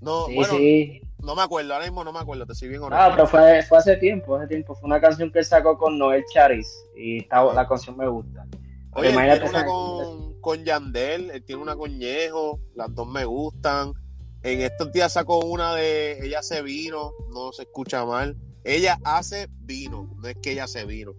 No, 0.00 0.26
Sí, 0.26 0.34
bueno, 0.34 0.54
sí. 0.54 1.02
no 1.22 1.34
me 1.34 1.42
acuerdo, 1.42 1.74
ahora 1.74 1.84
mismo 1.84 2.02
no 2.04 2.12
me 2.12 2.20
acuerdo, 2.20 2.46
te 2.46 2.54
soy 2.54 2.68
bien 2.68 2.82
honesto. 2.82 3.04
Ah, 3.04 3.12
pero 3.14 3.26
fue, 3.26 3.62
fue 3.64 3.78
hace 3.78 3.96
tiempo, 3.96 4.36
hace 4.36 4.46
tiempo. 4.46 4.74
Fue 4.74 4.86
una 4.86 5.00
canción 5.00 5.30
que 5.30 5.40
él 5.40 5.44
sacó 5.44 5.76
con 5.76 5.98
Noel 5.98 6.24
Charis 6.32 6.84
y 6.96 7.20
la 7.28 7.66
canción 7.68 7.96
me 7.96 8.08
gusta. 8.08 8.46
Oye, 8.92 9.10
Imagínate 9.10 9.48
una 9.48 9.64
con, 9.64 10.29
con 10.40 10.64
Yandel, 10.64 11.30
él 11.30 11.44
tiene 11.44 11.62
una 11.62 11.76
con 11.76 11.98
Ñejo, 11.98 12.60
las 12.74 12.94
dos 12.94 13.08
me 13.08 13.24
gustan. 13.24 13.92
En 14.42 14.60
estos 14.62 14.90
días 14.92 15.12
sacó 15.12 15.40
una 15.40 15.74
de 15.74 16.24
Ella 16.24 16.42
se 16.42 16.62
vino, 16.62 17.12
no 17.32 17.52
se 17.52 17.62
escucha 17.62 18.04
mal. 18.04 18.36
Ella 18.64 18.98
hace 19.04 19.48
vino, 19.50 20.10
no 20.16 20.28
es 20.28 20.36
que 20.42 20.52
ella 20.52 20.66
se 20.66 20.84
vino. 20.84 21.12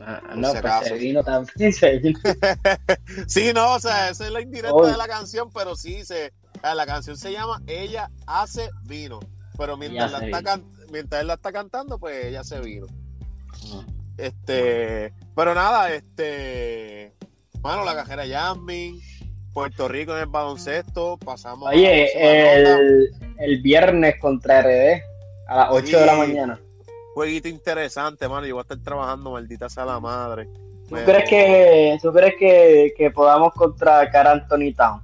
Ah, 0.00 0.20
no, 0.34 0.52
si 0.52 0.60
pues 0.60 0.88
se 0.88 0.94
vino 0.94 1.22
también, 1.22 1.72
se 1.72 1.98
vino. 1.98 2.18
sí, 3.28 3.52
no, 3.54 3.74
o 3.74 3.80
sea, 3.80 4.10
esa 4.10 4.26
es 4.26 4.32
la 4.32 4.40
indirecta 4.40 4.90
de 4.90 4.96
la 4.96 5.06
canción, 5.06 5.50
pero 5.52 5.76
sí, 5.76 6.04
se, 6.04 6.32
ah, 6.62 6.74
la 6.74 6.86
canción 6.86 7.16
se 7.16 7.30
llama 7.30 7.62
Ella 7.68 8.10
hace 8.26 8.70
vino. 8.84 9.20
Pero 9.56 9.76
mientras, 9.76 10.10
la 10.10 10.18
se 10.18 10.24
está 10.24 10.38
vino. 10.38 10.50
can- 10.50 10.72
mientras 10.90 11.20
él 11.20 11.28
la 11.28 11.34
está 11.34 11.52
cantando, 11.52 11.98
pues 12.00 12.24
ella 12.24 12.42
se 12.42 12.58
vino. 12.60 12.86
Este, 14.16 15.12
pero 15.34 15.54
nada, 15.54 15.92
este, 15.92 17.14
bueno, 17.62 17.84
la 17.84 17.94
cajera 17.94 18.26
Jasmine, 18.26 19.00
Puerto 19.52 19.88
Rico 19.88 20.12
en 20.12 20.18
el 20.22 20.26
baloncesto, 20.26 21.16
pasamos. 21.16 21.68
Oye, 21.70 22.10
el, 22.60 23.10
el 23.38 23.62
viernes 23.62 24.18
contra 24.20 24.62
RD 24.62 25.02
a 25.46 25.56
las 25.56 25.68
8 25.70 25.98
de 26.00 26.06
la 26.06 26.16
mañana. 26.16 26.60
jueguito 27.14 27.48
interesante, 27.48 28.28
mano. 28.28 28.46
Yo 28.46 28.56
voy 28.56 28.60
a 28.60 28.62
estar 28.62 28.78
trabajando, 28.78 29.30
maldita 29.30 29.68
sea 29.68 29.84
la 29.84 30.00
madre. 30.00 30.48
¿Tú 30.88 30.96
crees 31.04 31.28
que, 31.28 31.98
tú 32.02 32.12
crees 32.12 32.34
que, 32.38 32.92
que 32.96 33.10
podamos 33.10 33.54
contra 33.54 34.10
Car 34.10 34.26
Anthony 34.26 34.74
Town? 34.76 35.02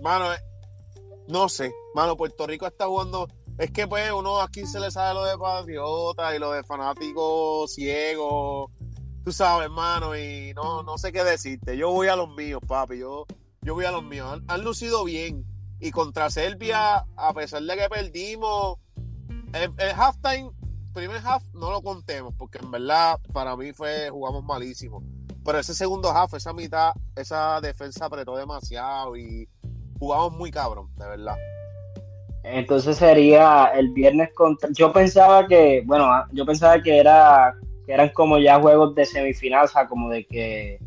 Mano, 0.00 0.32
eh, 0.32 0.38
no 1.28 1.48
sé. 1.48 1.72
Mano, 1.94 2.16
Puerto 2.16 2.46
Rico 2.46 2.66
está 2.66 2.86
jugando. 2.86 3.28
Es 3.58 3.70
que 3.70 3.86
pues 3.86 4.10
uno 4.10 4.40
aquí 4.40 4.66
se 4.66 4.80
le 4.80 4.90
sabe 4.90 5.14
lo 5.14 5.24
de 5.24 5.36
patriota 5.36 6.34
y 6.34 6.38
lo 6.38 6.52
de 6.52 6.64
fanáticos 6.64 7.74
ciegos. 7.74 8.70
Tú 9.30 9.34
sabes, 9.34 9.66
hermano, 9.66 10.16
y 10.16 10.52
no, 10.54 10.82
no 10.82 10.98
sé 10.98 11.12
qué 11.12 11.22
decirte. 11.22 11.76
Yo 11.76 11.92
voy 11.92 12.08
a 12.08 12.16
los 12.16 12.34
míos, 12.34 12.60
papi. 12.66 12.98
Yo, 12.98 13.26
yo 13.62 13.74
voy 13.74 13.84
a 13.84 13.92
los 13.92 14.02
míos. 14.02 14.28
Han, 14.28 14.44
han 14.48 14.64
lucido 14.64 15.04
bien. 15.04 15.46
Y 15.78 15.92
contra 15.92 16.30
Serbia, 16.30 17.06
a 17.14 17.32
pesar 17.32 17.62
de 17.62 17.76
que 17.76 17.88
perdimos, 17.88 18.78
el, 19.52 19.72
el 19.78 19.90
halftime 19.96 20.50
primer 20.92 21.24
half 21.24 21.44
no 21.54 21.70
lo 21.70 21.80
contemos, 21.80 22.34
porque 22.36 22.58
en 22.58 22.72
verdad 22.72 23.20
para 23.32 23.56
mí 23.56 23.72
fue, 23.72 24.10
jugamos 24.10 24.42
malísimo. 24.42 25.00
Pero 25.44 25.60
ese 25.60 25.74
segundo 25.74 26.10
half, 26.10 26.34
esa 26.34 26.52
mitad, 26.52 26.90
esa 27.14 27.60
defensa 27.60 28.06
apretó 28.06 28.36
demasiado 28.36 29.16
y 29.16 29.48
jugamos 30.00 30.32
muy 30.32 30.50
cabrón, 30.50 30.88
de 30.96 31.06
verdad. 31.06 31.36
Entonces 32.42 32.96
sería 32.96 33.66
el 33.76 33.90
viernes 33.92 34.30
contra. 34.34 34.70
Yo 34.72 34.92
pensaba 34.92 35.46
que, 35.46 35.84
bueno, 35.86 36.10
yo 36.32 36.44
pensaba 36.44 36.82
que 36.82 36.98
era 36.98 37.54
que 37.90 37.94
eran 37.94 38.10
como 38.10 38.38
ya 38.38 38.60
juegos 38.60 38.94
de 38.94 39.04
semifinal, 39.04 39.64
o 39.64 39.68
sea, 39.68 39.88
como 39.88 40.10
de 40.10 40.24
que, 40.24 40.78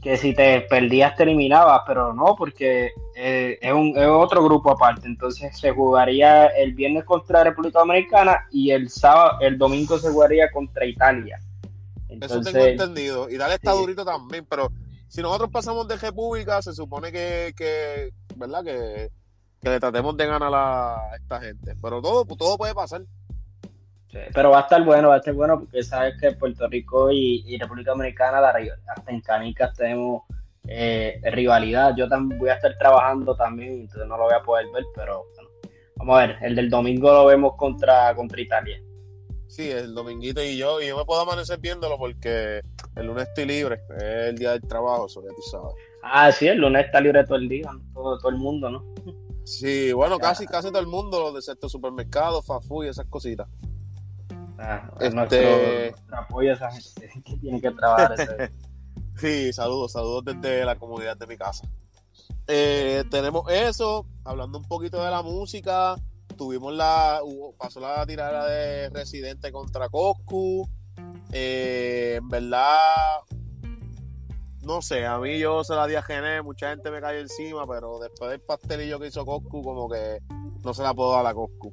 que 0.00 0.16
si 0.16 0.32
te 0.32 0.62
perdías 0.62 1.14
te 1.16 1.24
eliminabas, 1.24 1.82
pero 1.86 2.14
no, 2.14 2.34
porque 2.34 2.92
eh, 3.14 3.58
es, 3.60 3.72
un, 3.74 3.92
es 3.94 4.06
otro 4.06 4.42
grupo 4.42 4.70
aparte. 4.70 5.06
Entonces 5.06 5.54
se 5.58 5.70
jugaría 5.72 6.46
el 6.46 6.72
viernes 6.72 7.04
contra 7.04 7.44
República 7.44 7.80
Dominicana 7.80 8.46
y 8.50 8.70
el 8.70 8.88
sábado, 8.88 9.36
el 9.42 9.58
domingo 9.58 9.98
se 9.98 10.08
jugaría 10.08 10.50
contra 10.50 10.86
Italia. 10.86 11.38
Eso 12.08 12.40
tengo 12.40 12.64
entendido. 12.64 13.28
Y 13.28 13.36
dale 13.36 13.56
está 13.56 13.72
durito 13.72 14.02
también, 14.02 14.46
pero 14.48 14.72
si 15.08 15.20
nosotros 15.20 15.50
pasamos 15.50 15.86
de 15.88 15.98
República, 15.98 16.62
se 16.62 16.72
supone 16.72 17.12
que, 17.12 17.52
que 17.54 18.14
¿verdad? 18.36 18.64
Que, 18.64 19.10
que 19.60 19.68
le 19.68 19.78
tratemos 19.78 20.16
de 20.16 20.26
ganar 20.26 20.52
a 20.54 21.16
esta 21.20 21.38
gente. 21.42 21.76
Pero 21.82 22.00
todo, 22.00 22.24
todo 22.24 22.56
puede 22.56 22.74
pasar. 22.74 23.02
Pero 24.32 24.50
va 24.50 24.58
a 24.58 24.62
estar 24.62 24.82
bueno, 24.84 25.08
va 25.08 25.14
a 25.14 25.18
estar 25.18 25.34
bueno 25.34 25.58
porque 25.60 25.82
sabes 25.82 26.14
que 26.20 26.32
Puerto 26.32 26.68
Rico 26.68 27.10
y, 27.10 27.56
República 27.58 27.92
Dominicana, 27.92 28.38
hasta 28.48 29.10
en 29.10 29.20
canicas 29.20 29.74
tenemos 29.74 30.22
eh, 30.66 31.20
rivalidad. 31.24 31.94
Yo 31.96 32.08
también 32.08 32.38
voy 32.38 32.48
a 32.48 32.54
estar 32.54 32.76
trabajando 32.78 33.36
también, 33.36 33.80
entonces 33.80 34.06
no 34.06 34.16
lo 34.16 34.24
voy 34.24 34.34
a 34.34 34.42
poder 34.42 34.66
ver, 34.72 34.84
pero 34.94 35.24
bueno, 35.34 35.50
vamos 35.96 36.18
a 36.18 36.26
ver, 36.26 36.36
el 36.42 36.54
del 36.54 36.70
domingo 36.70 37.12
lo 37.12 37.26
vemos 37.26 37.54
contra, 37.56 38.14
contra 38.14 38.40
Italia. 38.40 38.80
Sí, 39.46 39.70
el 39.70 39.94
dominguito 39.94 40.42
y 40.42 40.56
yo, 40.56 40.80
y 40.80 40.88
yo 40.88 40.96
me 40.96 41.04
puedo 41.04 41.20
amanecer 41.20 41.60
viéndolo 41.60 41.96
porque 41.96 42.60
el 42.96 43.06
lunes 43.06 43.28
estoy 43.28 43.44
libre, 43.46 43.80
es 43.98 44.28
el 44.30 44.38
día 44.38 44.52
del 44.52 44.62
trabajo, 44.62 45.06
eso 45.06 45.22
ya 45.22 45.28
tú 45.28 45.42
sabes. 45.42 45.74
Ah, 46.02 46.32
sí, 46.32 46.48
el 46.48 46.58
lunes 46.58 46.86
está 46.86 47.00
libre 47.00 47.24
todo 47.24 47.36
el 47.36 47.48
día, 47.48 47.70
todo, 47.92 48.18
todo 48.18 48.30
el 48.30 48.36
mundo, 48.36 48.70
¿no? 48.70 48.84
Sí, 49.44 49.92
bueno, 49.92 50.18
casi, 50.18 50.46
casi 50.46 50.68
todo 50.68 50.80
el 50.80 50.86
mundo, 50.86 51.20
los 51.20 51.34
de 51.34 51.42
ciertos 51.42 51.70
supermercados, 51.70 52.46
Fafu 52.46 52.82
y 52.82 52.88
esas 52.88 53.06
cositas. 53.06 53.46
Ah, 54.58 54.88
este... 55.00 55.94
apoyo 56.12 56.52
a 56.52 56.54
esa 56.54 56.70
gente 56.70 57.22
que 57.24 57.36
tiene 57.36 57.60
que 57.60 57.70
trabajar. 57.72 58.16
sí, 59.16 59.52
saludos, 59.52 59.92
saludos 59.92 60.24
desde 60.24 60.64
la 60.64 60.76
comunidad 60.76 61.16
de 61.16 61.26
mi 61.26 61.36
casa. 61.36 61.68
Eh, 62.46 63.04
tenemos 63.10 63.50
eso, 63.50 64.06
hablando 64.24 64.58
un 64.58 64.64
poquito 64.64 65.02
de 65.02 65.10
la 65.10 65.22
música, 65.22 65.96
tuvimos 66.36 66.74
la, 66.74 67.20
pasó 67.58 67.80
la 67.80 68.04
tirada 68.06 68.46
de 68.46 68.90
Residente 68.90 69.50
contra 69.50 69.88
Coscu. 69.88 70.68
Eh, 71.32 72.16
en 72.18 72.28
verdad, 72.28 73.20
no 74.62 74.82
sé, 74.82 75.04
a 75.06 75.18
mí 75.18 75.38
yo 75.38 75.64
se 75.64 75.74
la 75.74 75.86
di 75.86 75.94
a 75.94 76.02
Gené, 76.02 76.42
mucha 76.42 76.70
gente 76.70 76.90
me 76.90 77.00
cayó 77.00 77.18
encima, 77.18 77.66
pero 77.66 77.98
después 77.98 78.30
del 78.30 78.40
pastelillo 78.40 79.00
que 79.00 79.08
hizo 79.08 79.24
Coscu, 79.24 79.62
como 79.62 79.88
que 79.88 80.20
no 80.62 80.74
se 80.74 80.82
la 80.82 80.94
puedo 80.94 81.12
dar 81.12 81.26
a 81.26 81.34
Coscu. 81.34 81.72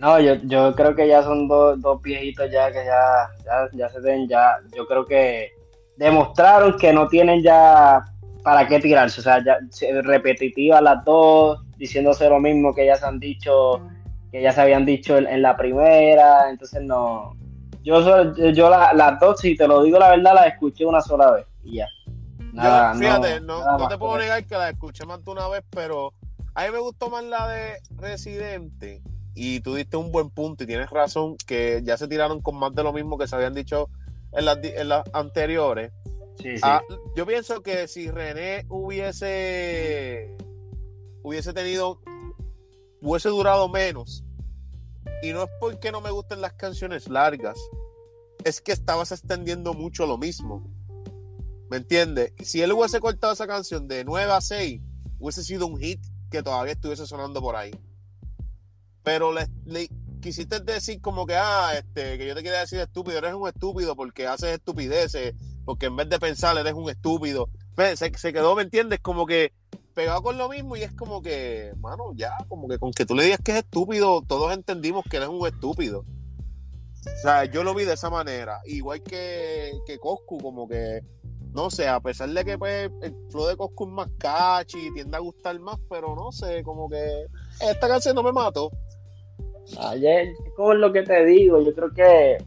No, 0.00 0.18
yo, 0.18 0.34
yo 0.44 0.74
creo 0.74 0.94
que 0.96 1.06
ya 1.06 1.22
son 1.22 1.46
dos, 1.46 1.78
dos 1.78 2.00
viejitos 2.00 2.50
ya 2.50 2.72
que 2.72 2.82
ya, 2.86 3.28
ya, 3.44 3.68
ya 3.74 3.88
se 3.90 4.00
den, 4.00 4.26
ya, 4.26 4.56
yo 4.74 4.86
creo 4.86 5.04
que 5.04 5.52
demostraron 5.98 6.78
que 6.78 6.90
no 6.90 7.06
tienen 7.06 7.42
ya 7.42 8.02
para 8.42 8.66
qué 8.66 8.80
tirarse, 8.80 9.20
o 9.20 9.24
sea, 9.24 9.44
ya 9.44 9.58
repetitivas 10.02 10.80
las 10.80 11.04
dos, 11.04 11.60
diciéndose 11.76 12.30
lo 12.30 12.40
mismo 12.40 12.74
que 12.74 12.86
ya 12.86 12.96
se 12.96 13.04
han 13.04 13.20
dicho, 13.20 13.86
que 14.32 14.40
ya 14.40 14.52
se 14.52 14.62
habían 14.62 14.86
dicho 14.86 15.18
en, 15.18 15.42
la 15.42 15.54
primera, 15.54 16.48
entonces 16.48 16.82
no. 16.82 17.36
Yo, 17.82 18.32
yo 18.52 18.70
las 18.70 19.20
dos, 19.20 19.40
si 19.40 19.54
te 19.54 19.68
lo 19.68 19.82
digo 19.82 19.98
la 19.98 20.08
verdad, 20.08 20.34
las 20.34 20.46
escuché 20.46 20.86
una 20.86 21.02
sola 21.02 21.30
vez 21.32 21.46
y 21.62 21.76
ya. 21.76 21.86
Nada, 22.54 22.94
fíjate, 22.94 23.42
no, 23.42 23.76
no, 23.76 23.86
te 23.86 23.98
puedo 23.98 24.16
negar 24.16 24.46
que 24.46 24.54
la 24.54 24.70
escuché 24.70 25.04
más 25.04 25.22
de 25.22 25.30
una 25.30 25.46
vez, 25.48 25.62
pero 25.68 26.14
a 26.54 26.64
mí 26.64 26.72
me 26.72 26.78
gustó 26.78 27.10
más 27.10 27.22
la 27.24 27.46
de 27.48 27.74
Residente 27.98 29.02
y 29.34 29.60
tú 29.60 29.74
diste 29.74 29.96
un 29.96 30.12
buen 30.12 30.30
punto 30.30 30.64
y 30.64 30.66
tienes 30.66 30.90
razón 30.90 31.36
que 31.46 31.80
ya 31.84 31.96
se 31.96 32.08
tiraron 32.08 32.40
con 32.40 32.56
más 32.56 32.74
de 32.74 32.82
lo 32.82 32.92
mismo 32.92 33.18
que 33.18 33.26
se 33.26 33.36
habían 33.36 33.54
dicho 33.54 33.88
en 34.32 34.44
las, 34.44 34.58
en 34.62 34.88
las 34.88 35.04
anteriores. 35.12 35.92
Sí, 36.36 36.56
sí. 36.56 36.62
Ah, 36.62 36.82
yo 37.16 37.26
pienso 37.26 37.62
que 37.62 37.86
si 37.86 38.10
René 38.10 38.64
hubiese 38.68 40.36
hubiese 41.22 41.52
tenido, 41.52 42.00
hubiese 43.00 43.28
durado 43.28 43.68
menos. 43.68 44.24
Y 45.22 45.32
no 45.32 45.44
es 45.44 45.50
porque 45.60 45.92
no 45.92 46.00
me 46.00 46.10
gusten 46.10 46.40
las 46.40 46.54
canciones 46.54 47.08
largas, 47.08 47.58
es 48.44 48.60
que 48.60 48.72
estabas 48.72 49.12
extendiendo 49.12 49.74
mucho 49.74 50.06
lo 50.06 50.16
mismo. 50.16 50.66
¿Me 51.68 51.76
entiendes? 51.76 52.32
Si 52.42 52.62
él 52.62 52.72
hubiese 52.72 53.00
cortado 53.00 53.32
esa 53.32 53.46
canción 53.46 53.86
de 53.86 54.04
9 54.04 54.32
a 54.32 54.40
6, 54.40 54.80
hubiese 55.18 55.44
sido 55.44 55.66
un 55.66 55.78
hit 55.78 56.00
que 56.30 56.42
todavía 56.42 56.72
estuviese 56.72 57.06
sonando 57.06 57.40
por 57.40 57.56
ahí. 57.56 57.70
Pero 59.02 59.32
le, 59.32 59.88
quisiste 60.20 60.60
decir 60.60 61.00
como 61.00 61.26
que, 61.26 61.34
ah, 61.36 61.72
este, 61.76 62.18
que 62.18 62.26
yo 62.26 62.34
te 62.34 62.42
quería 62.42 62.60
decir 62.60 62.78
estúpido, 62.78 63.18
eres 63.18 63.34
un 63.34 63.48
estúpido 63.48 63.96
porque 63.96 64.26
haces 64.26 64.54
estupideces, 64.54 65.34
porque 65.64 65.86
en 65.86 65.96
vez 65.96 66.08
de 66.08 66.18
pensar 66.18 66.56
eres 66.58 66.74
un 66.74 66.90
estúpido. 66.90 67.48
Se, 67.96 68.10
quedó, 68.10 68.54
¿me 68.54 68.62
entiendes? 68.62 69.00
Como 69.00 69.24
que 69.24 69.52
pegado 69.94 70.22
con 70.22 70.36
lo 70.36 70.48
mismo 70.48 70.76
y 70.76 70.82
es 70.82 70.92
como 70.92 71.22
que, 71.22 71.72
mano, 71.78 72.12
ya, 72.14 72.36
como 72.48 72.68
que 72.68 72.78
con 72.78 72.92
que 72.92 73.06
tú 73.06 73.14
le 73.14 73.24
digas 73.24 73.40
que 73.42 73.52
es 73.52 73.58
estúpido, 73.58 74.22
todos 74.26 74.52
entendimos 74.52 75.04
que 75.10 75.16
eres 75.16 75.28
un 75.28 75.46
estúpido. 75.46 76.04
O 77.06 77.22
sea, 77.22 77.46
yo 77.46 77.64
lo 77.64 77.74
vi 77.74 77.84
de 77.84 77.94
esa 77.94 78.10
manera. 78.10 78.60
Igual 78.66 79.02
que, 79.02 79.72
que 79.86 79.98
Coscu, 79.98 80.38
como 80.38 80.68
que, 80.68 81.00
no 81.52 81.70
sé, 81.70 81.88
a 81.88 82.00
pesar 82.00 82.28
de 82.28 82.44
que 82.44 82.58
pues, 82.58 82.90
el 83.02 83.14
flow 83.30 83.46
de 83.46 83.56
Coscu 83.56 83.84
es 83.84 83.90
más 83.90 84.10
catchy 84.18 84.88
y 84.88 84.92
tiende 84.92 85.16
a 85.16 85.20
gustar 85.20 85.58
más, 85.60 85.78
pero 85.88 86.14
no 86.14 86.30
sé, 86.32 86.62
como 86.62 86.88
que 86.88 87.26
esta 87.60 87.88
canción 87.88 88.14
no 88.14 88.22
me 88.22 88.32
mató. 88.32 88.70
Ayer, 89.90 90.28
como 90.56 90.74
lo 90.74 90.92
que 90.92 91.02
te 91.02 91.24
digo, 91.24 91.62
yo 91.62 91.74
creo 91.74 91.92
que 91.92 92.38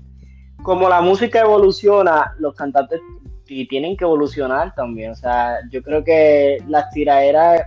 como 0.62 0.88
la 0.89 1.02
música 1.02 1.41
evoluciona, 1.41 2.36
los 2.39 2.56
cantantes 2.56 3.02
tienen 3.45 3.95
que 3.95 4.06
evolucionar 4.06 4.73
también. 4.76 5.12
O 5.12 5.15
sea, 5.15 5.60
yo 5.69 5.82
creo 5.84 6.04
que 6.04 6.58
las 6.67 6.89
tiraderas, 6.91 7.62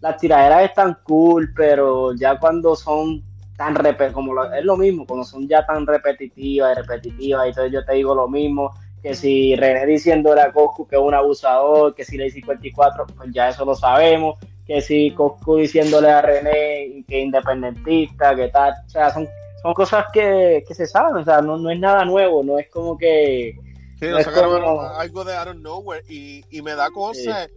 las 0.00 0.16
tiraderas 0.18 0.64
están 0.64 0.98
cool, 1.04 1.52
pero 1.54 2.14
ya 2.14 2.38
cuando 2.38 2.76
son 2.76 3.22
tan 3.56 3.74
repetitivas, 3.74 4.12
como 4.12 4.44
es 4.44 4.64
lo 4.64 4.76
mismo, 4.76 5.06
cuando 5.06 5.24
son 5.24 5.48
ya 5.48 5.64
tan 5.64 5.86
repetitivas 5.86 6.76
y 6.76 6.80
repetitivas, 6.80 7.46
entonces 7.46 7.72
yo 7.72 7.84
te 7.84 7.94
digo 7.94 8.14
lo 8.14 8.28
mismo, 8.28 8.72
que 9.02 9.14
si 9.14 9.56
René 9.56 9.86
diciéndole 9.86 10.42
a 10.42 10.52
Coscu 10.52 10.86
que 10.86 10.96
es 10.96 11.02
un 11.02 11.14
abusador, 11.14 11.94
que 11.94 12.04
si 12.04 12.16
le 12.16 12.30
54, 12.30 13.06
pues 13.16 13.30
ya 13.32 13.48
eso 13.48 13.64
lo 13.64 13.74
sabemos, 13.74 14.36
que 14.66 14.80
si 14.80 15.12
Coscu 15.12 15.56
diciéndole 15.58 16.10
a 16.10 16.22
René 16.22 17.04
que 17.06 17.18
es 17.18 17.24
independentista, 17.24 18.34
que 18.34 18.48
tal, 18.48 18.74
o 18.86 18.90
sea, 18.90 19.12
son, 19.12 19.28
son 19.62 19.74
cosas 19.74 20.06
que, 20.12 20.64
que 20.66 20.74
se 20.74 20.86
saben, 20.86 21.16
o 21.16 21.24
sea, 21.24 21.40
no, 21.40 21.56
no 21.56 21.70
es 21.70 21.78
nada 21.78 22.04
nuevo, 22.04 22.42
no 22.42 22.58
es 22.58 22.68
como 22.70 22.96
que 22.96 23.54
Sí, 23.98 24.06
nos 24.08 24.24
sacaron 24.24 24.62
algo 24.98 25.24
de 25.24 25.34
out 25.34 25.48
of 25.48 25.56
nowhere 25.56 26.02
y, 26.06 26.44
y 26.50 26.60
me 26.60 26.74
da 26.74 26.90
cosas 26.90 27.48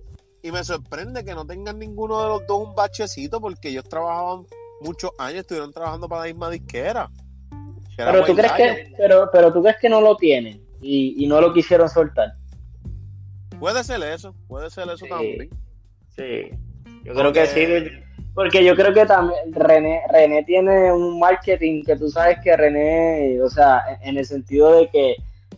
y 0.41 0.52
me 0.52 0.63
sorprende 0.63 1.26
que 1.26 1.36
no 1.36 1.45
tengan 1.45 1.78
ninguno 1.80 2.22
de 2.22 2.30
los 2.30 2.48
dos 2.48 2.67
un 2.69 2.76
bachecito 2.76 3.41
porque 3.41 3.69
ellos 3.69 3.84
trabajaban 3.84 4.45
muchos 4.80 5.12
años, 5.17 5.41
estuvieron 5.41 5.74
trabajando 5.74 6.08
para 6.08 6.22
la 6.22 6.28
misma 6.28 6.50
disquera. 6.50 7.10
Pero 7.98 8.24
tú, 8.24 8.34
crees 8.34 8.54
que, 8.54 8.93
pero, 8.98 9.30
pero 9.34 9.52
tú 9.52 9.62
crees 9.62 9.76
que 9.82 9.89
no 9.89 10.00
lo 10.00 10.15
tienen 10.15 10.63
y, 10.82 11.22
y 11.22 11.28
no 11.28 11.41
lo 11.41 11.54
quisieron 11.54 11.89
soltar. 11.89 12.32
Puede 13.60 13.84
ser 13.84 14.02
eso, 14.04 14.34
puede 14.48 14.69
ser 14.69 14.88
eso 14.88 15.06
también. 15.08 15.50
Sí, 16.15 16.52
yo 17.04 17.14
creo 17.14 17.34
que 17.34 17.48
sí, 17.48 17.66
porque 18.34 18.64
yo 18.64 18.76
creo 18.76 18.94
que 18.94 19.06
también 19.06 19.54
René, 19.54 20.02
René 20.10 20.44
tiene 20.44 20.94
un 20.94 21.20
marketing 21.20 21.84
que 21.84 21.96
tú 21.98 22.10
sabes 22.10 22.38
que 22.44 22.56
René, 22.56 23.42
o 23.42 23.50
sea, 23.50 24.00
en 24.02 24.17
el 24.17 24.26
sentido 24.26 24.80
de 24.80 24.90
que 24.90 25.15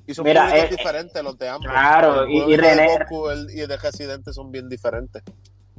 y 0.08 0.14
son 0.14 0.26
Mira, 0.26 0.58
eh, 0.58 0.68
diferentes 0.70 1.24
los 1.24 1.38
de 1.38 1.48
ambos. 1.48 1.70
Claro, 1.70 2.28
y, 2.28 2.56
René. 2.56 2.88
y 3.54 3.60
de 3.68 3.78
Residente 3.78 4.34
son 4.34 4.52
bien 4.52 4.68
diferentes. 4.68 5.22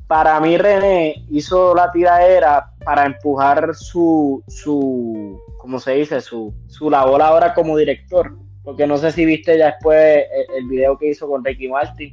Para 0.06 0.38
mí, 0.40 0.56
René 0.56 1.24
hizo 1.30 1.74
la 1.74 1.90
tiradera 1.90 2.70
para 2.84 3.06
empujar 3.06 3.74
su, 3.74 4.42
su 4.46 5.40
¿cómo 5.58 5.80
se 5.80 5.94
dice? 5.94 6.20
Su, 6.20 6.54
su 6.68 6.88
labor 6.88 7.20
ahora 7.22 7.52
como 7.54 7.76
director. 7.76 8.36
Porque 8.62 8.86
no 8.86 8.96
sé 8.96 9.10
si 9.10 9.24
viste 9.24 9.58
ya 9.58 9.72
después 9.72 10.24
el, 10.30 10.56
el 10.58 10.68
video 10.68 10.96
que 10.96 11.08
hizo 11.08 11.26
con 11.26 11.44
Ricky 11.44 11.68
Martin 11.68 12.12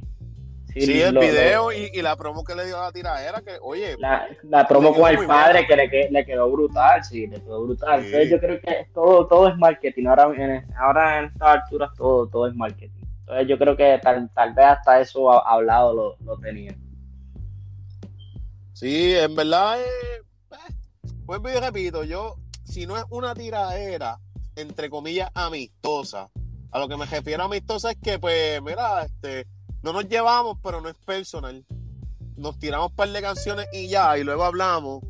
Sí, 0.72 1.00
el 1.00 1.18
video 1.18 1.72
y, 1.72 2.00
la 2.00 2.16
promo 2.16 2.44
que 2.44 2.54
le 2.54 2.66
dio 2.66 2.78
a 2.78 2.86
la 2.86 2.92
tiradera, 2.92 3.42
que 3.42 3.58
oye. 3.60 3.96
La, 3.98 4.66
promo 4.68 4.94
con 4.94 5.10
el 5.10 5.26
padre 5.26 5.66
que 5.66 5.76
le, 5.76 6.10
le, 6.10 6.24
quedó 6.24 6.50
brutal, 6.50 7.02
sí, 7.04 7.26
le 7.26 7.40
quedó 7.40 7.64
brutal. 7.64 8.04
Entonces 8.04 8.30
yo 8.30 8.38
creo 8.38 8.60
que 8.60 8.86
todo, 8.94 9.26
todo 9.26 9.48
es 9.48 9.56
marketing. 9.56 10.06
Ahora 10.06 10.32
en, 10.36 10.66
ahora 10.76 11.18
en 11.18 11.24
estas 11.26 11.62
alturas 11.62 11.90
todo, 11.96 12.28
todo 12.28 12.46
es 12.46 12.54
marketing. 12.54 13.04
Entonces 13.20 13.48
yo 13.48 13.58
creo 13.58 13.76
que 13.76 13.98
tal, 14.02 14.30
tal 14.34 14.54
vez 14.54 14.66
hasta 14.66 15.00
eso 15.00 15.30
hablado 15.44 15.92
lo, 15.94 16.16
lo 16.24 16.38
tenía. 16.38 16.76
Sí, 18.72 19.14
en 19.14 19.34
verdad, 19.34 19.80
eh, 19.80 20.22
pues 21.26 21.60
repito, 21.60 22.04
yo 22.04 22.36
si 22.64 22.86
no 22.86 22.96
es 22.96 23.04
una 23.10 23.34
tiradera, 23.34 24.18
entre 24.56 24.88
comillas, 24.88 25.30
amistosa, 25.34 26.30
a 26.70 26.78
lo 26.78 26.88
que 26.88 26.96
me 26.96 27.04
refiero 27.04 27.42
a 27.42 27.46
amistosa 27.46 27.90
es 27.90 27.98
que, 28.02 28.18
pues, 28.18 28.62
mira, 28.62 29.02
este, 29.02 29.46
no 29.82 29.92
nos 29.92 30.08
llevamos, 30.08 30.58
pero 30.62 30.80
no 30.80 30.88
es 30.88 30.96
personal. 31.04 31.64
Nos 32.36 32.58
tiramos 32.58 32.90
un 32.90 32.96
par 32.96 33.08
de 33.10 33.20
canciones 33.20 33.66
y 33.72 33.88
ya, 33.88 34.16
y 34.18 34.24
luego 34.24 34.44
hablamos. 34.44 35.02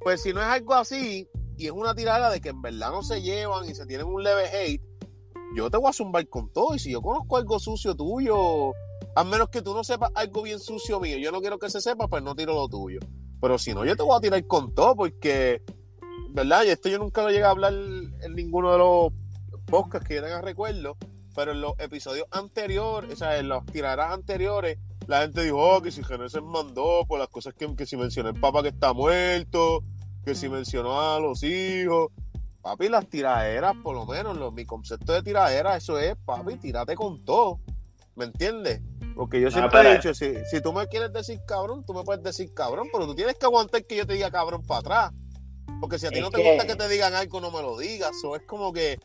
Pues 0.00 0.22
si 0.22 0.32
no 0.32 0.40
es 0.40 0.46
algo 0.46 0.74
así, 0.74 1.28
y 1.56 1.66
es 1.66 1.72
una 1.72 1.94
tirada 1.94 2.30
de 2.30 2.40
que 2.40 2.50
en 2.50 2.62
verdad 2.62 2.90
no 2.90 3.02
se 3.02 3.22
llevan 3.22 3.68
y 3.68 3.74
se 3.74 3.86
tienen 3.86 4.06
un 4.06 4.22
leve 4.22 4.48
hate, 4.48 4.82
yo 5.54 5.70
te 5.70 5.76
voy 5.76 5.90
a 5.90 5.92
zumbar 5.92 6.28
con 6.28 6.52
todo. 6.52 6.74
Y 6.74 6.78
si 6.78 6.92
yo 6.92 7.00
conozco 7.00 7.36
algo 7.36 7.58
sucio 7.58 7.94
tuyo, 7.94 8.72
a 9.14 9.24
menos 9.24 9.48
que 9.48 9.62
tú 9.62 9.74
no 9.74 9.84
sepas 9.84 10.10
algo 10.14 10.42
bien 10.42 10.58
sucio 10.58 11.00
mío, 11.00 11.18
yo 11.18 11.30
no 11.30 11.40
quiero 11.40 11.58
que 11.58 11.70
se 11.70 11.80
sepa, 11.80 12.08
pues 12.08 12.22
no 12.22 12.34
tiro 12.34 12.54
lo 12.54 12.68
tuyo. 12.68 13.00
Pero 13.40 13.58
si 13.58 13.74
no, 13.74 13.84
yo 13.84 13.96
te 13.96 14.02
voy 14.02 14.16
a 14.16 14.20
tirar 14.20 14.46
con 14.46 14.74
todo, 14.74 14.96
porque, 14.96 15.62
¿verdad? 16.30 16.64
Y 16.64 16.68
esto 16.68 16.88
yo 16.88 16.98
nunca 16.98 17.22
lo 17.22 17.30
llegué 17.30 17.44
a 17.44 17.50
hablar 17.50 17.74
en 17.74 18.34
ninguno 18.34 18.72
de 18.72 18.78
los 18.78 19.12
podcasts 19.66 20.06
que 20.06 20.16
yo 20.16 20.22
tenga 20.22 20.40
recuerdo, 20.40 20.96
pero 21.34 21.52
en 21.52 21.60
los 21.60 21.78
episodios 21.78 22.26
anteriores, 22.30 23.12
o 23.12 23.16
sea, 23.16 23.38
en 23.38 23.48
las 23.48 23.64
tiradas 23.66 24.12
anteriores, 24.12 24.78
la 25.06 25.22
gente 25.22 25.42
dijo 25.42 25.58
oh, 25.58 25.82
que 25.82 25.90
si 25.90 26.04
Genesis 26.04 26.42
mandó 26.42 27.04
por 27.06 27.18
las 27.18 27.28
cosas 27.28 27.54
que, 27.54 27.74
que 27.74 27.86
si 27.86 27.96
mencionó 27.96 28.28
el 28.28 28.40
papá 28.40 28.62
que 28.62 28.68
está 28.68 28.92
muerto, 28.92 29.82
que 30.24 30.34
si 30.34 30.48
mencionó 30.48 31.00
a 31.00 31.18
los 31.20 31.42
hijos. 31.42 32.10
Papi, 32.60 32.88
las 32.88 33.08
tiraderas, 33.08 33.74
por 33.82 33.96
lo 33.96 34.06
menos, 34.06 34.52
mi 34.52 34.64
concepto 34.64 35.12
de 35.12 35.22
tiradera, 35.22 35.76
eso 35.76 35.98
es, 35.98 36.14
papi, 36.24 36.56
tírate 36.56 36.94
con 36.94 37.24
todo. 37.24 37.58
¿Me 38.14 38.26
entiendes? 38.26 38.80
Porque 39.16 39.40
yo 39.40 39.50
siempre 39.50 39.80
he 39.80 39.94
dicho, 39.94 40.14
si, 40.14 40.32
si 40.44 40.60
tú 40.60 40.72
me 40.72 40.86
quieres 40.86 41.12
decir 41.12 41.40
cabrón, 41.46 41.84
tú 41.84 41.92
me 41.92 42.04
puedes 42.04 42.22
decir 42.22 42.54
cabrón, 42.54 42.88
pero 42.92 43.06
tú 43.06 43.14
tienes 43.14 43.36
que 43.36 43.46
aguantar 43.46 43.84
que 43.84 43.96
yo 43.96 44.06
te 44.06 44.14
diga 44.14 44.30
cabrón 44.30 44.62
para 44.62 44.80
atrás. 44.80 45.12
Porque 45.80 45.98
si 45.98 46.06
a 46.06 46.10
ti 46.10 46.20
no 46.20 46.30
te 46.30 46.42
gusta 46.42 46.66
que 46.66 46.76
te 46.76 46.88
digan 46.88 47.14
algo, 47.14 47.40
no 47.40 47.50
me 47.50 47.60
lo 47.60 47.76
digas. 47.76 48.12
O 48.24 48.36
es 48.36 48.42
como 48.42 48.72
que 48.72 49.00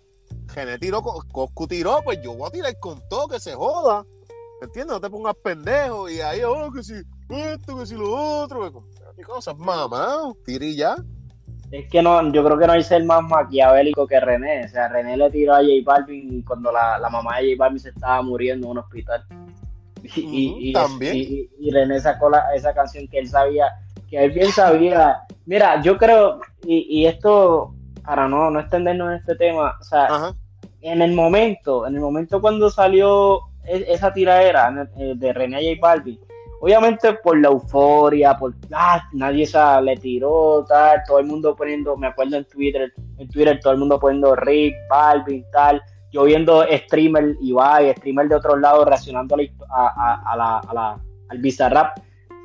Gené 0.50 0.78
tiró, 0.78 1.02
Coscu 1.02 1.68
tiró, 1.68 2.00
pues 2.04 2.20
yo 2.24 2.34
voy 2.34 2.48
a 2.48 2.52
tirar 2.52 2.80
con 2.80 3.02
todo, 3.10 3.28
que 3.28 3.40
se 3.40 3.54
joda. 3.54 4.06
¿Me 4.60 4.66
entiendes? 4.66 4.94
No 4.94 5.02
te 5.02 5.10
pongas 5.10 5.36
pendejo 5.44 6.10
y 6.10 6.20
ahí, 6.20 6.42
oh, 6.44 6.72
que 6.72 6.84
si 6.84 6.94
esto, 7.30 7.78
que 7.78 7.86
si 7.86 7.96
lo 7.96 8.12
otro. 8.42 8.84
¿Qué 9.16 9.24
cosas, 9.24 9.58
mamá? 9.58 10.34
Tiri 10.46 10.76
ya. 10.76 10.96
Es 11.72 11.90
que 11.90 12.02
no, 12.02 12.32
yo 12.32 12.44
creo 12.46 12.58
que 12.58 12.66
no 12.66 12.74
hay 12.74 12.84
ser 12.84 13.04
más 13.04 13.22
maquiavélico 13.24 14.08
que 14.08 14.20
René. 14.20 14.66
O 14.66 14.70
sea, 14.70 14.88
René 14.88 15.18
le 15.18 15.30
tiró 15.30 15.54
a 15.54 15.58
J 15.58 15.70
Balvin 15.84 16.42
cuando 16.44 16.72
la, 16.72 16.98
la 16.98 17.10
mamá 17.10 17.40
de 17.40 17.52
J 17.52 17.56
Balvin 17.58 17.80
se 17.80 17.90
estaba 17.90 18.22
muriendo 18.22 18.68
en 18.68 18.72
un 18.72 18.78
hospital. 18.80 19.26
Y, 20.16 20.72
¿También? 20.72 21.16
y, 21.18 21.72
René 21.72 22.00
sacó 22.00 22.30
la, 22.30 22.56
esa 22.56 22.74
canción 22.74 23.08
que 23.10 23.20
él 23.20 23.28
sabía, 23.28 23.66
que 24.10 24.24
él 24.24 24.32
bien 24.32 24.50
sabía. 24.52 25.18
Mira, 25.46 25.82
yo 25.82 25.98
creo, 25.98 26.40
y, 26.64 27.06
esto, 27.06 27.74
para 28.08 28.26
no, 28.30 28.50
no 28.50 28.62
extendernos 28.62 29.10
en 29.10 29.16
este 29.16 29.36
tema, 29.36 29.76
o 29.82 29.84
sea, 29.84 30.34
en 30.80 31.02
el 31.02 31.12
momento, 31.12 31.86
en 31.86 31.96
el 31.96 32.00
momento 32.00 32.40
cuando 32.40 32.70
salió 32.70 33.42
e, 33.66 33.84
esa 33.90 34.14
tiradera 34.14 34.90
eh, 34.98 35.14
de 35.18 35.34
René 35.34 35.58
J 35.58 35.82
Balvin, 35.82 36.18
obviamente 36.62 37.16
por 37.16 37.38
la 37.38 37.50
euforia, 37.50 38.38
por 38.38 38.54
ah, 38.72 39.04
nadie 39.12 39.46
se 39.46 39.60
le 39.82 39.98
tiró, 39.98 40.64
tal, 40.70 41.02
todo 41.06 41.20
el 41.20 41.26
mundo 41.26 41.54
poniendo, 41.54 41.98
me 41.98 42.08
acuerdo 42.08 42.38
en 42.38 42.46
Twitter, 42.46 42.94
en 43.18 43.28
Twitter 43.28 43.60
todo 43.60 43.74
el 43.74 43.80
mundo 43.80 44.00
poniendo 44.00 44.38
Rick, 44.38 44.74
Balvin, 44.90 45.44
tal, 45.52 45.84
yo 46.14 46.24
viendo 46.24 46.64
streamer 46.86 47.36
Ibai, 47.42 47.94
streamer 47.98 48.30
de 48.30 48.36
otros 48.36 48.62
lados 48.62 48.88
reaccionando 48.88 49.36
a, 49.36 50.38
la, 50.38 50.60
a, 50.60 50.74
la, 50.74 50.98
al 51.28 51.38
Bizarrap. 51.40 51.98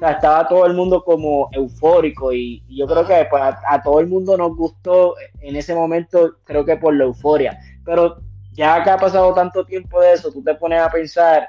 Sea, 0.02 0.10
estaba 0.14 0.48
todo 0.48 0.66
el 0.66 0.74
mundo 0.74 1.04
como 1.04 1.48
eufórico 1.52 2.32
y, 2.32 2.60
yo 2.68 2.88
creo 2.88 3.06
que 3.06 3.24
pues, 3.30 3.40
a, 3.40 3.80
todo 3.84 4.00
el 4.00 4.08
mundo 4.08 4.36
nos 4.36 4.56
gustó 4.56 5.14
en 5.40 5.54
ese 5.54 5.76
momento, 5.76 6.38
creo 6.42 6.64
que 6.64 6.76
por 6.76 6.92
la 6.96 7.04
euforia. 7.04 7.56
Pero 7.84 8.16
ya 8.50 8.82
que 8.82 8.90
ha 8.90 8.96
pasado 8.96 9.32
tanto 9.32 9.64
tiempo 9.64 10.00
de 10.00 10.14
eso, 10.14 10.32
tú 10.32 10.42
te 10.42 10.56
pones 10.56 10.80
a 10.80 10.90
pensar, 10.90 11.46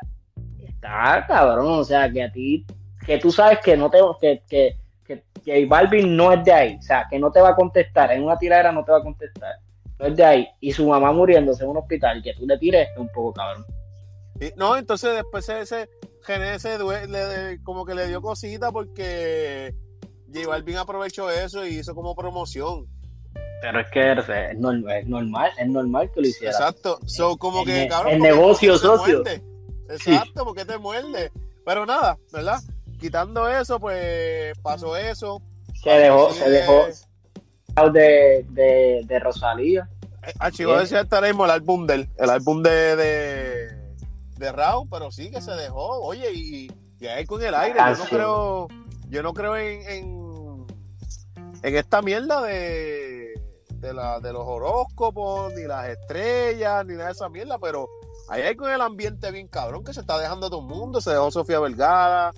está 0.59 1.25
cabrón, 1.27 1.79
o 1.79 1.83
sea, 1.83 2.11
que 2.11 2.21
a 2.21 2.31
ti, 2.31 2.63
que 3.03 3.17
tú 3.17 3.31
sabes 3.31 3.57
que 3.57 3.75
no 3.75 3.89
te, 3.89 3.97
que, 4.21 4.43
que, 4.47 4.77
que, 5.03 5.23
que 5.43 5.65
Balvin 5.65 6.15
no 6.15 6.31
es 6.31 6.45
de 6.45 6.53
ahí, 6.53 6.75
o 6.77 6.81
sea, 6.83 7.07
que 7.09 7.17
no 7.17 7.31
te 7.31 7.41
va 7.41 7.49
a 7.49 7.55
contestar, 7.55 8.11
en 8.11 8.23
una 8.23 8.37
tiradera 8.37 8.71
no 8.71 8.85
te 8.85 8.91
va 8.91 8.99
a 8.99 9.03
contestar 9.03 9.55
de 9.97 10.23
ahí 10.23 10.47
y 10.59 10.71
su 10.71 10.87
mamá 10.87 11.11
muriéndose 11.11 11.63
en 11.63 11.71
un 11.71 11.77
hospital 11.77 12.21
que 12.21 12.35
tú 12.35 12.45
le 12.45 12.59
tires 12.59 12.87
es 12.91 12.97
un 12.99 13.07
poco 13.07 13.33
cabrón. 13.33 13.65
no, 14.57 14.75
entonces 14.77 15.15
después 15.15 15.49
ese 15.49 15.89
Genese 16.23 16.77
como 17.63 17.85
que 17.85 17.95
le 17.95 18.07
dio 18.07 18.21
cosita 18.21 18.71
porque 18.71 19.75
J 20.33 20.47
Balvin 20.47 20.77
aprovechó 20.77 21.29
eso 21.29 21.65
y 21.65 21.79
hizo 21.79 21.93
como 21.93 22.15
promoción. 22.15 22.87
Pero 23.61 23.79
es 23.79 23.87
que 23.91 24.11
es, 24.11 24.57
normal, 24.59 25.51
es 25.57 25.67
normal 25.67 26.11
que 26.13 26.21
lo 26.21 26.27
hiciera. 26.27 26.51
Exacto, 26.51 26.99
so, 27.05 27.37
como 27.37 27.63
que 27.63 27.89
El 28.09 28.19
negocio 28.19 28.77
socio. 28.77 29.23
Exacto, 29.89 30.43
porque 30.43 30.65
te 30.65 30.77
muerde. 30.77 31.31
Pero 31.65 31.85
nada, 31.85 32.17
¿verdad? 32.31 32.59
Quitando 32.99 33.49
eso, 33.49 33.79
pues 33.79 34.57
pasó 34.61 34.97
eso. 34.97 35.41
Se 35.81 35.91
dejó, 35.91 36.31
se 36.31 36.49
dejó, 36.49 36.87
de, 37.91 38.45
de, 38.49 39.01
de 39.05 39.19
Rosalía. 39.19 39.89
Archivo 40.39 40.77
decía 40.77 41.01
estar 41.01 41.23
el 41.25 41.39
álbum 41.39 41.85
del, 41.85 42.07
el 42.17 42.29
álbum 42.29 42.63
de, 42.63 42.95
de, 42.95 43.82
de 44.43 44.87
pero 44.89 45.11
sí 45.11 45.31
que 45.31 45.41
se 45.41 45.51
dejó. 45.51 46.01
Oye, 46.01 46.31
y, 46.33 46.71
y 46.99 47.07
ahí 47.07 47.25
con 47.25 47.41
el 47.41 47.53
aire, 47.55 47.79
yo 47.79 47.95
no 47.95 48.05
creo, 48.05 48.67
yo 49.09 49.23
no 49.23 49.33
creo 49.33 49.57
en, 49.57 49.81
en, 49.89 50.67
en 51.63 51.75
esta 51.75 52.01
mierda 52.01 52.41
de, 52.41 53.33
de, 53.75 53.93
la, 53.93 54.19
de 54.19 54.33
los 54.33 54.43
horóscopos, 54.45 55.53
ni 55.53 55.63
las 55.63 55.87
estrellas, 55.89 56.85
ni 56.85 56.93
nada 56.93 57.07
de 57.07 57.11
esa 57.13 57.29
mierda, 57.29 57.57
pero 57.57 57.87
ahí 58.29 58.41
hay 58.41 58.55
con 58.55 58.71
el 58.71 58.81
ambiente 58.81 59.31
bien 59.31 59.47
cabrón 59.47 59.83
que 59.83 59.93
se 59.93 60.01
está 60.01 60.19
dejando 60.19 60.49
todo 60.49 60.61
el 60.61 60.67
mundo. 60.67 61.01
Se 61.01 61.11
dejó 61.11 61.31
Sofía 61.31 61.59
Vergara, 61.59 62.33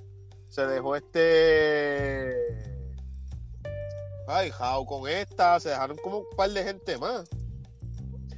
se 0.50 0.66
dejó 0.66 0.96
este 0.96 2.34
Ay, 4.28 4.50
Jao 4.50 4.86
con 4.86 5.08
esta, 5.08 5.60
se 5.60 5.70
dejaron 5.70 5.98
como 5.98 6.20
un 6.20 6.26
par 6.36 6.50
de 6.50 6.64
gente 6.64 6.98
más. 6.98 7.30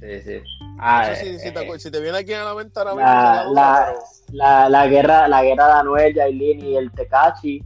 Sí, 0.00 0.20
sí. 0.22 0.40
Ah, 0.78 1.12
si, 1.14 1.24
te, 1.24 1.34
eh, 1.48 1.78
si, 1.78 1.90
te, 1.90 2.00
viene 2.00 2.18
aquí 2.18 2.32
a 2.32 2.44
la 2.44 2.54
ventana 2.54 2.94
la, 2.94 3.44
la, 3.52 3.94
la, 4.30 4.68
la, 4.68 4.86
guerra, 4.86 5.26
la 5.26 5.42
guerra 5.42 5.66
de 5.66 5.72
Anuel, 5.72 6.14
Yailin 6.14 6.64
y 6.64 6.76
el 6.76 6.92
Tecachi. 6.92 7.64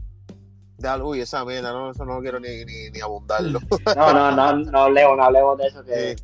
uy, 1.01 1.21
esa 1.21 1.45
mierda, 1.45 1.71
no, 1.71 1.91
eso 1.91 2.05
no 2.05 2.19
quiero 2.21 2.39
ni, 2.39 2.65
ni, 2.65 2.89
ni 2.89 3.01
abundarlo. 3.01 3.59
no, 3.95 4.13
no, 4.13 4.31
no, 4.31 4.53
no 4.55 4.79
hablemos, 4.79 5.17
no 5.17 5.23
hablemos 5.25 5.57
de 5.59 5.67
eso. 5.67 5.83
Que, 5.83 6.15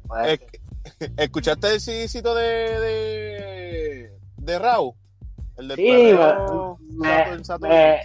¿Escuchaste 1.18 1.76
el 1.76 1.80
sitio 1.80 2.34
de, 2.34 2.80
de, 2.80 4.12
de 4.38 4.60
Raúl? 4.60 4.93
El 5.57 5.68
de 5.68 5.76
sí, 5.76 6.18
me, 7.60 7.99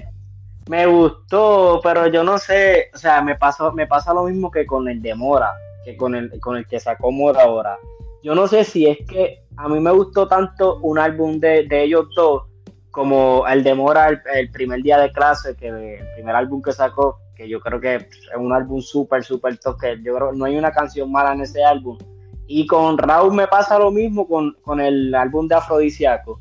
me 0.69 0.87
gustó, 0.87 1.81
pero 1.83 2.07
yo 2.09 2.23
no 2.23 2.37
sé, 2.39 2.91
o 2.95 2.99
sea, 2.99 3.23
me 3.23 3.37
pasó, 3.37 3.73
me 3.73 3.87
pasa 3.87 4.13
lo 4.13 4.25
mismo 4.25 4.51
que 4.51 4.67
con 4.67 4.89
el 4.89 5.01
de 5.01 5.15
Mora, 5.15 5.55
que 5.85 5.97
con 5.97 6.15
el, 6.15 6.39
con 6.41 6.57
el 6.57 6.67
que 6.67 6.81
sacó 6.81 7.11
Mora 7.11 7.45
ahora. 7.45 7.79
Yo 8.25 8.35
no 8.35 8.49
sé 8.49 8.65
si 8.65 8.87
es 8.87 8.99
que 9.07 9.45
a 9.59 9.69
mí 9.69 9.79
me 9.81 9.91
gustó 9.91 10.27
tanto 10.27 10.79
un 10.81 10.99
álbum 10.99 11.39
de, 11.39 11.69
ellos 11.71 12.07
dos 12.17 12.45
como 12.91 13.47
el 13.47 13.63
de 13.63 13.75
Mora 13.75 14.09
el, 14.09 14.51
primer 14.51 14.81
día 14.81 14.99
de 14.99 15.13
clase, 15.13 15.55
que 15.55 15.69
el 15.69 16.15
primer 16.15 16.35
álbum 16.35 16.63
que 16.63 16.73
sacó, 16.73 17.19
que 17.37 17.47
yo 17.47 17.61
creo 17.61 17.79
que 17.79 17.97
es 17.97 18.09
un 18.39 18.55
álbum 18.55 18.81
súper, 18.81 19.23
súper 19.25 19.59
toque. 19.59 19.99
Yo 20.03 20.15
creo 20.15 20.31
que 20.31 20.39
no 20.39 20.47
hay 20.47 20.57
una 20.57 20.73
canción 20.73 21.13
mala 21.13 21.35
en 21.35 21.43
ese 21.43 21.63
álbum. 21.63 21.99
Y 22.47 22.67
con 22.67 22.97
Raúl 22.97 23.35
me 23.35 23.47
pasa 23.47 23.79
lo 23.79 23.91
mismo 23.91 24.27
con, 24.27 24.57
con 24.63 24.81
el 24.81 25.15
álbum 25.15 25.47
de 25.47 25.57
Afrodisiaco. 25.57 26.41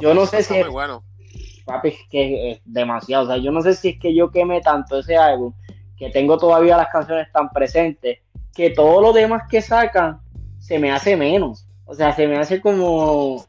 yo 0.00 0.14
no 0.14 0.26
sé 0.26 0.44
si 0.44 0.54
es, 0.54 0.68
bueno 0.68 1.02
papi, 1.64 1.88
es 1.88 1.98
que 2.08 2.52
es 2.52 2.60
demasiado. 2.64 3.24
O 3.24 3.26
sea, 3.26 3.36
yo 3.38 3.50
no 3.50 3.62
sé 3.62 3.74
si 3.74 3.88
es 3.88 3.98
que 3.98 4.14
yo 4.14 4.30
quemé 4.30 4.60
tanto 4.60 5.00
ese 5.00 5.16
álbum, 5.16 5.52
que 5.98 6.10
tengo 6.10 6.38
todavía 6.38 6.76
las 6.76 6.88
canciones 6.88 7.32
tan 7.32 7.50
presentes, 7.50 8.20
que 8.54 8.70
todo 8.70 9.02
lo 9.02 9.12
demás 9.12 9.42
que 9.50 9.60
sacan 9.60 10.20
se 10.66 10.78
me 10.80 10.90
hace 10.90 11.16
menos. 11.16 11.66
O 11.84 11.94
sea, 11.94 12.12
se 12.12 12.26
me 12.26 12.36
hace 12.36 12.60
como, 12.60 13.44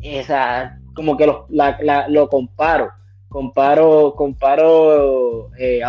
esa, 0.00 0.78
como 0.94 1.16
que 1.16 1.26
lo, 1.26 1.46
lo 2.08 2.28
comparo. 2.28 2.90
Comparo, 3.28 4.14
comparo 4.14 5.50
eh, 5.56 5.80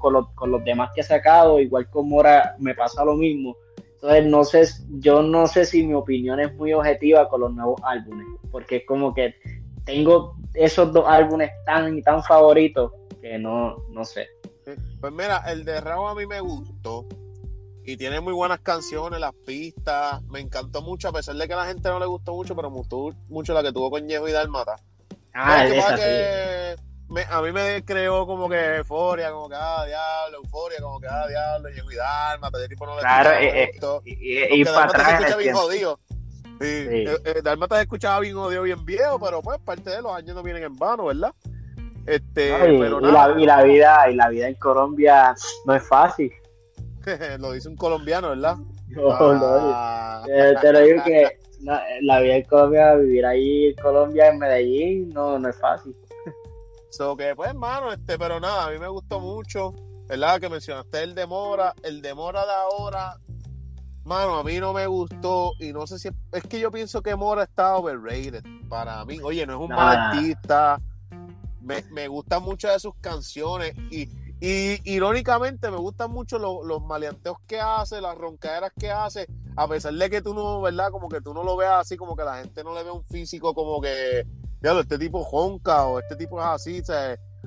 con, 0.00 0.26
con 0.34 0.50
los 0.50 0.64
demás 0.64 0.90
que 0.94 1.00
he 1.00 1.04
sacado, 1.04 1.60
igual 1.60 1.90
como 1.90 2.16
ahora 2.16 2.54
me 2.58 2.74
pasa 2.74 3.04
lo 3.04 3.16
mismo. 3.16 3.56
Entonces, 3.94 4.26
no 4.26 4.44
sé, 4.44 4.64
yo 5.00 5.22
no 5.22 5.46
sé 5.48 5.66
si 5.66 5.84
mi 5.84 5.92
opinión 5.92 6.38
es 6.38 6.54
muy 6.54 6.72
objetiva 6.72 7.28
con 7.28 7.40
los 7.40 7.52
nuevos 7.52 7.80
álbumes, 7.82 8.26
porque 8.52 8.76
es 8.76 8.86
como 8.86 9.12
que 9.12 9.34
tengo 9.84 10.36
esos 10.54 10.92
dos 10.92 11.04
álbumes 11.06 11.50
tan 11.66 11.98
y 11.98 12.02
tan 12.02 12.22
favoritos 12.22 12.92
que 13.20 13.38
no, 13.38 13.76
no 13.90 14.04
sé. 14.04 14.28
Pues 15.00 15.12
mira, 15.12 15.42
el 15.48 15.64
de 15.64 15.80
Raúl 15.80 16.10
a 16.10 16.14
mí 16.14 16.26
me 16.26 16.40
gustó 16.40 17.04
y 17.88 17.96
tiene 17.96 18.20
muy 18.20 18.34
buenas 18.34 18.60
canciones, 18.60 19.18
las 19.18 19.32
pistas, 19.46 20.22
me 20.24 20.40
encantó 20.40 20.82
mucho, 20.82 21.08
a 21.08 21.12
pesar 21.12 21.34
de 21.36 21.48
que 21.48 21.54
a 21.54 21.56
la 21.56 21.64
gente 21.64 21.88
no 21.88 21.98
le 21.98 22.04
gustó 22.04 22.34
mucho, 22.34 22.54
pero 22.54 22.68
me 22.68 22.76
gustó 22.76 23.14
mucho 23.30 23.54
la 23.54 23.62
que 23.62 23.72
tuvo 23.72 23.90
con 23.90 24.06
Ñejo 24.06 24.28
y 24.28 24.32
Dalmata. 24.32 24.76
Ah, 25.32 25.64
esa, 25.64 25.94
que, 25.96 26.76
a 27.30 27.40
mí 27.40 27.50
me 27.50 27.82
creó 27.86 28.26
como 28.26 28.46
que 28.46 28.76
euforia, 28.76 29.32
como 29.32 29.48
que 29.48 29.54
ah, 29.58 29.86
diablo, 29.86 30.36
euforia, 30.36 30.82
como 30.82 31.00
que 31.00 31.06
ah, 31.06 31.26
diablo, 31.28 31.70
y 31.70 31.96
Dharma, 31.96 32.50
pero 32.50 32.68
tipo 32.68 32.84
no 32.84 32.94
le 32.96 33.00
Claro, 33.00 33.30
eh, 33.30 33.62
eh, 33.64 34.00
y, 34.04 34.60
y, 34.60 34.64
para 34.66 34.84
atrás. 34.84 35.06
Se 35.06 35.14
escucha 35.14 35.36
bien 35.38 35.54
jodido. 35.54 35.98
Sí, 36.60 36.86
sí. 36.90 37.04
Eh, 37.24 37.40
Dharma 37.42 37.68
te 37.68 37.80
escuchaba 37.80 38.20
bien 38.20 38.34
jodido, 38.34 38.64
bien 38.64 38.84
viejo, 38.84 39.18
pero 39.18 39.40
pues 39.40 39.58
parte 39.60 39.88
de 39.88 40.02
los 40.02 40.12
años 40.14 40.36
no 40.36 40.42
vienen 40.42 40.64
en 40.64 40.76
vano, 40.76 41.06
¿verdad? 41.06 41.32
Este, 42.04 42.48
y, 42.48 42.78
pero 42.78 43.00
la, 43.00 43.34
y, 43.38 43.46
la, 43.46 43.62
vida, 43.62 44.10
y 44.10 44.14
la 44.14 44.28
vida 44.28 44.46
en 44.46 44.56
Colombia 44.56 45.34
no 45.64 45.74
es 45.74 45.88
fácil. 45.88 46.30
lo 47.38 47.52
dice 47.52 47.68
un 47.68 47.76
colombiano, 47.76 48.30
¿verdad? 48.30 48.56
No, 48.88 49.10
ah. 49.10 50.24
no. 50.26 50.60
te 50.60 50.72
lo 50.72 50.80
digo 50.80 51.02
que 51.04 51.38
la, 51.60 52.20
vida 52.20 52.36
en 52.36 52.44
Colombia, 52.44 52.94
vivir 52.94 53.26
ahí 53.26 53.66
en 53.68 53.74
Colombia, 53.76 54.28
en 54.28 54.38
Medellín, 54.38 55.08
no, 55.10 55.38
no 55.38 55.48
es 55.48 55.56
fácil. 55.58 55.96
So 56.90 57.16
que, 57.16 57.34
pues, 57.36 57.50
hermano, 57.50 57.92
este, 57.92 58.18
pero 58.18 58.40
nada, 58.40 58.66
a 58.66 58.70
mí 58.70 58.78
me 58.78 58.88
gustó 58.88 59.20
mucho, 59.20 59.74
¿verdad? 60.06 60.40
Que 60.40 60.48
mencionaste 60.48 61.02
el 61.02 61.14
demora, 61.14 61.74
el 61.82 62.00
demora 62.00 62.44
de 62.46 62.52
ahora, 62.52 63.18
mano, 64.04 64.38
a 64.38 64.44
mí 64.44 64.58
no 64.58 64.72
me 64.72 64.86
gustó 64.86 65.52
y 65.60 65.72
no 65.72 65.86
sé 65.86 65.98
si 65.98 66.08
es, 66.32 66.42
que 66.44 66.58
yo 66.58 66.70
pienso 66.70 67.02
que 67.02 67.14
Mora 67.14 67.42
está 67.42 67.76
overrated 67.76 68.42
para 68.68 69.04
mí. 69.04 69.18
Oye, 69.22 69.46
no 69.46 69.54
es 69.54 69.60
un 69.60 69.76
mal 69.76 69.96
artista, 69.96 70.80
me, 71.60 71.82
me 71.90 72.08
gustan 72.08 72.42
muchas 72.42 72.72
de 72.74 72.80
sus 72.80 72.94
canciones 73.00 73.74
y 73.90 74.08
y 74.40 74.80
irónicamente 74.92 75.70
me 75.70 75.78
gustan 75.78 76.12
mucho 76.12 76.38
los 76.38 76.82
maleanteos 76.84 77.38
que 77.46 77.60
hace, 77.60 78.00
las 78.00 78.16
roncaderas 78.16 78.72
que 78.78 78.90
hace, 78.90 79.26
a 79.56 79.66
pesar 79.66 79.92
de 79.94 80.10
que 80.10 80.22
tú 80.22 80.32
no, 80.32 80.60
¿verdad? 80.60 80.90
Como 80.92 81.08
que 81.08 81.20
tú 81.20 81.34
no 81.34 81.42
lo 81.42 81.56
veas 81.56 81.80
así, 81.80 81.96
como 81.96 82.14
que 82.14 82.22
la 82.22 82.38
gente 82.38 82.62
no 82.62 82.72
le 82.74 82.84
ve 82.84 82.90
un 82.90 83.04
físico 83.04 83.52
como 83.52 83.80
que, 83.80 84.24
este 84.62 84.98
tipo 84.98 85.24
jonca 85.24 85.86
o 85.86 85.98
este 85.98 86.14
tipo 86.14 86.38
es 86.40 86.46
así, 86.46 86.82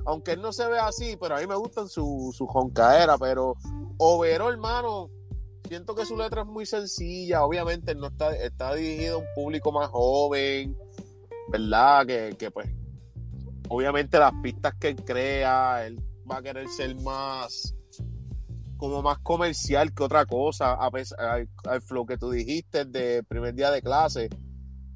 aunque 0.04 0.32
él 0.32 0.42
no 0.42 0.52
se 0.52 0.66
ve 0.66 0.78
así, 0.78 1.16
pero 1.18 1.36
a 1.36 1.40
mí 1.40 1.46
me 1.46 1.54
gustan 1.54 1.88
su, 1.88 2.32
su 2.36 2.46
joncaera, 2.46 3.16
pero 3.16 3.54
Overo, 3.96 4.50
hermano, 4.50 5.08
siento 5.68 5.94
que 5.94 6.04
su 6.04 6.16
letra 6.16 6.42
es 6.42 6.48
muy 6.48 6.66
sencilla, 6.66 7.44
obviamente 7.44 7.94
no 7.94 8.08
está, 8.08 8.34
está 8.36 8.74
dirigido 8.74 9.16
a 9.16 9.18
un 9.20 9.26
público 9.34 9.72
más 9.72 9.88
joven, 9.88 10.76
¿verdad? 11.48 12.06
Que, 12.06 12.36
que 12.38 12.50
pues, 12.50 12.68
obviamente 13.68 14.18
las 14.18 14.32
pistas 14.42 14.74
que 14.78 14.88
él 14.88 15.04
crea, 15.04 15.86
él 15.86 15.98
va 16.32 16.38
a 16.38 16.42
querer 16.42 16.68
ser 16.68 16.94
más 16.96 17.74
como 18.78 19.02
más 19.02 19.18
comercial 19.18 19.94
que 19.94 20.02
otra 20.02 20.26
cosa 20.26 20.72
a 20.72 20.90
pesar, 20.90 21.46
al, 21.64 21.82
flow 21.82 22.06
que 22.06 22.18
tú 22.18 22.30
dijiste 22.30 22.84
de 22.84 23.22
primer 23.22 23.54
día 23.54 23.70
de 23.70 23.82
clase 23.82 24.28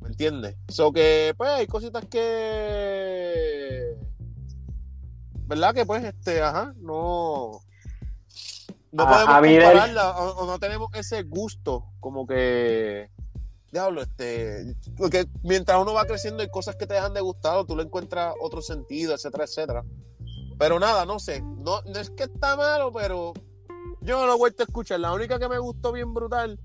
¿me 0.00 0.08
entiendes? 0.08 0.56
eso 0.66 0.92
que 0.92 1.34
pues 1.36 1.50
hay 1.50 1.66
cositas 1.66 2.04
que 2.06 3.96
verdad 5.46 5.74
que 5.74 5.86
pues 5.86 6.04
este 6.04 6.42
ajá 6.42 6.72
no 6.78 7.60
no 8.92 9.06
podemos 9.06 9.34
compararla 9.34 10.18
o, 10.18 10.46
no 10.46 10.58
tenemos 10.58 10.88
ese 10.94 11.22
gusto 11.22 11.84
como 12.00 12.26
que 12.26 13.10
diablo 13.70 14.02
este 14.02 14.74
porque 14.96 15.26
mientras 15.42 15.80
uno 15.80 15.92
va 15.92 16.06
creciendo 16.06 16.42
hay 16.42 16.48
cosas 16.48 16.76
que 16.76 16.86
te 16.86 16.94
dejan 16.94 17.12
de 17.14 17.20
gustar 17.20 17.58
o 17.58 17.66
tú 17.66 17.76
le 17.76 17.82
encuentras 17.82 18.34
otro 18.40 18.62
sentido 18.62 19.14
etcétera 19.14 19.44
etcétera 19.44 19.84
pero 20.58 20.78
nada, 20.78 21.04
no 21.04 21.18
sé. 21.18 21.42
No, 21.42 21.82
no 21.82 21.98
es 21.98 22.10
que 22.10 22.24
está 22.24 22.56
malo, 22.56 22.92
pero 22.92 23.32
yo 24.00 24.18
no 24.20 24.26
lo 24.26 24.34
he 24.34 24.38
vuelto 24.38 24.62
a 24.62 24.66
escuchar. 24.66 25.00
La 25.00 25.12
única 25.12 25.38
que 25.38 25.48
me 25.48 25.58
gustó 25.58 25.92
bien 25.92 26.14
brutal, 26.14 26.58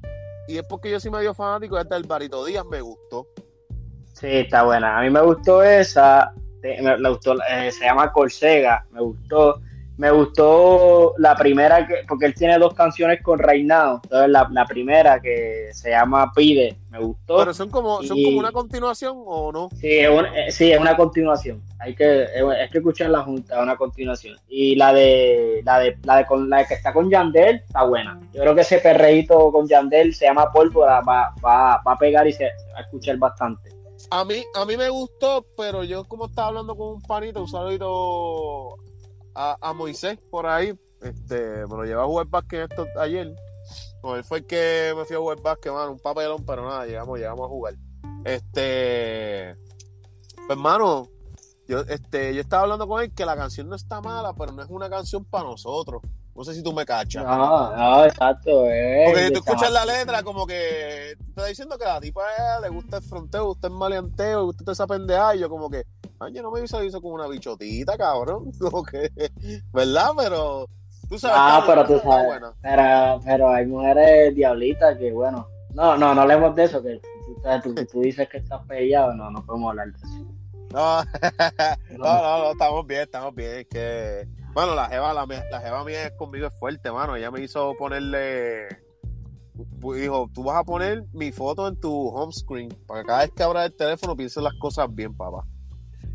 y 0.48 0.58
es 0.58 0.64
porque 0.68 0.92
yo 0.92 1.00
soy 1.00 1.12
medio 1.12 1.34
fanático, 1.34 1.78
es 1.78 1.88
del 1.90 2.04
Barito 2.04 2.46
Díaz, 2.46 2.66
me 2.66 2.82
gustó. 2.82 3.28
Sí, 4.14 4.28
está 4.28 4.64
buena. 4.64 5.00
A 5.00 5.02
mí 5.02 5.10
me 5.10 5.22
gustó 5.22 5.64
esa. 5.64 6.34
Me, 6.62 7.10
gustó, 7.10 7.36
eh, 7.50 7.72
se 7.72 7.86
llama 7.86 8.12
Corsega, 8.12 8.86
me 8.92 9.02
gustó. 9.02 9.60
Me 10.02 10.10
gustó 10.10 11.14
la 11.20 11.36
primera, 11.36 11.86
que, 11.86 11.98
porque 12.08 12.26
él 12.26 12.34
tiene 12.34 12.58
dos 12.58 12.74
canciones 12.74 13.22
con 13.22 13.38
Reinado. 13.38 14.00
Entonces, 14.02 14.32
la, 14.32 14.66
primera 14.66 15.22
que 15.22 15.70
se 15.74 15.92
llama 15.92 16.32
Pide, 16.36 16.76
me 16.90 16.98
gustó. 16.98 17.38
Pero 17.38 17.54
son 17.54 17.70
como, 17.70 18.02
son 18.02 18.18
como 18.24 18.40
una 18.40 18.52
continuación 18.52 19.22
o 19.24 19.52
no? 19.52 19.70
Sí, 19.80 20.00
es, 20.00 20.10
eh, 20.10 20.50
sí, 20.50 20.72
es 20.72 20.80
una 20.80 20.98
continuación. 20.98 21.62
Hay 21.78 21.94
que, 21.94 22.24
es, 22.24 22.72
que 22.72 22.80
escuchar 22.80 23.12
la 23.12 23.22
junta, 23.22 23.58
es 23.58 23.62
una 23.62 23.76
continuación. 23.76 24.40
Y 24.50 24.76
la 24.76 24.92
de, 24.92 25.62
la 25.66 25.78
de, 25.78 25.96
la 26.04 26.18
de, 26.18 26.26
con, 26.26 26.50
la 26.50 26.66
que 26.66 26.74
está 26.74 26.92
con 26.92 27.08
Yandel 27.08 27.58
está 27.58 27.84
buena. 27.84 28.20
Yo 28.34 28.42
creo 28.42 28.56
que 28.56 28.62
ese 28.62 28.80
perreíto 28.80 29.52
con 29.52 29.68
Yandel 29.68 30.16
se 30.16 30.26
llama 30.26 30.52
Pólvora, 30.52 31.02
va, 31.02 31.32
va, 31.46 31.80
va 31.88 31.92
a 31.92 31.98
pegar 32.00 32.26
y 32.26 32.34
se 32.34 32.46
va 32.46 32.80
a 32.80 32.82
escuchar 32.82 33.18
bastante. 33.18 33.70
A 34.10 34.26
mí, 34.26 34.44
a 34.56 34.66
mí 34.66 34.78
me 34.78 34.90
gustó, 34.90 35.46
pero 35.56 35.84
yo 35.84 36.06
como 36.06 36.26
estaba 36.26 36.48
hablando 36.48 36.76
con 36.76 36.88
un 36.88 37.02
panito, 37.04 37.42
un 37.42 37.48
saludito 37.48 38.80
a, 39.36 39.74
Moisés 39.74 40.18
por 40.30 40.46
ahí. 40.46 40.74
Este, 41.02 41.66
me 41.68 41.76
lo 41.76 41.84
llevé 41.84 42.02
a 42.02 42.06
jugar 42.06 42.28
básquet 42.28 42.70
esto 42.70 42.86
ayer. 43.00 43.34
No, 44.04 44.16
él 44.16 44.24
fue 44.24 44.40
el 44.40 44.46
que 44.46 44.94
me 44.96 45.06
fui 45.06 45.16
a 45.16 45.20
jugar 45.20 45.42
básquet, 45.42 45.72
mano, 45.72 45.92
un 45.92 46.00
papelón, 46.00 46.44
pero 46.46 46.68
nada, 46.68 46.86
llegamos, 46.86 47.18
llegamos 47.18 47.46
a 47.46 47.50
jugar. 47.50 47.76
Este, 48.24 49.56
pues, 50.36 50.50
hermano, 50.50 51.08
yo, 51.68 51.82
este, 51.82 52.34
yo 52.34 52.42
estaba 52.42 52.64
hablando 52.64 52.88
con 52.88 53.02
él 53.02 53.14
que 53.14 53.26
la 53.26 53.36
canción 53.36 53.70
no 53.70 53.76
está 53.76 54.02
mala, 54.02 54.34
pero 54.34 54.52
no 54.52 54.62
es 54.62 54.70
una 54.70 54.90
canción 54.90 55.26
para 55.26 55.46
nosotros. 55.46 56.02
No 56.36 56.44
sé 56.46 56.54
si 56.54 56.64
tú 56.64 56.74
me 56.74 56.86
cachas. 56.86 57.24
No, 57.26 57.76
no, 57.76 58.06
exacto. 58.06 58.66
Eh, 58.68 59.04
Porque 59.06 59.32
tú 59.32 59.40
escuchas 59.40 59.72
la 59.72 59.86
letra 59.86 60.24
como 60.24 60.48
que 60.48 61.16
te 61.18 61.30
está 61.30 61.46
diciendo 61.46 61.78
que 61.78 61.86
a 61.86 61.96
la 61.96 62.02
tipa 62.02 62.24
le 62.62 62.70
gusta 62.70 62.98
el 62.98 63.04
fronteo, 63.04 63.42
le 63.42 63.48
gusta 63.48 63.68
el 63.68 63.74
maleanteo, 63.74 64.40
le 64.40 64.46
gusta 64.46 64.72
esa 64.72 64.88
pendeja, 64.88 65.36
y 65.36 65.40
yo 65.40 65.50
como 65.50 65.70
que, 65.70 65.84
ay, 66.22 66.34
yo 66.34 66.44
no 66.44 66.52
me 66.52 66.62
visualizo 66.62 67.02
como 67.02 67.16
una 67.16 67.28
bichotita, 67.28 67.98
cabrón. 67.98 68.52
¿verdad? 69.74 70.10
Pero 70.18 70.68
tú 71.10 71.18
sabes. 71.18 71.38
Ah, 71.40 71.64
pero 71.66 71.86
tú 71.86 72.00
sabes. 72.00 72.42
Pero, 72.62 73.20
pero 73.26 73.50
hay 73.50 73.66
mujeres 73.66 74.36
diablitas 74.36 74.98
que, 74.98 75.12
bueno, 75.12 75.48
no, 75.74 75.98
no, 75.98 76.14
no 76.14 76.22
hablemos 76.22 76.56
de 76.56 76.64
eso, 76.64 76.82
que 76.82 77.02
tú, 77.64 77.74
tú, 77.74 77.86
tú 77.86 78.02
dices 78.02 78.30
que 78.30 78.38
estás 78.38 78.66
peleado, 78.68 79.14
no, 79.14 79.32
no 79.32 79.44
podemos 79.46 79.72
hablar 79.72 79.88
de 79.92 79.98
eso. 79.98 80.32
No, 80.72 81.04
no, 81.98 82.38
no, 82.38 82.52
estamos 82.52 82.88
bien, 82.88 83.02
estamos 83.02 83.36
bien. 83.36 83.68
Que, 83.70 84.28
bueno, 84.54 84.76
la 84.76 84.88
jeva, 84.88 85.14
la, 85.14 85.26
la 85.26 85.60
jeva 85.60 85.84
mía 85.84 86.08
es 86.08 86.12
conmigo 86.14 86.48
es 86.48 86.60
fuerte, 86.60 86.92
mano. 86.92 87.16
Ella 87.16 87.32
me 87.32 87.42
hizo 87.42 87.74
ponerle. 87.78 88.68
Dijo, 89.54 90.30
tú 90.34 90.44
vas 90.44 90.58
a 90.58 90.64
poner 90.64 91.04
mi 91.14 91.32
foto 91.32 91.68
en 91.68 91.80
tu 91.80 92.08
home 92.08 92.32
screen 92.32 92.70
para 92.88 93.02
que 93.02 93.08
cada 93.08 93.20
vez 93.20 93.32
que 93.32 93.44
abras 93.44 93.66
el 93.66 93.76
teléfono 93.76 94.16
pienses 94.16 94.42
las 94.42 94.54
cosas 94.60 94.88
bien, 94.94 95.16
papá. 95.16 95.46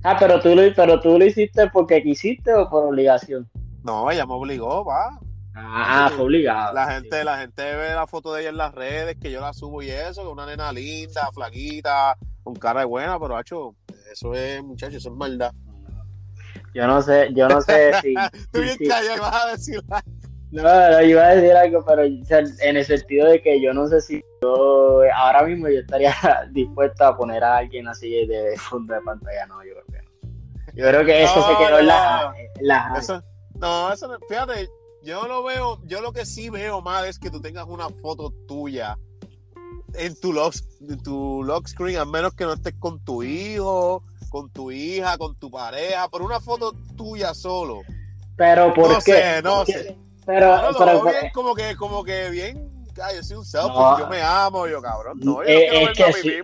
Ah, 0.09 0.17
pero 0.17 0.39
tú, 0.41 0.55
lo, 0.55 0.63
pero 0.73 1.01
tú 1.01 1.19
lo 1.19 1.25
hiciste 1.25 1.69
porque 1.69 2.01
quisiste 2.01 2.55
o 2.55 2.71
por 2.71 2.85
obligación. 2.85 3.51
No, 3.83 4.09
ella 4.09 4.25
me 4.25 4.35
obligó, 4.35 4.85
va. 4.85 5.19
Ah, 5.53 6.09
fue 6.15 6.27
obligado. 6.27 6.75
La 6.75 6.93
gente, 6.93 7.25
la 7.25 7.39
gente 7.39 7.63
ve 7.75 7.93
la 7.93 8.07
foto 8.07 8.33
de 8.33 8.43
ella 8.43 8.51
en 8.51 8.57
las 8.57 8.73
redes, 8.73 9.17
que 9.21 9.33
yo 9.33 9.41
la 9.41 9.53
subo 9.53 9.83
y 9.83 9.91
eso, 9.91 10.23
que 10.23 10.29
una 10.29 10.47
nena 10.47 10.73
linda, 10.73 11.29
flaquita, 11.35 12.17
con 12.45 12.55
cara 12.55 12.81
de 12.81 12.87
buena, 12.87 13.19
pero 13.19 13.37
hacho, 13.37 13.75
eso 14.13 14.33
es, 14.33 14.63
muchachos, 14.63 14.95
eso 14.95 15.11
es 15.11 15.17
maldad. 15.17 15.51
Yo 16.73 16.87
no 16.87 17.03
sé, 17.03 17.31
yo 17.35 17.49
no 17.49 17.61
sé 17.61 17.93
si. 18.03 18.15
Tú 18.53 18.61
bien 18.61 18.77
vas 19.21 19.45
a 19.45 19.51
decir 19.51 19.83
No, 20.53 20.63
no, 20.63 21.03
iba 21.03 21.23
a 21.25 21.35
decir 21.35 21.53
algo, 21.57 21.85
pero 21.85 22.05
en 22.05 22.77
el 22.77 22.85
sentido 22.85 23.27
de 23.27 23.43
que 23.43 23.61
yo 23.61 23.75
no 23.75 23.89
sé 23.89 24.01
si 24.01 24.23
yo 24.41 25.01
ahora 25.17 25.43
mismo 25.43 25.69
yo 25.69 25.81
estaría 25.81 26.15
dispuesto 26.53 27.05
a 27.05 27.17
poner 27.17 27.43
a 27.43 27.57
alguien 27.57 27.89
así 27.89 28.25
de 28.27 28.57
fondo 28.57 28.95
de 28.95 29.01
pantalla, 29.01 29.47
no, 29.47 29.65
yo. 29.65 29.75
Yo 30.77 30.87
creo 30.87 31.05
que 31.07 31.23
eso 31.23 31.47
se 31.47 31.57
quedó 31.57 31.79
en 31.79 31.87
la, 31.87 32.35
no, 33.55 33.93
eso 33.93 34.09
no, 34.09 34.19
fíjate, 34.29 34.69
yo 35.03 35.27
lo 35.27 35.43
veo, 35.43 35.81
yo 35.85 36.03
lo 36.03 36.13
que 36.13 36.27
sí 36.27 36.51
veo 36.51 36.83
más 36.83 37.07
es 37.07 37.19
que 37.19 37.31
tú 37.31 37.41
tengas 37.41 37.67
una 37.67 37.89
foto 37.89 38.33
tuya 38.47 38.99
en 39.95 40.21
tu 40.21 40.33
lock, 40.33 40.55
en 40.87 41.03
tu 41.03 41.43
lock 41.43 41.67
screen, 41.69 41.97
al 41.97 42.09
menos 42.09 42.35
que 42.35 42.45
no 42.45 42.53
estés 42.53 42.75
con 42.79 43.03
tu 43.05 43.23
hijo, 43.23 44.03
con 44.29 44.51
tu 44.51 44.71
hija, 44.71 45.17
con 45.17 45.35
tu 45.37 45.51
pareja, 45.51 46.09
por 46.09 46.23
una 46.23 46.41
foto 46.41 46.73
tuya 46.97 47.33
solo. 47.33 47.81
Pero 48.37 48.75
¿por 48.75 48.91
no 48.91 48.97
qué? 48.97 49.13
Sé, 49.13 49.43
no 49.43 49.65
sé. 49.65 49.97
Pero, 50.27 50.59
pero, 50.77 51.05
bien, 51.05 51.31
como 51.33 51.55
que, 51.55 51.77
como 51.77 52.05
que 52.05 52.29
bien, 52.29 52.87
ay, 53.01 53.17
yo 53.17 53.23
soy 53.23 53.37
un 53.39 53.45
selfie, 53.45 53.99
yo 53.99 54.09
me 54.09 54.21
amo, 54.21 54.67
yo 54.67 54.83
cabrón, 54.83 55.21
no, 55.21 55.37
yo 55.37 55.43
eh, 55.45 55.85
es, 55.85 55.97
que 55.97 56.13
sí, 56.15 56.43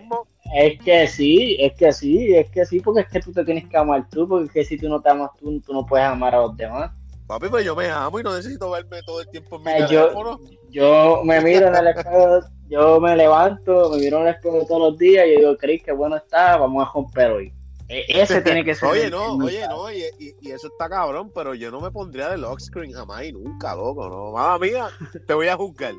Es 0.55 0.79
que 0.79 1.07
sí, 1.07 1.57
es 1.59 1.73
que 1.73 1.91
sí, 1.91 2.35
es 2.35 2.49
que 2.49 2.65
sí, 2.65 2.79
porque 2.79 3.01
es 3.01 3.07
que 3.07 3.19
tú 3.19 3.31
te 3.31 3.43
tienes 3.43 3.67
que 3.67 3.75
amar 3.75 4.07
tú, 4.09 4.27
porque 4.27 4.45
es 4.45 4.51
que 4.51 4.65
si 4.65 4.77
tú 4.77 4.87
no 4.87 5.01
te 5.01 5.09
amas 5.09 5.31
tú, 5.39 5.59
tú 5.61 5.73
no 5.73 5.85
puedes 5.85 6.05
amar 6.05 6.35
a 6.35 6.41
los 6.41 6.55
demás. 6.55 6.91
Papi, 7.25 7.47
pues 7.49 7.65
yo 7.65 7.75
me 7.75 7.89
amo 7.89 8.19
y 8.19 8.23
no 8.23 8.35
necesito 8.35 8.69
verme 8.69 9.01
todo 9.03 9.21
el 9.21 9.29
tiempo 9.29 9.55
en 9.55 9.63
mi 9.63 9.71
eh, 9.71 9.85
teléfono. 9.87 10.39
Yo 10.69 11.21
me 11.23 11.41
miro 11.41 11.67
en 11.67 11.75
el 11.75 11.87
espejo, 11.87 12.41
yo 12.69 12.99
me 12.99 13.15
levanto, 13.15 13.91
me 13.91 13.97
miro 13.97 14.17
en 14.19 14.27
el 14.27 14.33
espejo 14.35 14.65
todos 14.67 14.91
los 14.91 14.97
días 14.99 15.25
y 15.25 15.37
digo, 15.37 15.57
Cris, 15.57 15.81
qué 15.83 15.91
bueno 15.91 16.17
está, 16.17 16.57
vamos 16.57 16.85
a 16.85 16.91
romper 16.93 17.31
hoy. 17.31 17.53
E, 17.87 18.05
ese 18.09 18.41
tiene 18.41 18.63
que 18.63 18.75
ser. 18.75 18.89
oye, 18.89 19.09
no, 19.09 19.35
oye, 19.35 19.67
no, 19.67 19.91
y, 19.91 20.03
y, 20.19 20.51
eso 20.51 20.67
está 20.67 20.89
cabrón, 20.89 21.31
pero 21.33 21.53
yo 21.53 21.71
no 21.71 21.81
me 21.81 21.91
pondría 21.91 22.29
de 22.29 22.37
lock 22.37 22.59
screen 22.59 22.91
jamás 22.91 23.23
y 23.23 23.33
nunca, 23.33 23.75
loco, 23.75 24.07
no. 24.09 24.31
Mamá 24.31 24.59
mía, 24.59 24.89
te 25.27 25.33
voy 25.33 25.47
a 25.47 25.55
juzgar. 25.55 25.93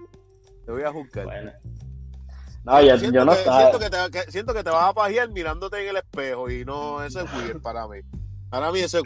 Te 0.65 0.73
voy 0.73 0.83
a 0.83 0.93
juzgar. 0.93 1.25
Bueno. 1.25 1.53
No, 2.65 2.81
yo, 2.81 2.97
yo 2.97 3.25
no 3.27 3.35
siento 3.35 3.79
que, 3.79 3.91
te, 3.91 4.31
siento 4.33 4.55
que 4.55 4.65
te 4.65 4.71
vas 4.71 4.89
a 4.91 4.95
pajear 4.95 5.29
mirándote 5.29 5.83
en 5.83 5.89
el 5.91 5.97
espejo 5.99 6.51
y 6.51 6.65
no, 6.65 7.05
eso 7.05 7.21
es 7.21 7.35
weird 7.35 7.61
para 7.61 7.87
mí. 7.87 7.99
Para 8.49 8.73
mí 8.73 8.81
eso 8.81 8.99
es 8.99 9.05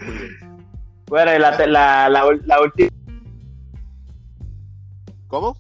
Bueno, 1.06 1.34
y 1.34 1.38
la, 1.40 1.66
la, 1.66 2.08
la, 2.08 2.60
última. 2.60 2.90
¿Cómo? 5.26 5.56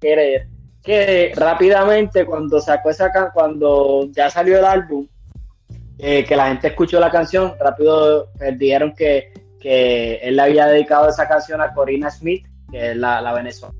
Que, 0.00 0.48
que 0.82 1.32
rápidamente 1.36 2.26
cuando 2.26 2.60
sacó 2.60 2.90
esa 2.90 3.12
cuando 3.32 4.08
ya 4.10 4.28
salió 4.28 4.58
el 4.58 4.64
álbum, 4.64 5.06
eh, 5.98 6.24
que 6.24 6.34
la 6.34 6.48
gente 6.48 6.68
escuchó 6.68 6.98
la 6.98 7.12
canción, 7.12 7.54
rápido 7.60 8.30
pues, 8.36 8.58
dijeron 8.58 8.92
que, 8.94 9.32
que 9.60 10.16
él 10.16 10.34
le 10.36 10.42
había 10.42 10.66
dedicado 10.66 11.08
esa 11.08 11.28
canción 11.28 11.60
a 11.60 11.72
Corina 11.72 12.10
Smith, 12.10 12.44
que 12.70 12.90
es 12.90 12.96
la, 12.96 13.20
la 13.20 13.32
venezolana, 13.32 13.78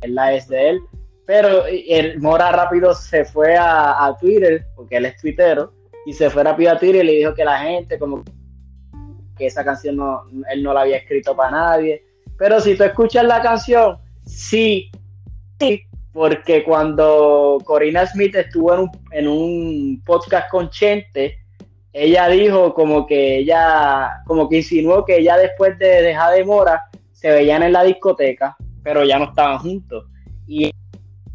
es 0.00 0.10
la 0.10 0.34
es 0.34 0.48
de 0.48 0.70
él, 0.70 0.80
pero 1.26 1.64
el 1.66 2.20
Mora 2.20 2.52
rápido 2.52 2.94
se 2.94 3.24
fue 3.24 3.56
a, 3.56 4.04
a 4.04 4.16
Twitter, 4.16 4.66
porque 4.76 4.96
él 4.96 5.06
es 5.06 5.16
tuitero, 5.20 5.72
y 6.06 6.12
se 6.12 6.28
fue 6.30 6.44
rápido 6.44 6.72
a 6.72 6.78
Twitter 6.78 7.04
y 7.04 7.06
le 7.06 7.12
dijo 7.14 7.34
que 7.34 7.44
la 7.44 7.58
gente, 7.58 7.98
como 7.98 8.22
que 9.36 9.46
esa 9.46 9.64
canción 9.64 9.96
no, 9.96 10.24
él 10.50 10.62
no 10.62 10.72
la 10.72 10.82
había 10.82 10.98
escrito 10.98 11.34
para 11.34 11.50
nadie. 11.50 12.04
Pero 12.38 12.60
si 12.60 12.76
tú 12.76 12.84
escuchas 12.84 13.24
la 13.24 13.40
canción, 13.40 13.98
sí, 14.24 14.90
sí, 15.58 15.82
porque 16.12 16.62
cuando 16.62 17.58
Corina 17.64 18.06
Smith 18.06 18.34
estuvo 18.34 18.74
en 18.74 18.80
un, 18.80 18.90
en 19.12 19.28
un 19.28 20.02
podcast 20.04 20.50
con 20.50 20.68
Chente, 20.70 21.38
ella 21.92 22.28
dijo 22.28 22.74
como 22.74 23.06
que 23.06 23.38
ella, 23.38 24.22
como 24.26 24.48
que 24.48 24.58
insinuó 24.58 25.04
que 25.04 25.18
ella 25.18 25.36
después 25.36 25.78
de 25.78 26.02
dejar 26.02 26.34
de 26.34 26.44
Mora 26.44 26.88
se 27.12 27.30
veían 27.30 27.62
en 27.62 27.72
la 27.72 27.84
discoteca, 27.84 28.56
pero 28.82 29.04
ya 29.04 29.18
no 29.18 29.26
estaban 29.26 29.58
juntos. 29.58 30.06
Y 30.46 30.70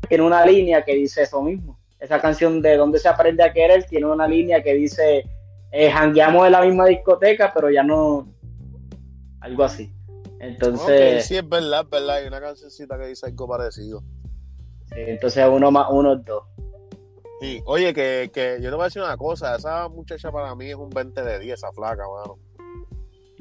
tiene 0.09 0.25
una 0.25 0.45
línea 0.45 0.83
que 0.83 0.95
dice 0.95 1.21
eso 1.21 1.41
mismo 1.41 1.79
esa 1.99 2.19
canción 2.19 2.61
de 2.61 2.77
Donde 2.77 2.99
se 2.99 3.09
aprende 3.09 3.43
a 3.43 3.51
querer 3.51 3.83
tiene 3.85 4.05
una 4.05 4.27
línea 4.27 4.63
que 4.63 4.73
dice, 4.73 5.25
eh, 5.71 5.91
jangueamos 5.91 6.45
en 6.45 6.51
la 6.53 6.61
misma 6.61 6.85
discoteca, 6.85 7.51
pero 7.53 7.69
ya 7.69 7.83
no, 7.83 8.27
algo 9.41 9.63
así. 9.63 9.93
Entonces... 10.39 11.25
sí, 11.25 11.35
es 11.35 11.47
verdad, 11.47 11.81
es 11.83 11.89
verdad, 11.89 12.15
hay 12.15 12.27
una 12.27 12.39
cancioncita 12.39 12.97
que 12.97 13.07
dice 13.07 13.25
algo 13.25 13.47
parecido. 13.47 14.01
Sí, 14.85 14.95
entonces 14.95 15.45
uno 15.49 15.69
más 15.71 15.87
uno 15.91 16.13
es 16.13 16.25
dos. 16.25 16.43
Sí, 17.41 17.61
oye, 17.65 17.93
que, 17.93 18.31
que 18.33 18.57
yo 18.61 18.69
te 18.69 18.75
voy 18.75 18.83
a 18.83 18.85
decir 18.85 19.01
una 19.01 19.17
cosa, 19.17 19.55
esa 19.55 19.87
muchacha 19.87 20.31
para 20.31 20.55
mí 20.55 20.69
es 20.69 20.75
un 20.75 20.89
20 20.89 21.21
de 21.21 21.39
10, 21.39 21.53
esa 21.53 21.71
flaca, 21.71 22.03
mano. 22.07 22.37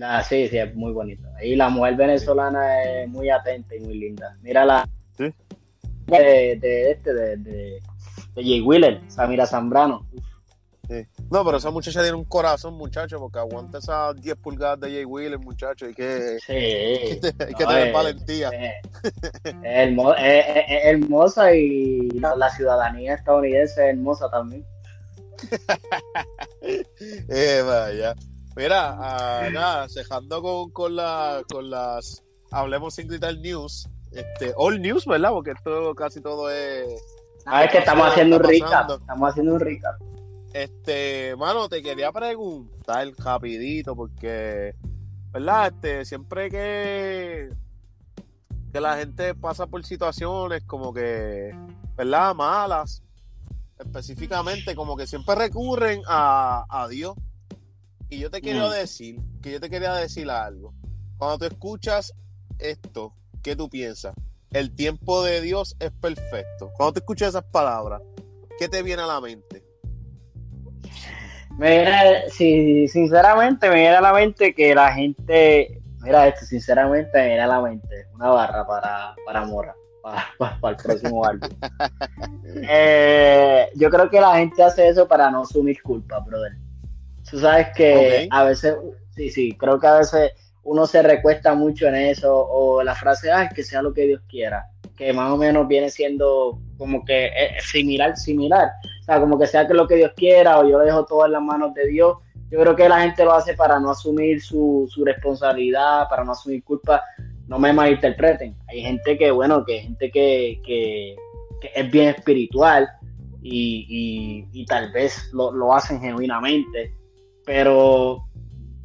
Ah, 0.01 0.23
sí, 0.23 0.47
sí, 0.49 0.59
es 0.59 0.73
muy 0.77 0.93
bonita. 0.93 1.29
Y 1.43 1.57
la 1.57 1.69
mujer 1.69 1.97
venezolana 1.97 2.85
es 2.85 3.09
muy 3.09 3.29
atenta 3.29 3.75
y 3.75 3.81
muy 3.81 3.95
linda. 3.99 4.37
Mira 4.43 4.65
la... 4.65 4.89
¿Sí? 5.17 5.35
De, 6.09 6.59
de 6.61 6.91
este, 6.91 7.15
de, 7.15 7.37
de 7.37 7.83
de 8.39 8.45
Jay 8.45 8.61
Wheeler, 8.61 9.01
Samira 9.09 9.47
Zambrano. 9.47 10.07
No, 11.31 11.45
pero 11.45 11.59
esa 11.59 11.71
muchacha 11.71 12.01
tiene 12.01 12.17
un 12.17 12.25
corazón, 12.25 12.75
muchacho, 12.75 13.19
porque 13.19 13.39
aguanta 13.39 13.77
esas 13.77 14.17
10 14.17 14.37
pulgadas 14.37 14.81
de 14.81 14.91
Jay 14.93 15.05
Wheeler, 15.05 15.39
muchacho, 15.39 15.87
y 15.87 15.95
que, 15.95 16.39
sí. 16.47 16.53
hay 16.53 17.55
que, 17.55 17.67
tener 17.67 17.93
valentía. 17.93 18.49
Es, 19.45 19.95
hermosa 20.85 21.55
y 21.55 22.09
la, 22.13 22.51
ciudadanía 22.51 23.15
estadounidense 23.15 23.73
es 23.73 23.95
hermosa 23.95 24.31
también. 24.31 24.65
eh, 27.29 27.63
vaya. 27.67 28.15
Mira, 28.57 28.95
uh, 28.95 29.53
nada, 29.53 29.89
cejando 29.91 30.41
con, 30.41 30.71
con, 30.71 30.97
la, 30.97 31.43
con 31.53 31.69
las 31.69 32.25
Hablemos 32.51 32.95
sin 32.95 33.09
gritar 33.09 33.37
news, 33.37 33.87
este, 34.13 34.53
all 34.57 34.81
news, 34.81 35.07
¿verdad? 35.07 35.31
Porque 35.31 35.53
esto 35.53 35.95
casi 35.95 36.21
todo 36.21 36.51
es 36.51 37.03
a 37.47 37.61
ver 37.61 37.71
que 37.71 37.79
estamos 37.79 38.09
haciendo 38.09 38.37
un 38.37 38.43
recap. 38.43 38.91
Estamos 38.91 39.31
haciendo 39.31 39.55
un 39.55 39.61
recap. 39.61 40.01
Este, 40.53 41.35
mano, 41.37 41.69
te 41.69 41.83
quería 41.83 42.13
preguntar 42.13 43.09
rapidito 43.19 43.97
porque, 43.97 44.75
¿verdad? 45.33 45.69
Este, 45.69 46.05
siempre 46.05 46.51
que 46.51 47.51
que 48.73 48.81
la 48.81 48.97
gente 48.99 49.35
pasa 49.35 49.67
por 49.67 49.85
situaciones 49.85 50.63
como 50.65 50.93
que, 50.93 51.55
¿verdad? 51.97 52.35
Malas, 52.35 53.03
específicamente, 53.79 54.75
como 54.75 54.97
que 54.97 55.07
siempre 55.07 55.35
recurren 55.35 56.03
a, 56.07 56.67
a 56.69 56.89
Dios. 56.89 57.15
Y 58.11 58.19
yo 58.19 58.31
te 58.31 58.41
quiero 58.41 58.69
mm. 58.69 58.73
decir, 58.73 59.21
que 59.43 59.53
yo 59.53 59.61
te 59.61 59.71
quería 59.71 59.95
decir 59.95 60.29
algo. 60.31 60.75
Cuando 61.17 61.39
tú 61.39 61.45
escuchas 61.47 62.13
esto, 62.59 63.15
¿qué 63.49 63.57
tú 63.57 63.71
piensas? 63.71 64.15
el 64.51 64.75
tiempo 64.75 65.25
de 65.25 65.41
Dios 65.41 65.75
es 65.81 65.91
perfecto. 65.91 66.71
Cuando 66.77 66.93
te 66.93 66.99
escuchas 67.01 67.31
esas 67.31 67.45
palabras, 67.45 68.03
¿qué 68.59 68.69
te 68.69 68.83
viene 68.83 69.03
a 69.03 69.07
la 69.07 69.23
mente? 69.23 69.63
Me 71.59 71.79
viene, 71.79 72.29
sí, 72.31 72.87
sinceramente, 72.89 73.71
me 73.71 73.77
viene 73.77 73.97
a 73.97 74.01
la 74.03 74.13
mente 74.13 74.55
que 74.55 74.75
la 74.75 74.93
gente, 74.93 75.81
mira 76.03 76.29
esto, 76.29 76.45
sinceramente 76.45 77.11
me 77.15 77.27
viene 77.27 77.41
a 77.41 77.47
la 77.47 77.61
mente 77.63 78.07
una 78.15 78.29
barra 78.29 78.67
para, 78.67 79.17
para 79.25 79.47
Mora, 79.47 79.75
para, 80.03 80.71
el 80.71 80.77
próximo 80.77 81.25
álbum. 81.25 81.49
Eh, 82.71 83.71
yo 83.77 83.89
creo 83.89 84.11
que 84.11 84.21
la 84.21 84.37
gente 84.37 84.63
hace 84.63 84.89
eso 84.89 85.07
para 85.07 85.31
no 85.31 85.43
asumir 85.43 85.81
culpa, 85.83 86.19
brother. 86.21 86.53
Tú 87.31 87.39
sabes 87.39 87.69
que 87.75 88.27
a 88.31 88.45
veces, 88.45 88.75
sí, 89.15 89.31
sí, 89.31 89.57
creo 89.57 89.79
que 89.79 89.87
a 89.87 89.99
veces 89.99 90.33
uno 90.65 90.87
se 90.87 91.03
recuesta 91.03 91.55
mucho 91.55 91.87
en 91.89 91.95
eso, 91.95 92.35
o 92.35 92.83
la 92.83 92.95
frase, 92.95 93.31
ah, 93.31 93.49
que 93.49 93.63
sea 93.63 93.83
lo 93.83 93.93
que 93.93 94.07
Dios 94.07 94.23
quiera, 94.29 94.67
que 94.97 95.13
más 95.13 95.31
o 95.31 95.37
menos 95.37 95.67
viene 95.67 95.91
siendo 95.91 96.59
como 96.77 97.05
que 97.05 97.27
eh, 97.27 97.61
similar, 97.61 98.17
similar, 98.17 98.71
o 99.01 99.05
sea, 99.05 99.21
como 99.21 99.39
que 99.39 99.47
sea 99.47 99.67
que 99.67 99.75
lo 99.75 99.87
que 99.87 99.97
Dios 99.97 100.13
quiera, 100.17 100.59
o 100.59 100.69
yo 100.69 100.79
dejo 100.79 101.05
todo 101.07 101.27
en 101.27 101.33
las 101.33 101.43
manos 101.43 101.75
de 101.75 101.87
Dios, 101.87 102.19
yo 102.51 102.61
creo 102.61 102.77
que 102.77 102.89
la 102.89 103.03
gente 103.03 103.25
lo 103.25 103.33
hace 103.33 103.55
para 103.55 103.79
no 103.79 103.91
asumir 103.91 104.41
su, 104.43 104.89
su 104.91 105.05
responsabilidad, 105.05 106.09
para 106.09 106.25
no 106.25 106.33
asumir 106.33 106.65
culpa, 106.65 107.03
no 107.47 107.59
me 107.59 107.73
malinterpreten, 107.73 108.57
hay 108.69 108.83
gente 108.83 109.17
que, 109.17 109.31
bueno, 109.31 109.65
que 109.65 109.81
gente 109.81 110.11
que, 110.11 110.61
que, 110.65 111.17
es 111.75 111.91
bien 111.91 112.11
espiritual 112.11 112.89
y, 113.43 114.47
y, 114.53 114.61
y 114.61 114.65
tal 114.67 114.93
vez 114.93 115.31
lo, 115.33 115.51
lo 115.51 115.75
hacen 115.75 116.01
genuinamente, 116.01 116.95
pero 117.45 118.28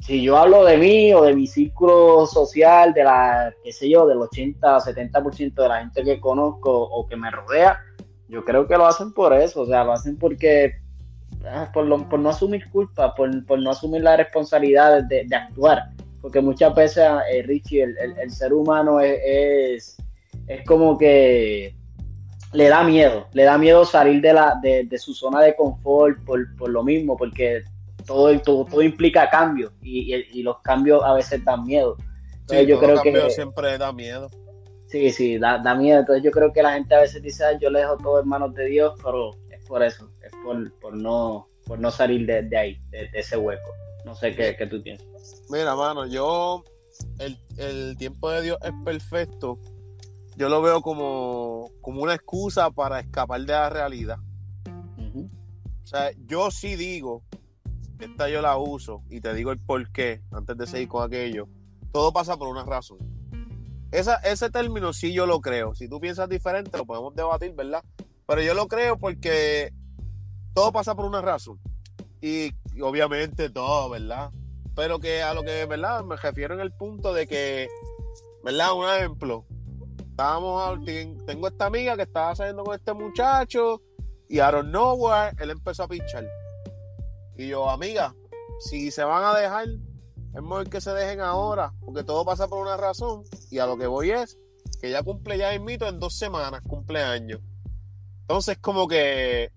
si 0.06 0.22
yo 0.22 0.38
hablo 0.38 0.66
de 0.66 0.78
mí 0.78 1.14
o 1.14 1.24
de 1.24 1.34
mi 1.34 1.48
círculo 1.48 2.26
social, 2.26 2.94
de 2.94 3.06
la, 3.06 3.54
qué 3.64 3.72
sé 3.72 3.90
yo, 3.90 4.06
del 4.06 4.18
80 4.18 4.80
70% 4.80 5.54
de 5.54 5.68
la 5.70 5.80
gente 5.80 6.04
que 6.04 6.20
conozco 6.20 6.72
o 6.72 7.08
que 7.08 7.16
me 7.16 7.32
rodea, 7.32 7.80
yo 8.28 8.44
creo 8.44 8.68
que 8.68 8.76
lo 8.76 8.86
hacen 8.86 9.14
por 9.14 9.34
eso, 9.34 9.62
o 9.62 9.66
sea, 9.66 9.86
lo 9.86 9.94
hacen 9.94 10.18
porque, 10.18 10.74
ah, 11.46 11.72
por, 11.74 12.10
por 12.10 12.20
no 12.20 12.30
asumir 12.30 12.70
culpa, 12.70 13.16
por, 13.16 13.30
no 13.30 13.70
asumir 13.70 14.02
la 14.02 14.18
responsabilidad 14.18 15.04
de, 15.04 15.26
actuar, 15.34 15.92
porque 16.22 16.42
muchas 16.42 16.76
veces, 16.76 17.06
eh, 17.32 17.42
Richie, 17.44 17.84
el, 17.84 18.30
ser 18.30 18.52
humano 18.52 19.00
es, 19.00 19.96
es, 20.48 20.66
como 20.66 20.98
que 20.98 21.78
le 22.52 22.68
da 22.68 22.84
miedo, 22.84 23.28
le 23.32 23.44
da 23.44 23.58
miedo 23.58 23.86
salir 23.86 24.22
de, 24.22 24.34
la, 24.34 24.60
de, 24.62 24.84
de 24.84 24.98
su 24.98 25.14
zona 25.14 25.40
de 25.40 25.56
confort 25.56 26.22
por, 26.26 26.54
por 26.58 26.70
lo 26.70 26.84
mismo, 26.84 27.16
porque 27.16 27.64
todo, 28.06 28.40
todo, 28.42 28.66
todo 28.66 28.82
implica 28.82 29.30
cambios 29.30 29.72
y, 29.82 30.14
y, 30.14 30.44
los 30.44 30.60
cambios 30.62 31.04
a 31.04 31.14
veces 31.14 31.44
dan 31.44 31.64
miedo. 31.64 31.98
Entonces, 32.34 32.68
yo 32.68 32.80
creo 32.80 33.02
que 33.02 33.30
siempre 33.30 33.78
da 33.78 33.92
miedo. 33.94 34.30
Sí, 34.88 35.12
sí, 35.12 35.38
da, 35.40 35.58
da, 35.58 35.74
miedo. 35.74 36.02
Entonces 36.02 36.24
yo 36.24 36.32
creo 36.32 36.54
que 36.54 36.62
la 36.62 36.74
gente 36.74 36.94
a 36.94 37.02
veces 37.02 37.22
dice, 37.22 37.44
yo 37.60 37.70
le 37.70 37.80
dejo 37.80 37.98
todo 37.98 38.22
en 38.22 38.28
manos 38.28 38.54
de 38.54 38.66
Dios, 38.66 38.94
pero 39.04 39.32
es 39.50 39.66
por 39.66 39.82
eso, 39.82 40.12
es 40.22 40.32
por, 40.44 40.72
por 40.80 40.96
no, 40.96 41.48
por 41.66 41.80
no 41.80 41.90
salir 41.90 42.28
de, 42.28 42.44
de 42.44 42.58
ahí, 42.58 42.82
de, 42.90 43.10
ese 43.14 43.38
hueco. 43.38 43.72
No 44.06 44.14
sé 44.14 44.36
qué, 44.36 44.56
qué, 44.56 44.68
tú 44.68 44.84
piensas. 44.84 45.08
Mira, 45.50 45.76
mano, 45.76 46.06
yo, 46.06 46.64
el, 47.20 47.38
el 47.58 47.98
tiempo 47.98 48.30
de 48.30 48.42
Dios 48.44 48.58
es 48.62 48.74
perfecto. 48.84 49.58
Yo 50.36 50.50
lo 50.50 50.62
veo 50.62 50.82
como, 50.82 51.72
como 51.82 52.02
una 52.02 52.16
excusa 52.16 52.70
para 52.70 53.00
escapar 53.00 53.42
de 53.42 53.54
la 53.54 53.70
realidad. 53.70 54.18
O 55.84 55.86
sea, 55.88 56.12
yo 56.26 56.50
sí 56.50 56.76
digo 56.76 57.24
esta 58.04 58.30
yo 58.30 58.42
la 58.42 58.58
uso 58.58 59.04
y 59.10 59.22
te 59.22 59.34
digo 59.34 59.52
el 59.52 59.60
por 59.60 59.92
qué 59.92 60.22
antes 60.32 60.58
de 60.58 60.68
seguir 60.68 60.88
con 60.88 61.04
aquello. 61.04 61.48
Todo 61.92 62.12
pasa 62.12 62.38
por 62.38 62.48
una 62.48 62.64
razón. 62.64 62.98
Esa, 63.92 64.16
ese 64.18 64.50
término 64.50 64.94
sí 64.94 65.14
yo 65.14 65.26
lo 65.26 65.40
creo. 65.42 65.76
Si 65.76 65.88
tú 65.88 66.00
piensas 66.00 66.28
diferente, 66.28 66.78
lo 66.78 66.86
podemos 66.86 67.14
debatir, 67.16 67.54
¿verdad? 67.54 67.84
Pero 68.26 68.42
yo 68.42 68.54
lo 68.54 68.68
creo 68.68 68.98
porque 68.98 69.72
todo 70.54 70.72
pasa 70.72 70.96
por 70.96 71.06
una 71.06 71.22
razón. 71.22 71.60
Y, 72.22 72.52
obviamente 72.82 73.50
todo, 73.50 73.90
¿verdad? 73.90 74.32
Pero 74.76 75.00
que 75.00 75.22
a 75.22 75.34
lo 75.34 75.44
que, 75.44 75.66
¿verdad? 75.66 76.04
Me 76.04 76.16
refiero 76.16 76.56
en 76.56 76.62
el 76.62 76.72
punto 76.72 77.14
de 77.14 77.28
que, 77.28 77.68
¿verdad? 78.44 78.74
Un 78.74 78.88
ejemplo. 78.88 79.46
Estábamos, 80.10 80.80
tengo 81.26 81.48
esta 81.48 81.66
amiga 81.66 81.96
que 81.96 82.04
estaba 82.04 82.36
saliendo 82.36 82.64
con 82.64 82.76
este 82.76 82.94
muchacho 82.94 83.82
y 84.30 84.40
out 84.40 84.56
of 84.56 84.66
nowhere 84.66 85.36
él 85.40 85.52
empezó 85.52 85.84
a 85.84 85.88
pinchar 85.88 86.24
y 87.38 87.48
yo, 87.48 87.70
amiga, 87.70 88.16
si 88.60 88.92
se 88.92 89.04
van 89.04 89.24
a 89.24 89.38
dejar, 89.38 89.68
es 89.68 90.42
mejor 90.42 90.70
que 90.70 90.82
se 90.82 90.92
dejen 90.92 91.22
ahora, 91.22 91.74
porque 91.82 92.04
todo 92.04 92.26
pasa 92.26 92.48
por 92.48 92.60
una 92.60 92.78
razón. 92.78 93.24
Y 93.50 93.60
a 93.60 93.66
lo 93.66 93.78
que 93.78 93.88
voy 93.88 94.12
es 94.12 94.38
que 94.82 94.92
ya 94.92 95.04
cumple 95.04 95.38
ya 95.38 95.54
el 95.54 95.62
mito 95.62 95.88
en 95.88 96.00
dos 96.00 96.18
semanas, 96.18 96.62
cumpleaños. 96.68 97.40
Entonces, 98.22 98.58
como 98.60 98.88
que 98.88 99.52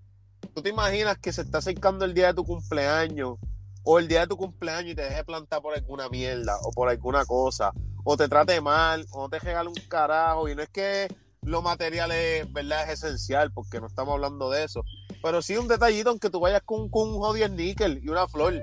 tú 0.53 0.61
te 0.61 0.69
imaginas 0.69 1.17
que 1.17 1.31
se 1.31 1.41
está 1.41 1.59
acercando 1.59 2.05
el 2.05 2.13
día 2.13 2.27
de 2.27 2.33
tu 2.33 2.45
cumpleaños 2.45 3.37
o 3.83 3.99
el 3.99 4.07
día 4.07 4.21
de 4.21 4.27
tu 4.27 4.37
cumpleaños 4.37 4.91
y 4.91 4.95
te 4.95 5.03
deje 5.03 5.23
plantar 5.23 5.61
por 5.61 5.73
alguna 5.73 6.09
mierda 6.09 6.57
o 6.63 6.71
por 6.71 6.89
alguna 6.89 7.25
cosa, 7.25 7.71
o 8.03 8.17
te 8.17 8.27
trate 8.27 8.59
mal, 8.59 9.05
o 9.11 9.21
no 9.21 9.29
te 9.29 9.39
regale 9.39 9.69
un 9.69 9.75
carajo, 9.87 10.49
y 10.49 10.55
no 10.55 10.61
es 10.61 10.69
que 10.69 11.07
lo 11.41 11.61
material 11.61 12.11
es, 12.11 12.51
¿verdad? 12.51 12.89
es 12.89 13.03
esencial, 13.03 13.51
porque 13.53 13.79
no 13.79 13.87
estamos 13.87 14.13
hablando 14.13 14.49
de 14.49 14.65
eso, 14.65 14.83
pero 15.27 15.41
sí 15.41 15.57
un 15.57 15.67
detallito, 15.67 16.09
aunque 16.09 16.29
tú 16.29 16.39
vayas 16.39 16.61
con, 16.63 16.87
con 16.87 17.09
un 17.09 17.19
jodido 17.19 17.49
níquel 17.49 17.99
y 18.01 18.07
una 18.07 18.29
flor, 18.29 18.53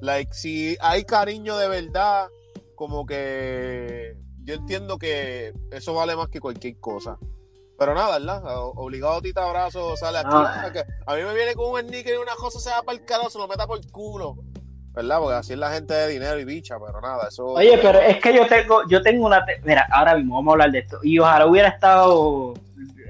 like, 0.00 0.32
si 0.32 0.76
hay 0.80 1.02
cariño 1.02 1.58
de 1.58 1.66
verdad, 1.66 2.28
como 2.76 3.04
que 3.04 4.16
yo 4.44 4.54
entiendo 4.54 4.98
que 4.98 5.52
eso 5.72 5.94
vale 5.94 6.14
más 6.14 6.28
que 6.28 6.38
cualquier 6.38 6.78
cosa. 6.78 7.18
Pero 7.76 7.92
nada, 7.92 8.20
¿verdad? 8.20 8.40
Obligado 8.46 9.14
a 9.14 9.20
ti 9.20 9.32
te 9.32 9.40
abrazo, 9.40 9.96
sale 9.96 10.18
aquí. 10.18 10.28
a 11.06 11.16
mí 11.16 11.22
me 11.24 11.34
viene 11.34 11.56
con 11.56 11.72
un 11.72 11.80
sneaker 11.80 12.14
y 12.14 12.18
una 12.18 12.36
cosa 12.36 12.60
se 12.60 12.70
va 12.70 12.84
para 12.84 12.98
el 12.98 13.04
carajo, 13.04 13.28
se 13.28 13.38
lo 13.38 13.48
meta 13.48 13.66
por 13.66 13.80
el 13.80 13.90
culo. 13.90 14.36
¿Verdad? 14.92 15.18
Porque 15.18 15.34
así 15.34 15.54
es 15.54 15.58
la 15.58 15.72
gente 15.72 15.92
de 15.92 16.06
dinero 16.06 16.38
y 16.38 16.44
bicha, 16.44 16.76
pero 16.78 17.00
nada, 17.00 17.26
eso. 17.26 17.46
Oye, 17.46 17.76
pero 17.82 17.98
es 17.98 18.18
que 18.22 18.32
yo 18.32 18.46
tengo, 18.46 18.82
yo 18.88 19.02
tengo 19.02 19.26
una. 19.26 19.44
Mira, 19.64 19.88
ahora 19.90 20.14
mismo 20.14 20.36
vamos 20.36 20.52
a 20.52 20.54
hablar 20.54 20.70
de 20.70 20.78
esto. 20.78 21.00
Y 21.02 21.18
ojalá 21.18 21.48
hubiera 21.48 21.68
estado 21.70 22.54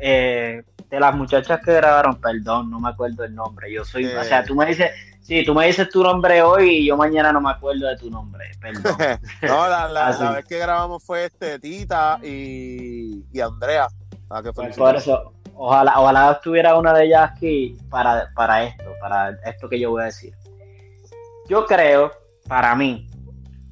eh, 0.00 0.62
de 0.96 1.00
las 1.00 1.14
muchachas 1.14 1.60
que 1.62 1.74
grabaron, 1.74 2.20
perdón, 2.20 2.70
no 2.70 2.80
me 2.80 2.88
acuerdo 2.88 3.24
el 3.24 3.34
nombre. 3.34 3.70
Yo 3.70 3.84
soy. 3.84 4.06
O 4.06 4.24
sea, 4.24 4.44
tú 4.44 4.54
me 4.54 4.66
dices. 4.66 4.90
Sí, 5.20 5.44
tú 5.44 5.54
me 5.54 5.66
dices 5.66 5.88
tu 5.90 6.04
nombre 6.04 6.40
hoy 6.40 6.68
y 6.68 6.86
yo 6.86 6.96
mañana 6.96 7.32
no 7.32 7.40
me 7.40 7.50
acuerdo 7.50 7.88
de 7.88 7.96
tu 7.96 8.08
nombre, 8.08 8.44
perdón. 8.60 8.94
no, 9.42 9.68
la, 9.68 9.88
la, 9.88 10.30
vez 10.30 10.44
que 10.44 10.56
grabamos 10.56 11.02
fue 11.02 11.24
este 11.24 11.58
Tita 11.58 12.20
y, 12.22 13.24
y 13.32 13.40
Andrea. 13.40 13.88
Ah, 14.30 14.40
pues 14.54 14.76
por 14.76 14.94
eso, 14.94 15.32
ojalá, 15.56 15.98
ojalá 15.98 16.30
estuviera 16.30 16.76
una 16.76 16.94
de 16.94 17.06
ellas 17.06 17.32
aquí 17.32 17.76
para, 17.90 18.30
para 18.36 18.64
esto, 18.64 18.84
para 19.00 19.30
esto 19.44 19.68
que 19.68 19.80
yo 19.80 19.90
voy 19.90 20.02
a 20.02 20.06
decir. 20.06 20.32
Yo 21.48 21.66
creo, 21.66 22.12
para 22.46 22.76
mí, 22.76 23.08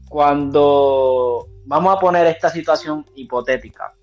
cuando 0.09 1.47
vamos 1.67 1.97
a 1.97 2.01
poner 2.01 2.27
esta 2.27 2.51
situación 2.51 3.07
hipotética, 3.15 3.95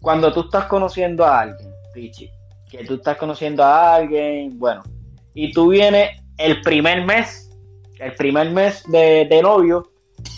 cuando 0.00 0.32
tú 0.32 0.40
estás 0.40 0.64
conociendo 0.64 1.24
a 1.24 1.42
alguien, 1.42 1.72
Pichi, 1.94 2.28
que 2.70 2.84
tú 2.84 2.94
estás 2.94 3.16
conociendo 3.16 3.64
a 3.64 3.94
alguien, 3.94 4.58
bueno, 4.58 4.82
y 5.34 5.52
tú 5.52 5.68
vienes 5.68 6.20
el 6.36 6.60
primer 6.62 7.04
mes, 7.04 7.50
el 7.98 8.14
primer 8.14 8.50
mes 8.50 8.82
de, 8.88 9.26
de 9.28 9.42
novio, 9.42 9.90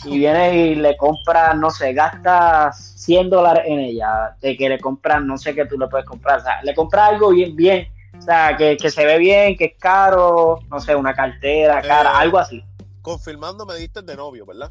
y 0.05 0.19
vienes 0.19 0.55
y 0.55 0.75
le 0.75 0.97
compras, 0.97 1.57
no 1.57 1.71
sé, 1.71 1.93
gastas 1.93 2.95
100 2.97 3.31
dólares 3.31 3.65
en 3.67 3.81
ella, 3.81 4.37
de 4.41 4.57
que 4.57 4.69
le 4.69 4.79
compras, 4.79 5.23
no 5.23 5.39
sé 5.39 5.55
qué 5.55 5.67
tú 5.67 5.79
le 5.79 5.89
puedes 5.89 6.07
comprar, 6.07 6.41
o 6.41 6.43
sea, 6.43 6.63
le 6.63 6.75
compras 6.75 7.11
algo 7.11 7.31
bien, 7.31 7.57
bien, 7.57 7.89
o 8.19 8.23
sea, 8.23 8.57
que, 8.57 8.79
se 8.79 9.05
ve 9.05 9.19
bien, 9.19 9.57
que 9.57 9.65
es 9.67 9.79
caro, 9.79 10.61
no 10.71 10.81
sé, 10.81 10.95
una 10.95 11.15
cartera 11.15 11.81
cara, 11.83 12.11
eh, 12.11 12.17
algo 12.17 12.39
así. 12.39 12.63
Confirmando 13.03 13.65
me 13.65 13.75
diste 13.77 14.03
de 14.03 14.17
novio, 14.17 14.45
¿verdad? 14.45 14.71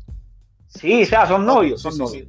Sí, 0.67 1.03
o 1.03 1.05
sea, 1.05 1.25
son 1.25 1.45
novios, 1.45 1.81
son 1.81 1.97
novios. 1.97 2.27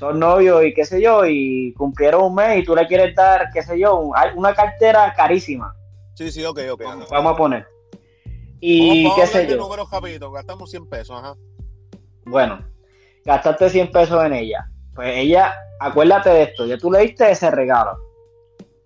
Son 0.00 0.18
novios 0.18 0.64
y 0.64 0.72
qué 0.72 0.86
sé 0.86 1.02
yo, 1.02 1.26
y 1.26 1.74
cumplieron 1.74 2.24
un 2.24 2.34
mes 2.34 2.58
y 2.58 2.64
tú 2.64 2.74
le 2.74 2.86
quieres 2.86 3.14
dar, 3.14 3.50
qué 3.52 3.62
sé 3.62 3.78
yo, 3.78 4.00
una 4.34 4.54
cartera 4.54 5.12
carísima. 5.14 5.74
Sí, 6.14 6.32
sí, 6.32 6.42
ok, 6.42 6.58
ok. 6.72 6.82
Vamos, 7.10 7.34
a 7.34 7.36
poner. 7.36 7.66
Y 8.60 9.14
qué 9.14 9.26
sé 9.26 9.46
yo. 9.46 9.58
números 9.58 9.90
gastamos 10.32 10.70
100 10.70 10.88
pesos, 10.88 11.18
ajá. 11.18 11.34
Bueno, 12.24 12.64
gastaste 13.26 13.68
100 13.68 13.90
pesos 13.90 14.24
en 14.24 14.32
ella. 14.32 14.70
Pues 14.94 15.18
ella, 15.18 15.52
acuérdate 15.78 16.30
de 16.30 16.42
esto, 16.44 16.64
ya 16.64 16.78
tú 16.78 16.90
le 16.90 17.00
diste 17.00 17.30
ese 17.30 17.50
regalo. 17.50 17.98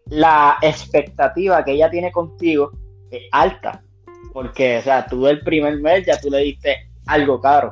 La 0.06 0.58
expectativa 0.62 1.64
que 1.64 1.74
ella 1.74 1.88
tiene 1.90 2.10
contigo 2.10 2.72
es 3.12 3.22
alta. 3.30 3.84
Porque, 4.32 4.78
o 4.78 4.82
sea, 4.82 5.06
tú 5.06 5.28
el 5.28 5.44
primer 5.44 5.78
mes 5.78 6.06
ya 6.06 6.20
tú 6.20 6.28
le 6.28 6.38
diste 6.38 6.90
algo 7.06 7.40
caro. 7.40 7.70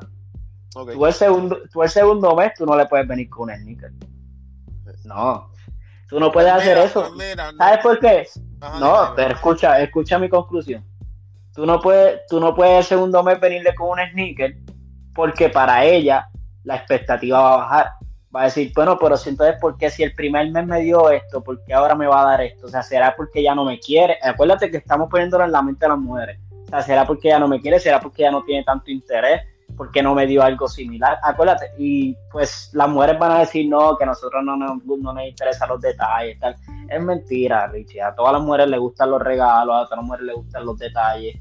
Tú, 0.72 1.06
el 1.06 1.12
segundo, 1.12 1.58
tú 1.70 1.82
el 1.82 1.90
segundo 1.90 2.34
mes 2.34 2.52
tú 2.56 2.64
no 2.64 2.76
le 2.76 2.86
puedes 2.86 3.06
venir 3.06 3.28
con 3.28 3.50
un 3.50 3.56
sneaker. 3.56 3.92
No. 5.04 5.50
Tú 6.08 6.18
no 6.18 6.32
puedes 6.32 6.52
hacer 6.52 6.78
eso. 6.78 7.10
¿Sabes 7.58 7.78
por 7.82 7.98
qué? 7.98 8.26
no, 8.80 9.12
pero 9.16 9.34
escucha, 9.34 9.80
escucha 9.80 10.18
mi 10.18 10.28
conclusión. 10.28 10.84
Tú 11.54 11.66
no 11.66 11.80
puedes, 11.80 12.26
tú 12.28 12.40
no 12.40 12.54
puedes 12.54 12.78
el 12.78 12.84
segundo 12.84 13.22
mes 13.22 13.38
venirle 13.40 13.74
con 13.74 13.90
un 13.90 14.10
sneaker 14.10 14.56
porque 15.14 15.50
para 15.50 15.84
ella 15.84 16.28
la 16.64 16.76
expectativa 16.76 17.40
va 17.40 17.54
a 17.54 17.56
bajar. 17.56 17.86
Va 18.34 18.42
a 18.42 18.44
decir, 18.44 18.72
bueno, 18.74 18.98
pero 18.98 19.18
si 19.18 19.28
entonces, 19.28 19.56
¿por 19.60 19.76
qué 19.76 19.90
si 19.90 20.02
el 20.02 20.14
primer 20.14 20.50
mes 20.50 20.66
me 20.66 20.80
dio 20.80 21.10
esto, 21.10 21.42
por 21.42 21.62
qué 21.64 21.74
ahora 21.74 21.94
me 21.94 22.06
va 22.06 22.22
a 22.22 22.30
dar 22.30 22.40
esto? 22.40 22.66
O 22.66 22.70
sea, 22.70 22.82
¿será 22.82 23.14
porque 23.14 23.42
ya 23.42 23.54
no 23.54 23.64
me 23.64 23.78
quiere? 23.78 24.16
Acuérdate 24.22 24.70
que 24.70 24.78
estamos 24.78 25.10
poniéndolo 25.10 25.44
en 25.44 25.52
la 25.52 25.60
mente 25.60 25.84
de 25.84 25.90
las 25.90 25.98
mujeres. 25.98 26.40
O 26.66 26.68
sea, 26.70 26.80
¿será 26.80 27.06
porque 27.06 27.28
ya 27.28 27.38
no 27.38 27.46
me 27.46 27.60
quiere? 27.60 27.78
¿Será 27.78 28.00
porque 28.00 28.22
ya 28.22 28.30
no 28.30 28.42
tiene 28.44 28.64
tanto 28.64 28.90
interés? 28.90 29.42
¿Por 29.76 29.90
qué 29.90 30.02
no 30.02 30.14
me 30.14 30.26
dio 30.26 30.42
algo 30.42 30.68
similar? 30.68 31.18
Acuérdate, 31.22 31.70
y 31.78 32.16
pues 32.30 32.70
las 32.72 32.88
mujeres 32.88 33.18
van 33.18 33.32
a 33.32 33.38
decir, 33.40 33.68
no, 33.68 33.96
que 33.96 34.04
a 34.04 34.08
nosotros 34.08 34.44
no 34.44 34.56
nos, 34.56 34.84
no 34.84 35.12
nos 35.12 35.24
interesan 35.24 35.68
los 35.68 35.80
detalles. 35.80 36.38
Tal. 36.38 36.56
Es 36.88 37.02
mentira, 37.02 37.66
Richie. 37.68 38.02
A 38.02 38.14
todas 38.14 38.34
las 38.34 38.42
mujeres 38.42 38.68
les 38.68 38.80
gustan 38.80 39.10
los 39.10 39.22
regalos, 39.22 39.74
a 39.74 39.84
todas 39.84 39.98
las 39.98 40.04
mujeres 40.04 40.26
les 40.26 40.36
gustan 40.36 40.66
los 40.66 40.78
detalles. 40.78 41.36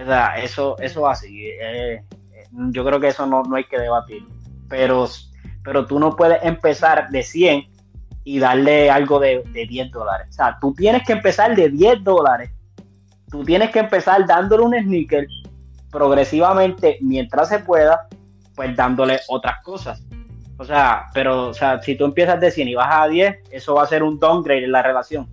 O 0.00 0.04
sea, 0.04 0.38
eso, 0.38 0.76
eso 0.78 1.08
así. 1.08 1.48
Eh, 1.60 2.04
yo 2.70 2.84
creo 2.84 3.00
que 3.00 3.08
eso 3.08 3.26
no, 3.26 3.42
no 3.42 3.56
hay 3.56 3.64
que 3.64 3.78
debatir. 3.78 4.22
Pero, 4.68 5.06
pero 5.64 5.86
tú 5.86 5.98
no 5.98 6.16
puedes 6.16 6.42
empezar 6.42 7.08
de 7.10 7.22
100 7.22 7.68
y 8.24 8.38
darle 8.38 8.90
algo 8.90 9.18
de, 9.18 9.42
de 9.52 9.66
10 9.66 9.90
dólares. 9.90 10.28
O 10.30 10.32
sea, 10.32 10.56
tú 10.60 10.72
tienes 10.74 11.02
que 11.04 11.12
empezar 11.12 11.54
de 11.56 11.68
10 11.68 12.04
dólares. 12.04 12.50
Tú 13.30 13.42
tienes 13.44 13.70
que 13.70 13.80
empezar 13.80 14.26
dándole 14.26 14.62
un 14.62 14.74
sneaker 14.74 15.26
progresivamente 15.92 16.98
mientras 17.02 17.50
se 17.50 17.60
pueda, 17.60 18.08
pues 18.56 18.74
dándole 18.74 19.20
otras 19.28 19.62
cosas. 19.62 20.02
O 20.58 20.64
sea, 20.64 21.06
pero 21.14 21.48
o 21.48 21.54
sea, 21.54 21.80
si 21.82 21.96
tú 21.96 22.04
empiezas 22.04 22.40
de 22.40 22.50
100 22.50 22.68
y 22.68 22.74
vas 22.74 22.88
a 22.90 23.06
10, 23.06 23.36
eso 23.50 23.74
va 23.74 23.84
a 23.84 23.86
ser 23.86 24.02
un 24.02 24.18
downgrade 24.18 24.64
en 24.64 24.72
la 24.72 24.82
relación 24.82 25.28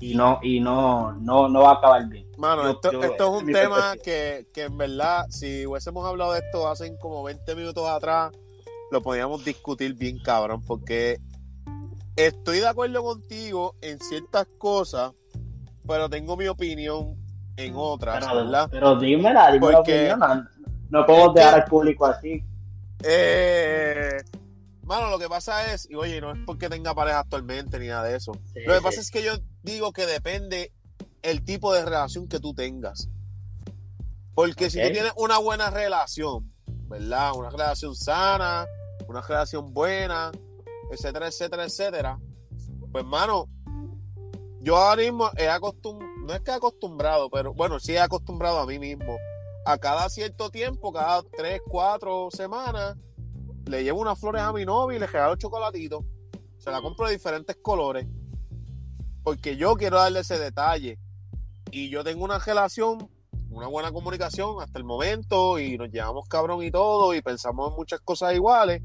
y 0.00 0.14
no 0.14 0.40
y 0.42 0.60
no 0.60 1.12
no 1.12 1.48
no 1.48 1.62
va 1.62 1.70
a 1.70 1.74
acabar 1.74 2.08
bien. 2.08 2.26
Mano, 2.36 2.68
esto, 2.68 2.90
esto 3.02 3.36
es 3.36 3.42
un 3.42 3.52
tema 3.52 3.94
que, 4.02 4.46
que, 4.52 4.64
en 4.64 4.76
verdad, 4.76 5.26
si 5.30 5.66
hubiésemos 5.66 6.04
hablado 6.06 6.32
de 6.32 6.40
esto 6.40 6.68
hace 6.68 6.96
como 6.98 7.22
20 7.22 7.54
minutos 7.54 7.88
atrás, 7.88 8.32
lo 8.90 9.02
podíamos 9.02 9.44
discutir 9.44 9.94
bien 9.94 10.18
cabrón, 10.18 10.62
porque 10.62 11.18
estoy 12.16 12.58
de 12.58 12.66
acuerdo 12.66 13.02
contigo 13.02 13.76
en 13.80 14.00
ciertas 14.00 14.46
cosas, 14.58 15.12
pero 15.86 16.10
tengo 16.10 16.36
mi 16.36 16.48
opinión 16.48 17.23
en 17.56 17.74
otras, 17.76 18.32
¿verdad? 18.34 18.68
Pero 18.70 18.96
dímela, 18.96 19.52
dime 19.52 19.70
la 19.70 19.80
opinión, 19.80 20.48
no, 20.90 21.06
puedo 21.06 21.32
dejar 21.32 21.54
al 21.54 21.64
público 21.64 22.06
así. 22.06 22.42
Eh, 23.02 24.18
Mano, 24.84 25.08
lo 25.08 25.18
que 25.18 25.28
pasa 25.28 25.72
es, 25.72 25.88
y 25.90 25.94
oye, 25.94 26.20
no 26.20 26.32
es 26.32 26.38
porque 26.44 26.68
tenga 26.68 26.94
pareja 26.94 27.20
actualmente 27.20 27.78
ni 27.78 27.86
nada 27.86 28.04
de 28.04 28.16
eso. 28.16 28.32
lo 28.32 28.74
que 28.74 28.80
pasa 28.82 29.00
es 29.00 29.10
que 29.10 29.22
yo 29.22 29.32
digo 29.62 29.92
que 29.92 30.04
depende 30.06 30.72
el 31.22 31.42
tipo 31.42 31.72
de 31.72 31.84
relación 31.84 32.28
que 32.28 32.38
tú 32.38 32.52
tengas. 32.52 33.08
Porque 34.34 34.68
si 34.68 34.82
tú 34.82 34.92
tienes 34.92 35.12
una 35.16 35.38
buena 35.38 35.70
relación, 35.70 36.52
¿verdad? 36.66 37.32
Una 37.34 37.48
relación 37.48 37.94
sana, 37.94 38.66
una 39.08 39.22
relación 39.22 39.72
buena, 39.72 40.32
etcétera, 40.90 41.28
etcétera, 41.28 41.64
etcétera. 41.64 42.18
Pues, 42.92 43.04
mano, 43.06 43.48
yo 44.60 44.76
ahora 44.76 45.02
mismo 45.02 45.30
he 45.38 45.48
acostumbrado, 45.48 46.13
no 46.24 46.32
es 46.32 46.40
que 46.40 46.50
acostumbrado, 46.50 47.28
pero 47.30 47.52
bueno, 47.54 47.78
sí 47.78 47.92
he 47.92 48.00
acostumbrado 48.00 48.58
a 48.58 48.66
mí 48.66 48.78
mismo. 48.78 49.16
A 49.66 49.78
cada 49.78 50.08
cierto 50.08 50.50
tiempo, 50.50 50.92
cada 50.92 51.22
tres, 51.22 51.60
cuatro 51.68 52.28
semanas, 52.30 52.96
le 53.66 53.82
llevo 53.82 54.00
unas 54.00 54.18
flores 54.18 54.42
a 54.42 54.52
mi 54.52 54.64
novia 54.64 54.96
y 54.96 55.00
le 55.00 55.06
regalo 55.06 55.36
chocolatito. 55.36 56.04
Se 56.58 56.70
la 56.70 56.80
compro 56.80 57.06
de 57.06 57.12
diferentes 57.12 57.56
colores. 57.56 58.06
Porque 59.22 59.56
yo 59.56 59.74
quiero 59.74 59.98
darle 59.98 60.20
ese 60.20 60.38
detalle. 60.38 60.98
Y 61.70 61.88
yo 61.90 62.04
tengo 62.04 62.24
una 62.24 62.38
relación, 62.38 63.10
una 63.50 63.66
buena 63.66 63.90
comunicación 63.92 64.60
hasta 64.60 64.78
el 64.78 64.84
momento. 64.84 65.58
Y 65.58 65.78
nos 65.78 65.90
llevamos 65.90 66.28
cabrón 66.28 66.62
y 66.62 66.70
todo. 66.70 67.14
Y 67.14 67.22
pensamos 67.22 67.70
en 67.70 67.76
muchas 67.76 68.00
cosas 68.00 68.34
iguales. 68.34 68.82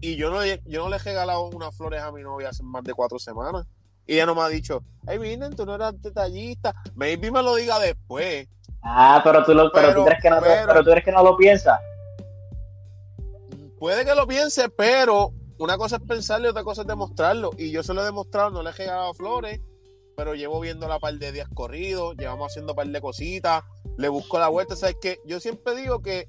Y 0.00 0.16
yo 0.16 0.30
no, 0.30 0.44
yo 0.44 0.84
no 0.84 0.88
le 0.88 0.96
he 0.96 0.98
regalado 0.98 1.44
unas 1.44 1.74
flores 1.76 2.02
a 2.02 2.12
mi 2.12 2.22
novia 2.22 2.50
hace 2.50 2.62
más 2.62 2.84
de 2.84 2.94
cuatro 2.94 3.18
semanas. 3.18 3.66
Y 4.06 4.14
ella 4.14 4.26
no 4.26 4.34
me 4.34 4.42
ha 4.42 4.48
dicho, 4.48 4.82
hey, 5.06 5.18
miren, 5.18 5.54
tú 5.56 5.66
no 5.66 5.74
eras 5.74 6.00
detallista. 6.00 6.74
Maybe 6.94 7.30
me 7.30 7.42
lo 7.42 7.56
diga 7.56 7.78
después. 7.78 8.48
Ah, 8.82 9.20
pero 9.24 9.44
tú, 9.44 9.52
lo, 9.52 9.70
pero, 9.72 9.94
tú 9.94 10.04
crees 10.04 10.22
que 10.22 10.30
no, 10.30 10.40
pero 10.40 10.84
tú 10.84 10.90
crees 10.90 11.04
que 11.04 11.12
no 11.12 11.22
lo 11.22 11.36
piensas. 11.36 11.80
Puede 13.78 14.04
que 14.04 14.14
lo 14.14 14.26
piense, 14.26 14.68
pero 14.68 15.32
una 15.58 15.76
cosa 15.76 15.96
es 15.96 16.02
pensarlo 16.02 16.46
y 16.46 16.50
otra 16.50 16.62
cosa 16.62 16.82
es 16.82 16.86
demostrarlo. 16.86 17.50
Y 17.58 17.70
yo 17.70 17.82
se 17.82 17.92
lo 17.94 18.02
he 18.02 18.04
demostrado, 18.04 18.50
no 18.50 18.62
le 18.62 18.70
he 18.70 18.72
regalado 18.72 19.12
flores, 19.14 19.60
pero 20.16 20.34
llevo 20.34 20.60
viendo 20.60 20.86
la 20.88 20.98
par 20.98 21.14
de 21.14 21.32
días 21.32 21.48
corridos, 21.52 22.16
llevamos 22.16 22.52
haciendo 22.52 22.74
par 22.74 22.86
de 22.86 23.00
cositas, 23.00 23.64
le 23.98 24.08
busco 24.08 24.38
la 24.38 24.48
vuelta. 24.48 24.76
¿Sabes 24.76 24.96
que 25.00 25.18
Yo 25.24 25.40
siempre 25.40 25.74
digo 25.74 26.00
que 26.00 26.28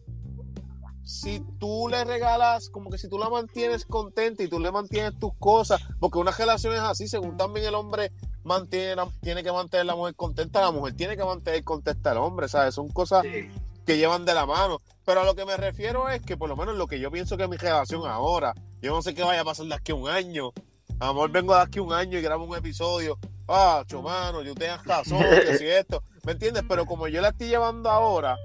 si 1.08 1.41
tú 1.58 1.88
le 1.88 2.03
regalas, 2.03 2.70
como 2.70 2.89
que 2.89 2.97
si 2.97 3.08
tú 3.08 3.18
la 3.18 3.30
mantienes 3.30 3.86
contenta 3.86 4.43
y 4.43 4.49
tú 4.49 4.60
le 4.60 4.74
mantienes 4.74 5.18
tus 5.18 5.32
cosas, 5.39 5.82
porque 6.01 6.20
una 6.20 6.32
relación 6.32 6.74
es 6.74 6.82
así, 6.82 7.08
según 7.08 7.38
también 7.38 7.66
el 7.66 7.76
hombre 7.76 8.12
mantiene, 8.43 9.01
tiene 9.22 9.41
que 9.41 9.51
mantener 9.53 9.84
a 9.84 9.86
la 9.86 9.95
mujer 9.95 10.16
contenta, 10.16 10.60
la 10.60 10.72
mujer 10.72 10.95
tiene 10.95 11.16
que 11.16 11.24
mantener 11.24 11.64
contenta 11.64 12.12
al 12.12 12.18
hombre, 12.18 12.49
¿sabes? 12.49 12.76
Son 12.76 12.89
cosas 12.89 13.24
que 13.24 13.97
llevan 13.97 14.26
de 14.26 14.34
la 14.34 14.45
mano. 14.45 14.82
Pero 15.05 15.22
a 15.22 15.24
lo 15.24 15.34
que 15.34 15.45
me 15.45 15.55
refiero 15.55 16.10
es 16.10 16.22
que 16.22 16.36
por 16.36 16.49
lo 16.49 16.58
menos 16.58 16.76
lo 16.76 16.88
que 16.88 16.99
yo 16.99 17.10
pienso 17.10 17.38
que 17.38 17.43
es 17.43 17.49
mi 17.49 17.55
relación 17.55 18.05
ahora, 18.05 18.53
yo 18.82 18.93
no 18.93 19.01
sé 19.01 19.16
qué 19.16 19.24
vaya 19.24 19.41
a 19.41 19.45
pasar 19.45 19.66
de 19.66 19.76
aquí 19.76 19.93
a 19.93 19.95
un 19.95 20.10
año. 20.10 20.51
Amor, 20.99 21.32
vengo 21.32 21.55
de 21.55 21.62
aquí 21.62 21.80
a 21.80 21.84
un 21.84 21.93
año 21.93 22.20
y 22.20 22.22
grabo 22.22 22.43
un 22.43 22.58
episodio. 22.58 23.18
Ah, 23.47 23.86
chumano, 23.88 24.41
yo 24.41 24.53
tengo 24.55 24.76
razón, 24.84 25.24
que 25.45 25.58
si 25.58 25.68
esto. 25.68 26.03
¿Me 26.26 26.34
entiendes? 26.34 26.66
Pero 26.68 26.86
como 26.86 27.08
yo 27.08 27.22
la 27.22 27.30
estoy 27.30 27.47
llevando 27.47 27.89
ahora, 27.89 28.38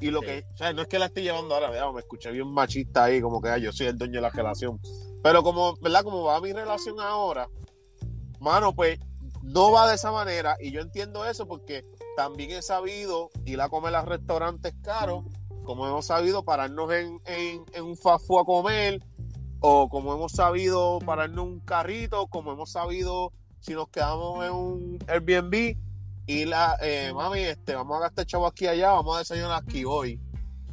y 0.00 0.10
lo 0.10 0.20
que, 0.20 0.44
o 0.54 0.56
sea, 0.56 0.72
no 0.72 0.82
es 0.82 0.88
que 0.88 0.98
la 0.98 1.06
estoy 1.06 1.24
llevando 1.24 1.54
ahora, 1.54 1.70
vea, 1.70 1.90
me 1.92 2.00
escuché 2.00 2.30
bien 2.30 2.48
machista 2.48 3.04
ahí, 3.04 3.20
como 3.20 3.40
que 3.40 3.60
yo 3.60 3.72
soy 3.72 3.88
el 3.88 3.98
dueño 3.98 4.14
de 4.14 4.20
la 4.22 4.30
relación. 4.30 4.80
Pero 5.22 5.42
como, 5.42 5.76
¿verdad? 5.76 6.04
Como 6.04 6.24
va 6.24 6.40
mi 6.40 6.52
relación 6.52 7.00
ahora, 7.00 7.48
mano, 8.40 8.74
pues 8.74 8.98
no 9.42 9.72
va 9.72 9.88
de 9.88 9.96
esa 9.96 10.12
manera. 10.12 10.56
Y 10.60 10.70
yo 10.70 10.80
entiendo 10.80 11.24
eso 11.24 11.46
porque 11.48 11.84
también 12.16 12.50
he 12.52 12.62
sabido 12.62 13.30
ir 13.44 13.60
a 13.60 13.68
comer 13.68 13.94
a 13.94 14.02
restaurantes 14.02 14.74
caros 14.82 15.24
como 15.68 15.86
hemos 15.86 16.06
sabido 16.06 16.42
pararnos 16.46 16.90
en, 16.94 17.20
en, 17.26 17.84
un 17.84 17.94
fafu 17.94 18.38
a 18.38 18.46
comer, 18.46 19.04
o 19.60 19.90
como 19.90 20.14
hemos 20.14 20.32
sabido 20.32 20.98
pararnos 21.00 21.44
en 21.44 21.52
un 21.52 21.60
carrito, 21.60 22.26
como 22.28 22.52
hemos 22.52 22.72
sabido 22.72 23.34
si 23.60 23.74
nos 23.74 23.90
quedamos 23.90 24.46
en 24.46 24.52
un 24.54 24.98
Airbnb 25.06 25.76
y 26.28 26.44
la, 26.44 26.76
eh, 26.82 27.10
mami, 27.12 27.40
este, 27.40 27.74
vamos 27.74 27.96
a 27.96 28.00
gastar 28.02 28.26
chavo 28.26 28.46
aquí 28.46 28.66
allá, 28.66 28.92
vamos 28.92 29.16
a 29.16 29.20
desayunar 29.20 29.62
aquí 29.62 29.84
hoy. 29.84 30.20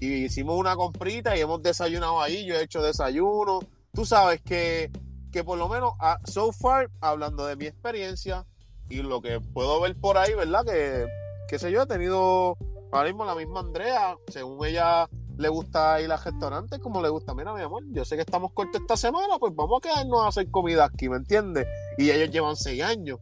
Y 0.01 0.25
hicimos 0.25 0.59
una 0.59 0.75
comprita 0.75 1.35
y 1.35 1.39
hemos 1.39 1.63
desayunado 1.63 2.21
ahí, 2.21 2.45
yo 2.45 2.55
he 2.55 2.63
hecho 2.63 2.83
desayuno. 2.83 3.61
Tú 3.93 4.05
sabes 4.05 4.41
que, 4.41 4.91
que 5.31 5.45
por 5.45 5.57
lo 5.57 5.69
menos, 5.69 5.93
a, 5.99 6.11
ah, 6.11 6.19
so 6.25 6.51
far, 6.51 6.91
hablando 6.99 7.45
de 7.45 7.55
mi 7.55 7.67
experiencia 7.67 8.45
y 8.89 9.01
lo 9.01 9.21
que 9.21 9.39
puedo 9.39 9.79
ver 9.79 9.95
por 9.95 10.17
ahí, 10.17 10.33
¿verdad? 10.33 10.65
Que, 10.65 11.07
qué 11.47 11.57
sé 11.57 11.71
yo, 11.71 11.83
he 11.83 11.87
tenido 11.87 12.57
Ahora 12.95 13.09
mismo 13.09 13.25
la 13.25 13.35
misma 13.35 13.59
Andrea, 13.59 14.17
según 14.27 14.65
ella 14.65 15.09
le 15.37 15.49
gusta 15.49 15.99
ir 15.99 16.09
a 16.11 16.15
restaurantes 16.15 16.79
como 16.79 17.01
le 17.01 17.09
gusta. 17.09 17.33
Mira, 17.33 17.53
mi 17.53 17.61
amor, 17.61 17.83
yo 17.91 18.05
sé 18.05 18.15
que 18.15 18.21
estamos 18.21 18.53
cortos 18.53 18.79
esta 18.79 18.95
semana, 18.95 19.37
pues 19.37 19.53
vamos 19.53 19.79
a 19.79 19.89
quedarnos 19.89 20.21
a 20.21 20.27
hacer 20.27 20.49
comida 20.49 20.85
aquí, 20.85 21.09
¿me 21.09 21.17
entiendes? 21.17 21.67
Y 21.97 22.09
ellos 22.09 22.29
llevan 22.31 22.55
seis 22.55 22.81
años. 22.81 23.19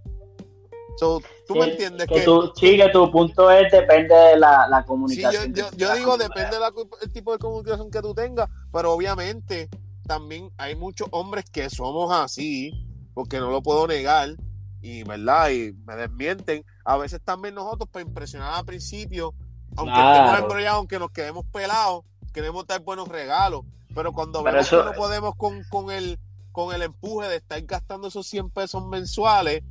Tú 0.99 1.55
me 1.55 1.71
entiendes 1.71 2.07
que, 2.07 2.21
sí, 2.55 2.77
que 2.77 2.89
tu 2.91 3.11
punto 3.11 3.49
es 3.51 3.71
depende 3.71 4.13
de 4.13 4.37
la, 4.37 4.83
comunicación. 4.87 5.55
Sí, 5.55 5.61
yo, 5.77 5.95
digo 5.95 6.17
depende 6.17 6.57
del 6.57 7.11
tipo 7.11 7.31
de 7.33 7.39
comunicación 7.39 7.89
que 7.91 8.01
tú 8.01 8.13
tengas, 8.13 8.49
pero 8.71 8.93
obviamente 8.93 9.69
también 10.07 10.51
hay 10.57 10.75
muchos 10.75 11.07
hombres 11.11 11.45
que 11.49 11.69
somos 11.69 12.11
así, 12.11 12.87
porque 13.13 13.39
no 13.39 13.49
lo 13.49 13.61
puedo 13.61 13.87
negar, 13.87 14.35
y 14.81 15.03
verdad, 15.03 15.49
y 15.49 15.73
me 15.85 15.95
desmienten. 15.95 16.65
A 16.83 16.97
veces 16.97 17.21
también 17.23 17.55
nosotros, 17.55 17.89
para 17.89 18.05
impresionar 18.05 18.53
al 18.53 18.65
principio, 18.65 19.33
aunque 19.77 19.99
estemos 19.99 20.39
embrollados, 20.39 20.77
aunque 20.77 20.99
nos 20.99 21.11
quedemos 21.11 21.45
pelados, 21.45 22.03
queremos 22.33 22.67
dar 22.67 22.81
buenos 22.81 23.07
regalos. 23.07 23.61
Pero 23.95 24.11
cuando 24.11 24.43
vemos 24.43 24.69
que 24.69 24.75
no 24.75 24.93
podemos 24.93 25.35
con, 25.35 25.63
con, 25.69 25.91
el, 25.91 26.19
con 26.51 26.75
el 26.75 26.81
empuje 26.81 27.29
de 27.29 27.37
estar 27.37 27.61
gastando 27.61 28.07
esos 28.09 28.27
100 28.27 28.49
pesos 28.49 28.85
mensuales, 28.85 29.63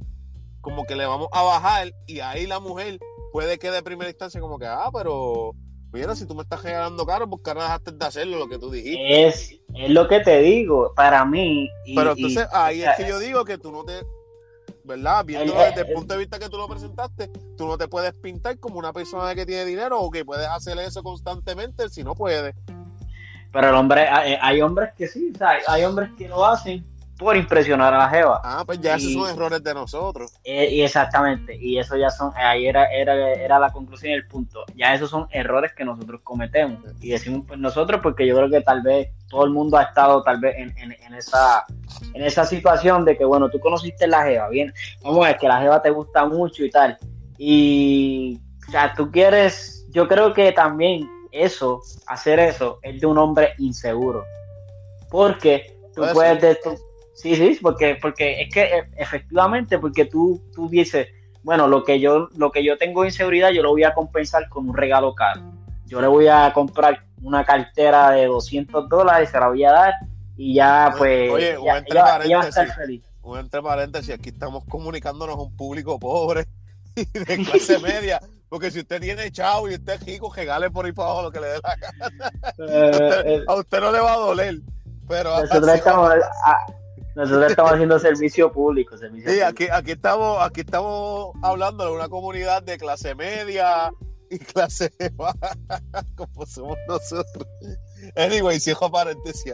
como 0.63 0.87
que 0.87 0.97
le 0.97 1.05
vamos 1.05 1.29
a 1.33 1.43
bajar 1.43 1.93
y 2.07 2.21
ahí 2.21 2.47
la 2.47 2.61
mujer 2.61 2.99
puede 3.33 3.59
que 3.59 3.71
de 3.71 3.83
primera 3.83 4.09
instancia 4.09 4.41
como 4.41 4.59
que, 4.59 4.67
ah, 4.67 4.89
pero 4.93 5.53
mira, 5.93 6.15
si 6.17 6.27
tú 6.27 6.35
me 6.35 6.43
estás 6.43 6.63
regalando 6.63 7.05
caro, 7.05 7.29
¿por 7.29 7.43
qué 7.43 7.53
no 7.53 7.61
dejaste 7.61 7.93
de 7.93 8.07
hacerlo 8.07 8.39
lo 8.39 8.49
que 8.49 8.59
tú 8.59 8.71
dijiste? 8.71 9.27
Es, 9.27 9.53
es 9.75 9.91
lo 9.91 10.09
que 10.09 10.21
te 10.21 10.41
digo, 10.41 10.95
para 10.95 11.25
mí. 11.27 11.69
pero 11.95 12.13
entonces 12.13 12.47
ahí 12.53 12.83
es 12.83 12.97
que 12.97 13.07
yo 13.07 13.19
digo 13.19 13.45
que 13.45 13.59
tú 13.59 13.71
no 13.71 13.85
te 13.85 14.01
¿verdad? 14.85 15.25
Viendo 15.25 15.55
desde 15.55 15.83
el 15.83 15.93
punto 15.93 16.15
de 16.15 16.21
vista 16.21 16.39
que 16.39 16.49
tú 16.49 16.57
lo 16.57 16.69
presentaste, 16.69 17.29
tú 17.57 17.67
no 17.67 17.79
te 17.79 17.87
puedes 17.89 18.15
pintar 18.15 18.59
como 18.59 18.79
una 18.79 18.93
persona 18.93 19.35
que 19.35 19.47
tiene 19.47 19.65
dinero 19.65 20.01
o 20.01 20.11
que 20.11 20.25
puedes 20.25 20.49
hacer 20.49 20.77
eso 20.79 21.03
constantemente 21.03 21.89
si 21.89 22.03
no 22.03 22.15
puedes. 22.15 22.55
Pero 23.53 23.69
el 23.69 23.75
hombre, 23.75 24.09
hay, 24.09 24.61
hombres 24.61 24.93
que 24.97 25.07
sí, 25.07 25.33
hay 25.69 25.85
hombres 25.85 26.11
que 26.17 26.27
lo 26.27 26.45
hacen 26.45 26.85
por 27.23 27.37
impresionar 27.37 27.95
a 27.95 27.99
la 27.99 28.09
jeva. 28.09 28.41
Ah, 28.45 28.63
pues 28.67 28.81
ya 28.81 28.97
esos 28.97 29.13
son 29.13 29.31
errores 29.31 29.63
de 29.63 29.75
nosotros. 29.75 30.33
Eh, 30.45 30.69
y 30.71 30.83
exactamente, 30.83 31.57
y 31.57 31.79
eso 31.79 31.97
ya 31.97 32.11
son, 32.11 32.33
ahí 32.37 32.67
era, 32.67 32.87
era, 32.93 33.33
era 33.33 33.59
la 33.59 33.71
conclusión 33.71 34.13
y 34.13 34.15
el 34.15 34.27
punto. 34.27 34.65
Ya 34.75 34.95
esos 34.95 35.11
son 35.11 35.27
errores 35.31 35.73
que 35.75 35.85
nosotros 35.85 36.21
cometemos. 36.23 36.83
Y 37.01 37.11
decimos 37.11 37.45
pues, 37.47 37.59
nosotros 37.59 38.01
porque 38.03 38.27
yo 38.27 38.37
creo 38.37 38.51
que 38.51 38.61
tal 38.61 38.83
vez 38.83 39.11
todo 39.29 39.45
el 39.45 39.51
mundo 39.51 39.79
ha 39.79 39.83
estado 39.83 40.23
tal 40.23 40.41
vez 40.41 40.55
en, 40.57 40.77
en, 40.77 41.15
esa, 41.15 41.65
en 42.15 42.23
esa 42.23 42.45
situación 42.45 43.05
de 43.05 43.17
que, 43.17 43.25
bueno, 43.25 43.49
tú 43.51 43.59
conociste 43.61 44.07
la 44.07 44.25
jeva, 44.25 44.49
bien, 44.49 44.73
vamos 45.03 45.25
a 45.25 45.29
ver 45.29 45.39
que 45.39 45.49
la 45.49 45.61
jeva 45.61 45.81
te 45.83 45.91
gusta 45.91 46.27
mucho 46.27 46.65
y 46.65 46.71
tal. 46.71 46.99
Y, 47.39 48.39
o 48.69 48.71
sea, 48.71 48.95
tú 48.95 49.11
quieres, 49.11 49.87
yo 49.91 50.07
creo 50.07 50.33
que 50.33 50.53
también 50.53 51.09
eso, 51.33 51.81
hacer 52.07 52.39
eso, 52.39 52.79
es 52.83 53.01
de 53.01 53.07
un 53.07 53.19
hombre 53.19 53.55
inseguro. 53.59 54.25
Porque 55.11 55.77
tú 55.95 56.03
puedes, 56.13 56.41
de, 56.41 56.59
Sí, 57.15 57.37
sí, 57.37 57.59
porque, 57.61 57.99
porque 58.01 58.43
es 58.43 58.53
que 58.53 58.63
e, 58.63 58.91
efectivamente, 58.97 59.79
porque 59.79 60.07
tú, 60.07 60.43
tú 60.55 60.69
dices, 60.69 61.09
bueno, 61.43 61.69
lo 61.69 61.85
que 61.85 62.01
yo, 62.01 62.29
lo 62.37 62.51
que 62.51 62.65
yo 62.65 62.79
tengo 62.79 63.05
inseguridad, 63.05 63.51
yo 63.51 63.63
lo 63.63 63.71
voy 63.71 63.85
a 63.85 63.95
compensar 63.95 64.49
con 64.49 64.69
un 64.69 64.77
regalo 64.77 65.15
caro. 65.15 65.41
Yo 65.87 66.01
le 66.01 66.07
voy 66.07 66.29
a 66.29 66.53
comprar 66.53 67.05
una 67.23 67.45
cartera 67.45 68.11
de 68.11 68.27
200 68.27 68.89
dólares, 68.89 69.31
se 69.31 69.39
la 69.39 69.49
voy 69.49 69.65
a 69.65 69.73
dar 69.73 69.95
y 70.37 70.55
ya 70.55 70.95
pues 70.97 71.31
Oye, 71.31 71.57
ya, 71.65 71.79
entre 71.79 72.01
paréntesis, 72.01 72.75
feliz. 72.75 73.03
Un 73.23 73.39
entre 73.39 73.63
paréntesis, 73.63 74.15
aquí 74.15 74.31
estamos 74.31 74.65
comunicándonos 74.65 75.37
a 75.37 75.41
un 75.41 75.57
público 75.57 75.99
pobre 75.99 76.47
y 76.97 77.05
de 77.19 77.45
clase 77.45 77.79
media. 77.81 78.21
Porque 78.49 78.71
si 78.71 78.81
usted 78.81 79.01
tiene 79.01 79.31
chavo 79.31 79.71
y 79.71 79.75
usted 79.75 79.95
es 79.95 80.05
rico, 80.05 80.33
regale 80.35 80.71
por 80.71 80.85
ahí 80.85 80.93
para 80.93 81.09
abajo 81.09 81.23
lo 81.23 81.31
que 81.31 81.41
le 81.41 81.47
dé 81.47 81.61
la 81.63 81.77
gana. 81.77 82.33
Eh, 82.59 83.23
eh, 83.25 83.45
a 83.49 83.55
usted 83.55 83.81
no 83.81 83.93
le 83.93 84.01
va 84.01 84.13
a 84.13 84.17
doler. 84.17 84.61
Pero 85.09 85.41
nosotros 85.41 85.75
estamos, 85.75 86.13
nosotros 87.15 87.51
estamos 87.51 87.73
haciendo 87.73 87.99
servicio 87.99 88.51
público. 88.53 88.97
sí, 88.97 89.41
Aquí, 89.41 89.67
aquí, 89.71 89.93
estamos, 89.93 90.39
aquí 90.41 90.61
estamos 90.61 91.35
hablando 91.43 91.85
de 91.85 91.93
una 91.93 92.09
comunidad 92.09 92.63
de 92.63 92.79
clase 92.79 93.15
media 93.15 93.93
y 94.31 94.39
clase 94.39 94.91
baja, 95.15 95.57
como 96.17 96.47
somos 96.47 96.79
nosotros. 96.89 97.47
Anyway, 98.17 98.59
cierro 98.59 98.91
paréntesis. 98.91 99.53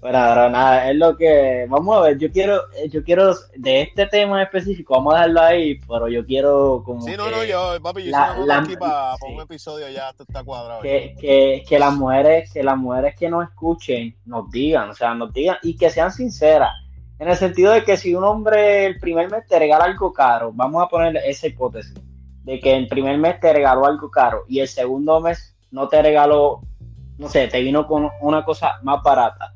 Bueno, 0.00 0.16
ahora 0.16 0.48
nada, 0.48 0.90
es 0.90 0.96
lo 0.96 1.14
que. 1.14 1.66
Vamos 1.68 1.94
a 1.94 2.00
ver, 2.00 2.18
yo 2.18 2.32
quiero, 2.32 2.62
yo 2.88 3.04
quiero, 3.04 3.34
de 3.54 3.82
este 3.82 4.06
tema 4.06 4.42
específico, 4.42 4.94
vamos 4.94 5.12
a 5.12 5.18
dejarlo 5.18 5.42
ahí, 5.42 5.78
pero 5.86 6.08
yo 6.08 6.24
quiero 6.24 6.82
como. 6.86 7.02
Sí, 7.02 7.12
no, 7.18 7.30
no, 7.30 7.44
yo, 7.44 7.76
papi, 7.82 8.04
yo 8.04 8.10
la, 8.10 8.58
aquí 8.58 8.76
para, 8.76 9.14
un 9.30 9.42
episodio 9.42 9.90
ya, 9.90 10.08
está 10.18 10.42
cuadrado. 10.42 10.80
Que, 10.80 11.14
que, 11.20 11.64
que, 11.68 11.78
las 11.78 11.94
mujeres, 11.94 12.50
que 12.50 12.62
las 12.62 12.78
mujeres 12.78 13.14
que 13.14 13.28
nos 13.28 13.46
escuchen, 13.46 14.16
nos 14.24 14.50
digan, 14.50 14.88
o 14.88 14.94
sea, 14.94 15.12
nos 15.12 15.34
digan, 15.34 15.58
y 15.62 15.76
que 15.76 15.90
sean 15.90 16.10
sinceras. 16.10 16.72
En 17.18 17.28
el 17.28 17.36
sentido 17.36 17.72
de 17.72 17.84
que 17.84 17.98
si 17.98 18.14
un 18.14 18.24
hombre 18.24 18.86
el 18.86 18.98
primer 18.98 19.30
mes 19.30 19.46
te 19.46 19.58
regala 19.58 19.84
algo 19.84 20.14
caro, 20.14 20.50
vamos 20.54 20.82
a 20.82 20.88
poner 20.88 21.14
esa 21.26 21.46
hipótesis, 21.46 21.92
de 22.44 22.58
que 22.58 22.74
el 22.74 22.88
primer 22.88 23.18
mes 23.18 23.38
te 23.38 23.52
regaló 23.52 23.84
algo 23.84 24.10
caro 24.10 24.44
y 24.48 24.60
el 24.60 24.68
segundo 24.68 25.20
mes 25.20 25.54
no 25.70 25.88
te 25.88 26.00
regaló, 26.00 26.62
no 27.18 27.28
sé, 27.28 27.48
te 27.48 27.60
vino 27.60 27.86
con 27.86 28.08
una 28.22 28.42
cosa 28.42 28.80
más 28.82 29.02
barata 29.02 29.52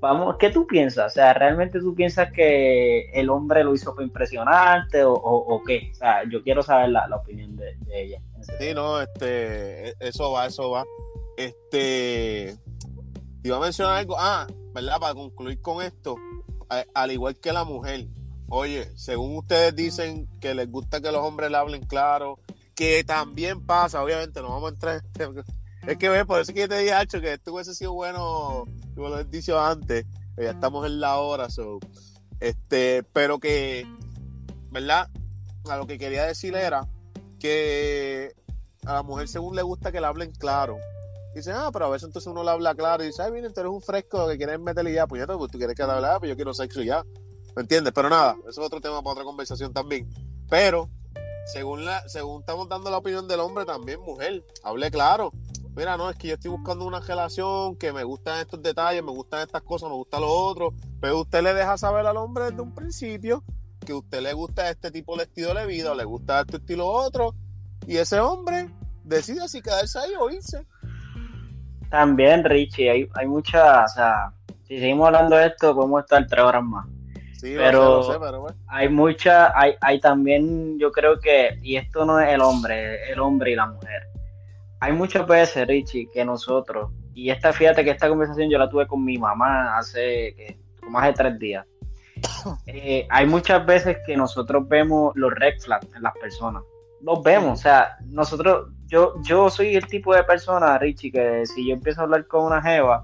vamos, 0.00 0.36
¿qué 0.38 0.50
tú 0.50 0.66
piensas? 0.66 1.12
O 1.12 1.14
sea, 1.14 1.32
¿realmente 1.32 1.80
tú 1.80 1.94
piensas 1.94 2.32
que 2.32 3.10
el 3.12 3.30
hombre 3.30 3.64
lo 3.64 3.74
hizo 3.74 3.94
impresionante 4.00 5.04
o, 5.04 5.12
o, 5.14 5.62
qué? 5.64 5.90
O 5.92 5.94
sea, 5.94 6.22
yo 6.28 6.42
quiero 6.42 6.62
saber 6.62 6.90
la, 6.90 7.08
opinión 7.16 7.56
de, 7.56 7.76
ella. 7.92 8.20
Sí, 8.58 8.74
no, 8.74 9.00
este, 9.00 9.94
eso 10.06 10.32
va, 10.32 10.46
eso 10.46 10.70
va. 10.70 10.84
Este, 11.36 12.56
te 13.42 13.48
iba 13.48 13.56
a 13.56 13.60
mencionar 13.60 13.96
algo, 13.96 14.16
ah, 14.18 14.46
¿verdad? 14.72 14.98
Para 15.00 15.14
concluir 15.14 15.60
con 15.60 15.82
esto, 15.82 16.16
al 16.94 17.12
igual 17.12 17.36
que 17.36 17.52
la 17.52 17.64
mujer, 17.64 18.06
oye, 18.48 18.90
según 18.96 19.36
ustedes 19.36 19.74
dicen 19.74 20.28
que 20.40 20.54
les 20.54 20.70
gusta 20.70 21.00
que 21.00 21.12
los 21.12 21.22
hombres 21.22 21.50
le 21.50 21.56
hablen 21.56 21.86
claro, 21.86 22.38
que 22.74 23.04
también 23.04 23.64
pasa, 23.64 24.02
obviamente, 24.02 24.40
no 24.42 24.50
vamos 24.50 24.70
a 24.70 24.74
entrar 24.74 24.94
en 24.96 25.38
este, 25.38 25.52
es 25.86 25.98
que, 25.98 26.24
por 26.24 26.40
eso 26.40 26.52
que 26.52 26.60
yo 26.60 26.68
te 26.68 26.78
dije, 26.78 26.92
Hacho, 26.92 27.20
que 27.20 27.34
esto 27.34 27.52
hubiese 27.52 27.74
sido 27.74 27.92
bueno, 27.92 28.64
como 28.94 29.08
lo 29.08 29.20
he 29.20 29.24
dicho 29.24 29.58
antes, 29.60 30.04
ya 30.36 30.50
estamos 30.50 30.84
en 30.84 31.00
la 31.00 31.18
hora, 31.18 31.48
so, 31.48 31.78
este, 32.40 33.04
pero 33.12 33.38
que, 33.38 33.86
¿verdad? 34.70 35.08
A 35.68 35.76
lo 35.76 35.86
que 35.86 35.96
quería 35.96 36.24
decir 36.24 36.56
era 36.56 36.88
que 37.38 38.34
a 38.84 38.94
la 38.94 39.02
mujer 39.02 39.28
según 39.28 39.54
le 39.54 39.62
gusta 39.62 39.92
que 39.92 40.00
le 40.00 40.06
hablen 40.06 40.32
claro. 40.32 40.76
Dice, 41.34 41.52
ah, 41.52 41.70
pero 41.72 41.86
a 41.86 41.90
veces 41.90 42.06
entonces 42.06 42.30
uno 42.30 42.42
le 42.42 42.50
habla 42.50 42.74
claro 42.74 43.04
y 43.04 43.08
dice, 43.08 43.22
ay, 43.22 43.30
mira, 43.30 43.50
tú 43.50 43.60
eres 43.60 43.72
un 43.72 43.82
fresco 43.82 44.26
que 44.26 44.36
quieres 44.36 44.58
meterle 44.58 44.92
ya, 44.92 45.06
pues 45.06 45.20
ya, 45.20 45.36
pues 45.36 45.52
tú 45.52 45.58
quieres 45.58 45.76
que 45.76 45.84
le 45.84 45.92
hable, 45.92 46.06
ah, 46.06 46.18
pues 46.18 46.30
yo 46.30 46.36
quiero 46.36 46.52
sexo 46.52 46.82
ya. 46.82 47.04
¿Me 47.54 47.62
entiendes? 47.62 47.92
Pero 47.94 48.10
nada, 48.10 48.36
eso 48.40 48.60
es 48.60 48.66
otro 48.66 48.80
tema 48.80 49.02
para 49.02 49.12
otra 49.12 49.24
conversación 49.24 49.72
también. 49.72 50.08
Pero, 50.48 50.88
según, 51.52 51.84
la, 51.84 52.08
según 52.08 52.40
estamos 52.40 52.68
dando 52.68 52.90
la 52.90 52.98
opinión 52.98 53.28
del 53.28 53.40
hombre, 53.40 53.64
también 53.64 54.00
mujer, 54.00 54.44
hable 54.64 54.90
claro 54.90 55.32
mira, 55.76 55.96
no, 55.96 56.08
es 56.08 56.16
que 56.16 56.28
yo 56.28 56.34
estoy 56.34 56.50
buscando 56.50 56.86
una 56.86 57.00
relación 57.00 57.76
que 57.76 57.92
me 57.92 58.02
gustan 58.02 58.40
estos 58.40 58.62
detalles, 58.62 59.04
me 59.04 59.10
gustan 59.10 59.42
estas 59.42 59.62
cosas, 59.62 59.90
me 59.90 59.94
gusta 59.94 60.18
lo 60.18 60.28
otro, 60.28 60.72
pero 61.00 61.20
usted 61.20 61.42
le 61.42 61.52
deja 61.52 61.76
saber 61.76 62.06
al 62.06 62.16
hombre 62.16 62.44
desde 62.44 62.62
un 62.62 62.74
principio 62.74 63.44
que 63.84 63.92
a 63.92 63.96
usted 63.96 64.20
le 64.20 64.32
gusta 64.32 64.70
este 64.70 64.90
tipo 64.90 65.16
de 65.16 65.24
estilo 65.24 65.54
de 65.54 65.66
vida, 65.66 65.92
o 65.92 65.94
le 65.94 66.04
gusta 66.04 66.40
este 66.40 66.56
estilo 66.56 66.86
otro, 66.88 67.34
y 67.86 67.98
ese 67.98 68.18
hombre 68.18 68.68
decide 69.04 69.46
si 69.48 69.60
quedarse 69.60 69.98
ahí 69.98 70.12
o 70.18 70.30
irse. 70.30 70.66
También, 71.90 72.42
Richie, 72.42 72.90
hay, 72.90 73.08
hay 73.14 73.26
mucha, 73.28 73.84
o 73.84 73.88
sea, 73.88 74.32
si 74.66 74.78
seguimos 74.78 75.06
hablando 75.06 75.36
de 75.36 75.46
esto, 75.46 75.74
podemos 75.74 76.02
estar 76.02 76.26
tres 76.26 76.42
horas 76.42 76.64
más. 76.64 76.86
Sí, 77.34 77.54
pero, 77.54 77.84
lo 77.84 78.02
sé, 78.02 78.08
lo 78.08 78.14
sé, 78.14 78.20
pero 78.20 78.40
bueno. 78.40 78.56
hay 78.66 78.88
mucha, 78.88 79.56
hay, 79.56 79.74
hay 79.80 80.00
también, 80.00 80.78
yo 80.78 80.90
creo 80.90 81.20
que, 81.20 81.60
y 81.62 81.76
esto 81.76 82.04
no 82.04 82.18
es 82.18 82.32
el 82.32 82.40
hombre, 82.40 83.12
el 83.12 83.20
hombre 83.20 83.52
y 83.52 83.54
la 83.54 83.66
mujer. 83.66 84.15
Hay 84.80 84.92
muchas 84.92 85.26
veces, 85.26 85.66
Richie, 85.66 86.08
que 86.12 86.24
nosotros, 86.24 86.90
y 87.14 87.30
esta, 87.30 87.52
fíjate 87.52 87.82
que 87.82 87.90
esta 87.90 88.08
conversación 88.08 88.50
yo 88.50 88.58
la 88.58 88.68
tuve 88.68 88.86
con 88.86 89.02
mi 89.04 89.16
mamá 89.16 89.78
hace 89.78 90.34
que, 90.36 90.58
como 90.80 90.98
hace 90.98 91.12
tres 91.12 91.38
días. 91.38 91.66
Eh, 92.66 93.06
hay 93.10 93.26
muchas 93.26 93.66
veces 93.66 93.96
que 94.06 94.16
nosotros 94.16 94.68
vemos 94.68 95.12
los 95.16 95.32
red 95.32 95.58
flags 95.60 95.88
en 95.94 96.02
las 96.02 96.14
personas. 96.14 96.62
Los 97.00 97.22
vemos, 97.22 97.58
o 97.58 97.62
sea, 97.62 97.96
nosotros, 98.06 98.70
yo, 98.86 99.14
yo 99.22 99.50
soy 99.50 99.74
el 99.74 99.86
tipo 99.86 100.14
de 100.14 100.22
persona, 100.22 100.78
Richie, 100.78 101.10
que 101.10 101.44
si 101.46 101.66
yo 101.66 101.74
empiezo 101.74 102.00
a 102.00 102.04
hablar 102.04 102.26
con 102.26 102.44
una 102.44 102.62
jeva, 102.62 103.02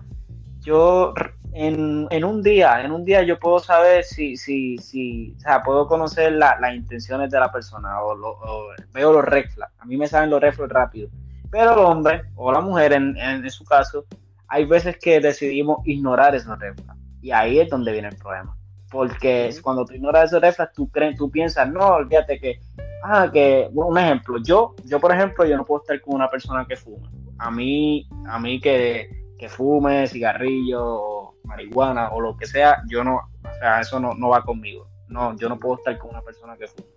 yo 0.60 1.12
en, 1.52 2.06
en, 2.10 2.24
un 2.24 2.42
día, 2.42 2.82
en 2.82 2.92
un 2.92 3.04
día 3.04 3.22
yo 3.22 3.38
puedo 3.38 3.58
saber 3.58 4.04
si, 4.04 4.36
si, 4.36 4.78
si 4.78 5.34
o 5.36 5.40
sea, 5.40 5.62
puedo 5.62 5.86
conocer 5.86 6.32
la, 6.32 6.58
las 6.60 6.74
intenciones 6.74 7.30
de 7.30 7.40
la 7.40 7.50
persona 7.52 8.00
o, 8.02 8.14
lo, 8.14 8.30
o, 8.30 8.68
veo 8.92 9.12
los 9.12 9.24
red 9.24 9.50
flags. 9.50 9.74
A 9.78 9.84
mí 9.84 9.96
me 9.96 10.06
saben 10.06 10.30
los 10.30 10.40
red 10.40 10.54
flags 10.54 10.72
rápido. 10.72 11.10
Pero 11.52 11.74
el 11.74 11.78
hombre 11.80 12.22
o 12.34 12.50
la 12.50 12.62
mujer, 12.62 12.94
en, 12.94 13.14
en, 13.18 13.44
en, 13.44 13.50
su 13.50 13.62
caso, 13.64 14.06
hay 14.48 14.64
veces 14.64 14.96
que 14.98 15.20
decidimos 15.20 15.86
ignorar 15.86 16.34
esos 16.34 16.58
red 16.58 16.74
flags. 16.74 16.98
Y 17.20 17.30
ahí 17.30 17.60
es 17.60 17.68
donde 17.68 17.92
viene 17.92 18.08
el 18.08 18.16
problema. 18.16 18.56
Porque 18.90 19.54
cuando 19.62 19.84
tú 19.84 19.92
ignoras 19.92 20.30
esos 20.30 20.40
red 20.40 20.54
flags, 20.54 20.72
tú, 20.72 20.90
crees, 20.90 21.14
tú 21.16 21.30
piensas, 21.30 21.70
no, 21.70 21.86
olvídate 21.88 22.40
que, 22.40 22.58
ah, 23.04 23.28
que, 23.30 23.68
un 23.70 23.98
ejemplo, 23.98 24.38
yo, 24.42 24.74
yo 24.86 24.98
por 24.98 25.12
ejemplo, 25.12 25.44
yo 25.44 25.58
no 25.58 25.66
puedo 25.66 25.82
estar 25.82 26.00
con 26.00 26.14
una 26.14 26.30
persona 26.30 26.64
que 26.66 26.74
fuma. 26.74 27.10
A 27.36 27.50
mí, 27.50 28.08
a 28.26 28.38
mí 28.38 28.58
que, 28.58 29.10
que 29.38 29.48
fume 29.50 30.06
cigarrillo 30.06 30.82
o 30.82 31.34
marihuana 31.44 32.12
o 32.12 32.20
lo 32.22 32.34
que 32.34 32.46
sea, 32.46 32.82
yo 32.88 33.04
no, 33.04 33.16
o 33.16 33.58
sea, 33.60 33.80
eso 33.80 34.00
no, 34.00 34.14
no 34.14 34.30
va 34.30 34.42
conmigo. 34.42 34.88
No, 35.08 35.36
yo 35.36 35.50
no 35.50 35.58
puedo 35.58 35.76
estar 35.76 35.98
con 35.98 36.12
una 36.12 36.22
persona 36.22 36.56
que 36.56 36.66
fume. 36.66 36.88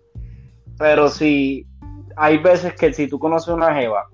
Pero 0.78 1.10
si 1.10 1.66
hay 2.16 2.38
veces 2.38 2.74
que 2.74 2.92
si 2.92 3.06
tú 3.06 3.18
conoces 3.18 3.48
una 3.48 3.74
jeva. 3.74 4.08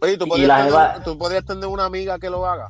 Oye, 0.00 0.18
¿tú 0.18 0.28
podrías, 0.28 0.66
tener, 0.66 1.04
¿tú 1.04 1.18
podrías 1.18 1.44
tener 1.44 1.66
una 1.66 1.86
amiga 1.86 2.18
que 2.18 2.28
lo 2.28 2.46
haga? 2.46 2.68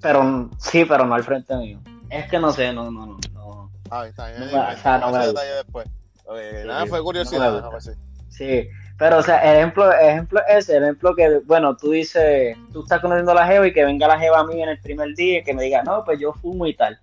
Pero 0.00 0.50
sí, 0.58 0.84
pero 0.84 1.06
no 1.06 1.14
al 1.14 1.24
frente 1.24 1.56
mío. 1.56 1.80
Es 2.10 2.28
que 2.28 2.38
no 2.38 2.52
sé, 2.52 2.72
no, 2.72 2.90
no, 2.90 3.06
no. 3.06 3.18
no. 3.32 3.70
Ah, 3.90 4.06
está 4.06 4.28
bien. 4.28 4.40
No, 4.40 4.46
o 4.46 4.76
sea, 4.76 4.98
no 4.98 5.12
me 5.12 5.26
después. 5.26 5.88
Okay, 6.24 6.62
sí, 6.62 6.66
nada, 6.66 6.86
fue 6.86 7.02
curiosidad. 7.02 7.62
No 7.62 7.80
sí. 7.80 7.92
sí. 8.28 8.68
Pero, 8.98 9.18
o 9.18 9.22
sea, 9.22 9.38
ejemplo, 9.54 9.92
ejemplo 9.92 10.40
ese, 10.48 10.78
ejemplo 10.78 11.14
que, 11.14 11.40
bueno, 11.44 11.76
tú 11.76 11.90
dices, 11.90 12.56
tú 12.72 12.82
estás 12.82 13.00
conociendo 13.00 13.32
a 13.32 13.36
la 13.36 13.46
jeva 13.46 13.66
y 13.66 13.72
que 13.72 13.84
venga 13.84 14.08
la 14.08 14.18
jeva 14.18 14.40
a 14.40 14.44
mí 14.44 14.60
en 14.62 14.70
el 14.70 14.80
primer 14.80 15.14
día 15.14 15.38
y 15.38 15.44
que 15.44 15.54
me 15.54 15.64
diga, 15.64 15.82
no, 15.82 16.02
pues 16.04 16.18
yo 16.18 16.32
fumo 16.32 16.66
y 16.66 16.74
tal. 16.74 16.98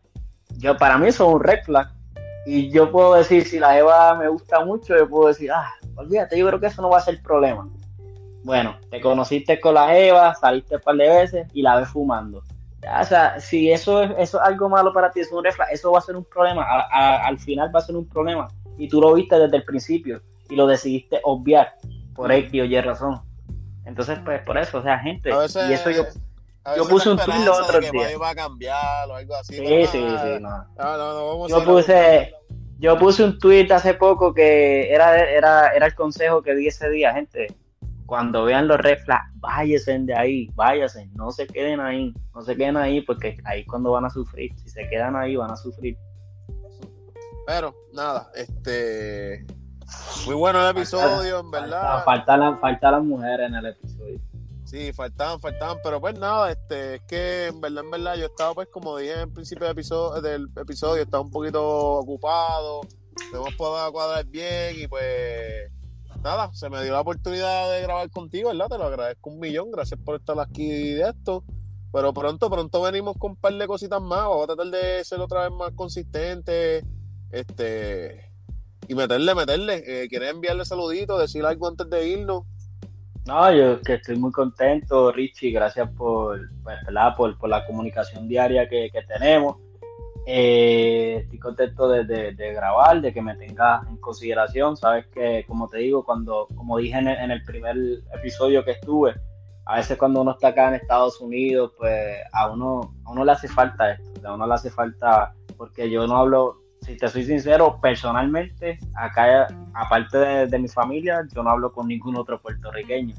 Yo, 0.57 0.75
para 0.77 0.97
mí 0.97 1.07
eso 1.07 1.27
es 1.27 1.35
un 1.35 1.41
red 1.41 1.63
flag. 1.63 1.91
Y 2.45 2.69
yo 2.71 2.91
puedo 2.91 3.13
decir, 3.13 3.45
si 3.45 3.59
la 3.59 3.73
jeva 3.73 4.15
me 4.15 4.27
gusta 4.27 4.65
mucho, 4.65 4.97
yo 4.97 5.07
puedo 5.07 5.27
decir, 5.27 5.51
ah, 5.51 5.71
olvídate, 5.95 6.37
yo 6.37 6.47
creo 6.47 6.59
que 6.59 6.67
eso 6.67 6.81
no 6.81 6.89
va 6.89 6.97
a 6.97 7.01
ser 7.01 7.21
problema. 7.21 7.69
Bueno, 8.43 8.77
te 8.89 8.99
conociste 8.99 9.59
con 9.59 9.75
la 9.75 9.87
jeva, 9.87 10.35
saliste 10.35 10.75
un 10.75 10.81
par 10.81 10.95
de 10.95 11.09
veces 11.09 11.47
y 11.53 11.61
la 11.61 11.77
ves 11.77 11.89
fumando. 11.89 12.43
O 13.01 13.05
sea, 13.05 13.39
si 13.39 13.71
eso 13.71 14.03
es, 14.03 14.11
eso 14.17 14.41
es 14.41 14.45
algo 14.45 14.67
malo 14.67 14.91
para 14.93 15.09
ti, 15.11 15.21
es 15.21 15.31
un 15.31 15.45
eso 15.45 15.91
va 15.91 15.99
a 15.99 16.01
ser 16.01 16.17
un 16.17 16.25
problema. 16.25 16.63
A, 16.63 16.87
a, 16.91 17.27
al 17.27 17.39
final 17.39 17.73
va 17.73 17.79
a 17.79 17.83
ser 17.83 17.95
un 17.95 18.07
problema. 18.07 18.49
Y 18.77 18.89
tú 18.89 18.99
lo 18.99 19.13
viste 19.13 19.39
desde 19.39 19.57
el 19.57 19.63
principio 19.63 20.21
y 20.49 20.55
lo 20.55 20.67
decidiste 20.67 21.21
obviar 21.23 21.75
por 22.13 22.31
X 22.31 22.61
o 22.61 22.65
Y 22.65 22.81
razón. 22.81 23.21
Entonces, 23.85 24.19
pues 24.23 24.41
por 24.41 24.57
eso, 24.57 24.79
o 24.79 24.81
sea, 24.81 24.99
gente, 24.99 25.33
veces, 25.33 25.69
y 25.69 25.73
eso 25.73 25.89
yo, 25.89 26.03
yo 26.75 26.87
puse 26.87 27.09
un 27.09 27.17
tweet 27.17 27.45
los 27.45 27.59
otros 27.61 27.91
días. 27.91 28.13
iba 28.13 28.29
a 28.29 28.35
cambiar 28.35 29.09
o 29.09 29.15
algo 29.15 29.35
así. 29.35 29.55
Sí, 29.55 29.87
sí, 29.87 30.01
nada, 30.01 30.23
sí, 30.23 30.41
no. 30.41 30.49
No, 30.49 30.97
no, 30.97 31.13
no 31.13 31.27
vamos 31.27 31.49
yo 31.49 31.57
a 31.57 31.65
puse, 31.65 32.33
yo 32.79 32.97
puse 32.97 33.23
un 33.23 33.39
tweet 33.39 33.71
hace 33.71 33.93
poco 33.93 34.33
que 34.33 34.93
era, 34.93 35.17
era, 35.17 35.69
era 35.73 35.85
el 35.85 35.95
consejo 35.95 36.41
que 36.41 36.55
di 36.55 36.67
ese 36.67 36.89
día, 36.89 37.13
gente. 37.13 37.47
Cuando 38.13 38.43
vean 38.43 38.67
los 38.67 38.77
red 38.77 38.99
flags, 38.99 39.27
váyanse 39.39 39.97
de 39.97 40.15
ahí, 40.15 40.47
váyanse, 40.53 41.09
no 41.15 41.31
se 41.31 41.47
queden 41.47 41.79
ahí, 41.79 42.13
no 42.35 42.43
se 42.43 42.55
queden 42.55 42.77
ahí 42.77 43.01
porque 43.01 43.37
ahí 43.43 43.61
es 43.61 43.67
cuando 43.67 43.89
van 43.89 44.05
a 44.05 44.09
sufrir. 44.11 44.51
Si 44.59 44.69
se 44.69 44.87
quedan 44.87 45.15
ahí, 45.15 45.35
van 45.35 45.49
a 45.49 45.55
sufrir. 45.55 45.97
Pero, 47.47 47.73
nada, 47.91 48.29
este. 48.35 49.43
Muy 50.27 50.35
bueno 50.35 50.61
el 50.61 50.77
episodio, 50.77 51.39
en 51.39 51.49
verdad. 51.49 52.03
Faltan 52.05 52.39
la, 52.39 52.57
falta 52.57 52.91
las 52.91 53.03
mujeres 53.03 53.47
en 53.47 53.55
el 53.55 53.65
episodio. 53.65 54.21
Sí, 54.63 54.93
faltaban, 54.93 55.39
faltaban, 55.39 55.77
pero 55.83 55.99
pues 55.99 56.13
nada, 56.19 56.51
este, 56.51 56.95
es 56.97 57.01
que 57.07 57.47
en 57.47 57.61
verdad, 57.61 57.83
en 57.83 57.89
verdad, 57.89 58.15
yo 58.15 58.27
estaba 58.27 58.53
pues 58.53 58.67
como 58.67 58.95
dije 58.97 59.21
en 59.21 59.33
principio 59.33 59.65
del 59.65 59.71
episodio, 59.71 60.21
del 60.21 60.49
episodio 60.55 61.01
estaba 61.01 61.23
un 61.23 61.31
poquito 61.31 61.93
ocupado, 61.93 62.81
no 63.31 63.39
hemos 63.39 63.55
podido 63.55 63.91
cuadrar 63.91 64.23
bien 64.27 64.75
y 64.79 64.87
pues 64.87 65.71
nada, 66.21 66.53
se 66.53 66.69
me 66.69 66.81
dio 66.83 66.91
la 66.91 67.01
oportunidad 67.01 67.71
de 67.71 67.81
grabar 67.81 68.09
contigo, 68.09 68.49
¿verdad? 68.49 68.67
Te 68.69 68.77
lo 68.77 68.85
agradezco 68.85 69.29
un 69.29 69.39
millón, 69.39 69.71
gracias 69.71 69.99
por 69.99 70.15
estar 70.15 70.39
aquí 70.39 70.67
de 70.67 71.09
esto. 71.09 71.43
Pero 71.91 72.13
pronto, 72.13 72.49
pronto 72.49 72.81
venimos 72.81 73.15
con 73.17 73.31
un 73.31 73.37
par 73.37 73.53
de 73.53 73.67
cositas 73.67 74.01
más, 74.01 74.21
vamos 74.21 74.43
a 74.43 74.55
tratar 74.55 74.67
de 74.67 75.03
ser 75.03 75.19
otra 75.19 75.47
vez 75.47 75.51
más 75.51 75.71
consistente, 75.73 76.83
este, 77.31 78.31
y 78.87 78.95
meterle, 78.95 79.35
meterle. 79.35 79.83
Eh, 79.85 80.07
¿Quieres 80.09 80.31
enviarle 80.31 80.65
saluditos, 80.65 81.19
decir 81.19 81.45
algo 81.45 81.67
antes 81.67 81.89
de 81.89 82.07
irnos? 82.07 82.43
No, 83.25 83.51
yo 83.53 83.79
que 83.81 83.93
estoy 83.93 84.17
muy 84.17 84.31
contento, 84.31 85.11
Richie, 85.11 85.51
gracias 85.51 85.89
por, 85.91 86.49
pues, 86.63 86.77
por, 87.15 87.49
la 87.49 87.65
comunicación 87.65 88.27
diaria 88.27 88.67
que 88.67 88.91
tenemos. 89.07 89.62
Eh, 90.25 91.17
estoy 91.23 91.39
contento 91.39 91.89
de, 91.89 92.05
de, 92.05 92.53
grabar, 92.53 93.01
de 93.01 93.13
que 93.13 93.21
me 93.21 93.35
tengas 93.35 93.85
en 93.87 93.97
consideración. 93.97 94.77
Sabes 94.77 95.07
que, 95.07 95.43
como 95.47 95.67
te 95.67 95.79
digo, 95.79 96.05
cuando, 96.05 96.47
como 96.55 96.77
dije 96.77 96.97
en 96.97 97.07
el, 97.07 97.17
en 97.17 97.31
el, 97.31 97.43
primer 97.43 97.75
episodio 98.13 98.63
que 98.63 98.71
estuve, 98.71 99.15
a 99.65 99.77
veces 99.77 99.97
cuando 99.97 100.21
uno 100.21 100.31
está 100.31 100.49
acá 100.49 100.69
en 100.69 100.75
Estados 100.75 101.19
Unidos, 101.19 101.73
pues 101.77 102.17
a 102.31 102.51
uno, 102.51 102.95
a 103.05 103.11
uno 103.11 103.25
le 103.25 103.31
hace 103.31 103.47
falta 103.47 103.91
esto, 103.91 104.27
a 104.27 104.35
uno 104.35 104.47
le 104.47 104.53
hace 104.53 104.69
falta, 104.69 105.33
porque 105.57 105.89
yo 105.89 106.07
no 106.07 106.17
hablo, 106.17 106.61
si 106.81 106.97
te 106.97 107.07
soy 107.09 107.25
sincero, 107.25 107.79
personalmente, 107.81 108.79
acá, 108.95 109.47
aparte 109.73 110.17
de, 110.17 110.47
de 110.47 110.59
mi 110.59 110.67
familia, 110.67 111.21
yo 111.33 111.43
no 111.43 111.49
hablo 111.49 111.71
con 111.71 111.87
ningún 111.87 112.15
otro 112.15 112.41
puertorriqueño. 112.41 113.15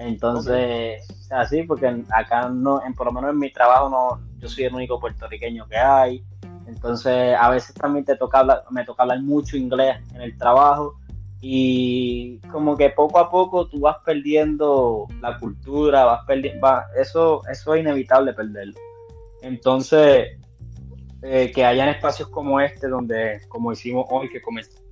Entonces, 0.00 1.06
así, 1.30 1.62
porque 1.64 2.04
acá 2.10 2.48
no, 2.48 2.82
en, 2.84 2.94
por 2.94 3.06
lo 3.06 3.12
menos 3.12 3.30
en 3.32 3.38
mi 3.38 3.52
trabajo 3.52 3.90
no, 3.90 4.20
yo 4.38 4.48
soy 4.48 4.64
el 4.64 4.74
único 4.74 4.98
puertorriqueño 4.98 5.68
que 5.68 5.76
hay. 5.76 6.24
Entonces, 6.70 7.36
a 7.38 7.50
veces 7.50 7.74
también 7.74 8.04
te 8.04 8.16
toca 8.16 8.38
hablar, 8.38 8.64
me 8.70 8.84
toca 8.84 9.02
hablar 9.02 9.20
mucho 9.22 9.56
inglés 9.56 9.96
en 10.14 10.22
el 10.22 10.38
trabajo 10.38 10.94
y 11.40 12.38
como 12.52 12.76
que 12.76 12.90
poco 12.90 13.18
a 13.18 13.28
poco 13.28 13.66
tú 13.66 13.80
vas 13.80 13.96
perdiendo 14.04 15.08
la 15.20 15.36
cultura, 15.38 16.04
vas 16.04 16.24
perdiendo, 16.26 16.60
va, 16.60 16.86
eso, 16.96 17.42
eso 17.50 17.74
es 17.74 17.80
inevitable 17.80 18.32
perderlo. 18.34 18.78
Entonces, 19.42 20.38
eh, 21.22 21.50
que 21.52 21.64
hayan 21.64 21.88
espacios 21.88 22.28
como 22.28 22.60
este, 22.60 22.86
donde, 22.86 23.40
como 23.48 23.72
hicimos 23.72 24.06
hoy, 24.10 24.28
que 24.28 24.40
comenzamos 24.40 24.86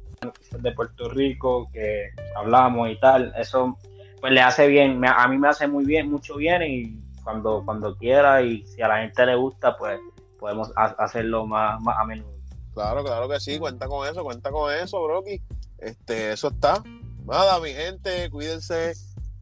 de 0.59 0.73
Puerto 0.73 1.09
Rico, 1.11 1.71
que 1.73 2.11
hablamos 2.35 2.91
y 2.91 2.99
tal, 2.99 3.33
eso 3.39 3.79
pues 4.21 4.33
le 4.33 4.41
hace 4.41 4.67
bien, 4.67 4.99
me, 4.99 5.07
a 5.07 5.29
mí 5.29 5.39
me 5.39 5.47
hace 5.47 5.69
muy 5.69 5.85
bien, 5.85 6.11
mucho 6.11 6.37
bien 6.37 6.63
y 6.63 7.01
cuando, 7.23 7.63
cuando 7.65 7.97
quiera 7.97 8.43
y 8.43 8.67
si 8.67 8.83
a 8.83 8.89
la 8.89 9.03
gente 9.03 9.25
le 9.27 9.37
gusta, 9.37 9.77
pues 9.77 10.01
podemos 10.39 10.71
ha 10.77 10.87
hacerlo 10.87 11.47
más, 11.47 11.81
a 11.87 12.05
menudo. 12.05 12.39
Claro, 12.75 13.03
claro 13.03 13.29
que 13.29 13.41
sí, 13.41 13.59
cuenta 13.59 13.89
con 13.89 14.07
eso, 14.09 14.23
cuenta 14.23 14.51
con 14.51 14.73
eso, 14.73 15.03
Brocky. 15.03 15.43
Este, 15.79 16.33
eso 16.33 16.49
está. 16.49 16.83
Nada, 17.25 17.61
mi 17.61 17.71
gente, 17.71 18.31
cuídense. 18.31 18.93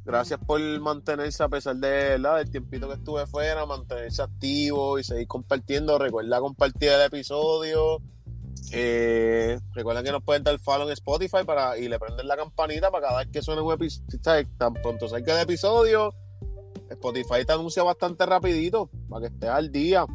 Gracias 0.05 0.39
por 0.47 0.61
mantenerse 0.81 1.43
a 1.43 1.49
pesar 1.49 1.77
de 1.77 2.19
la 2.19 2.37
del 2.37 2.51
tiempito 2.51 2.89
que 2.89 2.95
estuve 2.95 3.27
fuera, 3.27 3.67
mantenerse 3.67 4.23
activo 4.23 4.99
y 4.99 5.05
seguir 5.05 5.27
compartiendo. 5.27 5.99
Recuerda 5.99 6.41
compartir 6.41 6.91
el 6.91 7.03
episodio. 7.03 8.01
Eh, 8.73 9.59
recuerden 9.73 10.05
que 10.05 10.13
nos 10.13 10.23
pueden 10.23 10.45
dar 10.45 10.59
follow 10.59 10.87
en 10.87 10.93
Spotify 10.93 11.45
para, 11.45 11.77
y 11.77 11.89
le 11.89 11.99
prenden 11.99 12.27
la 12.27 12.37
campanita 12.37 12.91
para 12.91 13.09
cada 13.09 13.19
vez 13.19 13.29
que 13.33 13.43
suene 13.43 13.63
un 13.63 13.73
episodio. 13.73 14.49
Tan 14.57 14.75
pronto 14.75 15.09
salga 15.09 15.35
el 15.35 15.43
episodio, 15.43 16.13
Spotify 16.91 17.45
te 17.45 17.53
anuncia 17.53 17.83
bastante 17.83 18.25
rapidito 18.27 18.89
para 19.09 19.23
que 19.23 19.35
estés 19.35 19.51
al 19.51 19.71
día. 19.71 20.07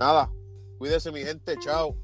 Nada, 0.00 0.32
cuídese 0.78 1.12
mi 1.12 1.22
gente, 1.22 1.58
chao. 1.58 1.94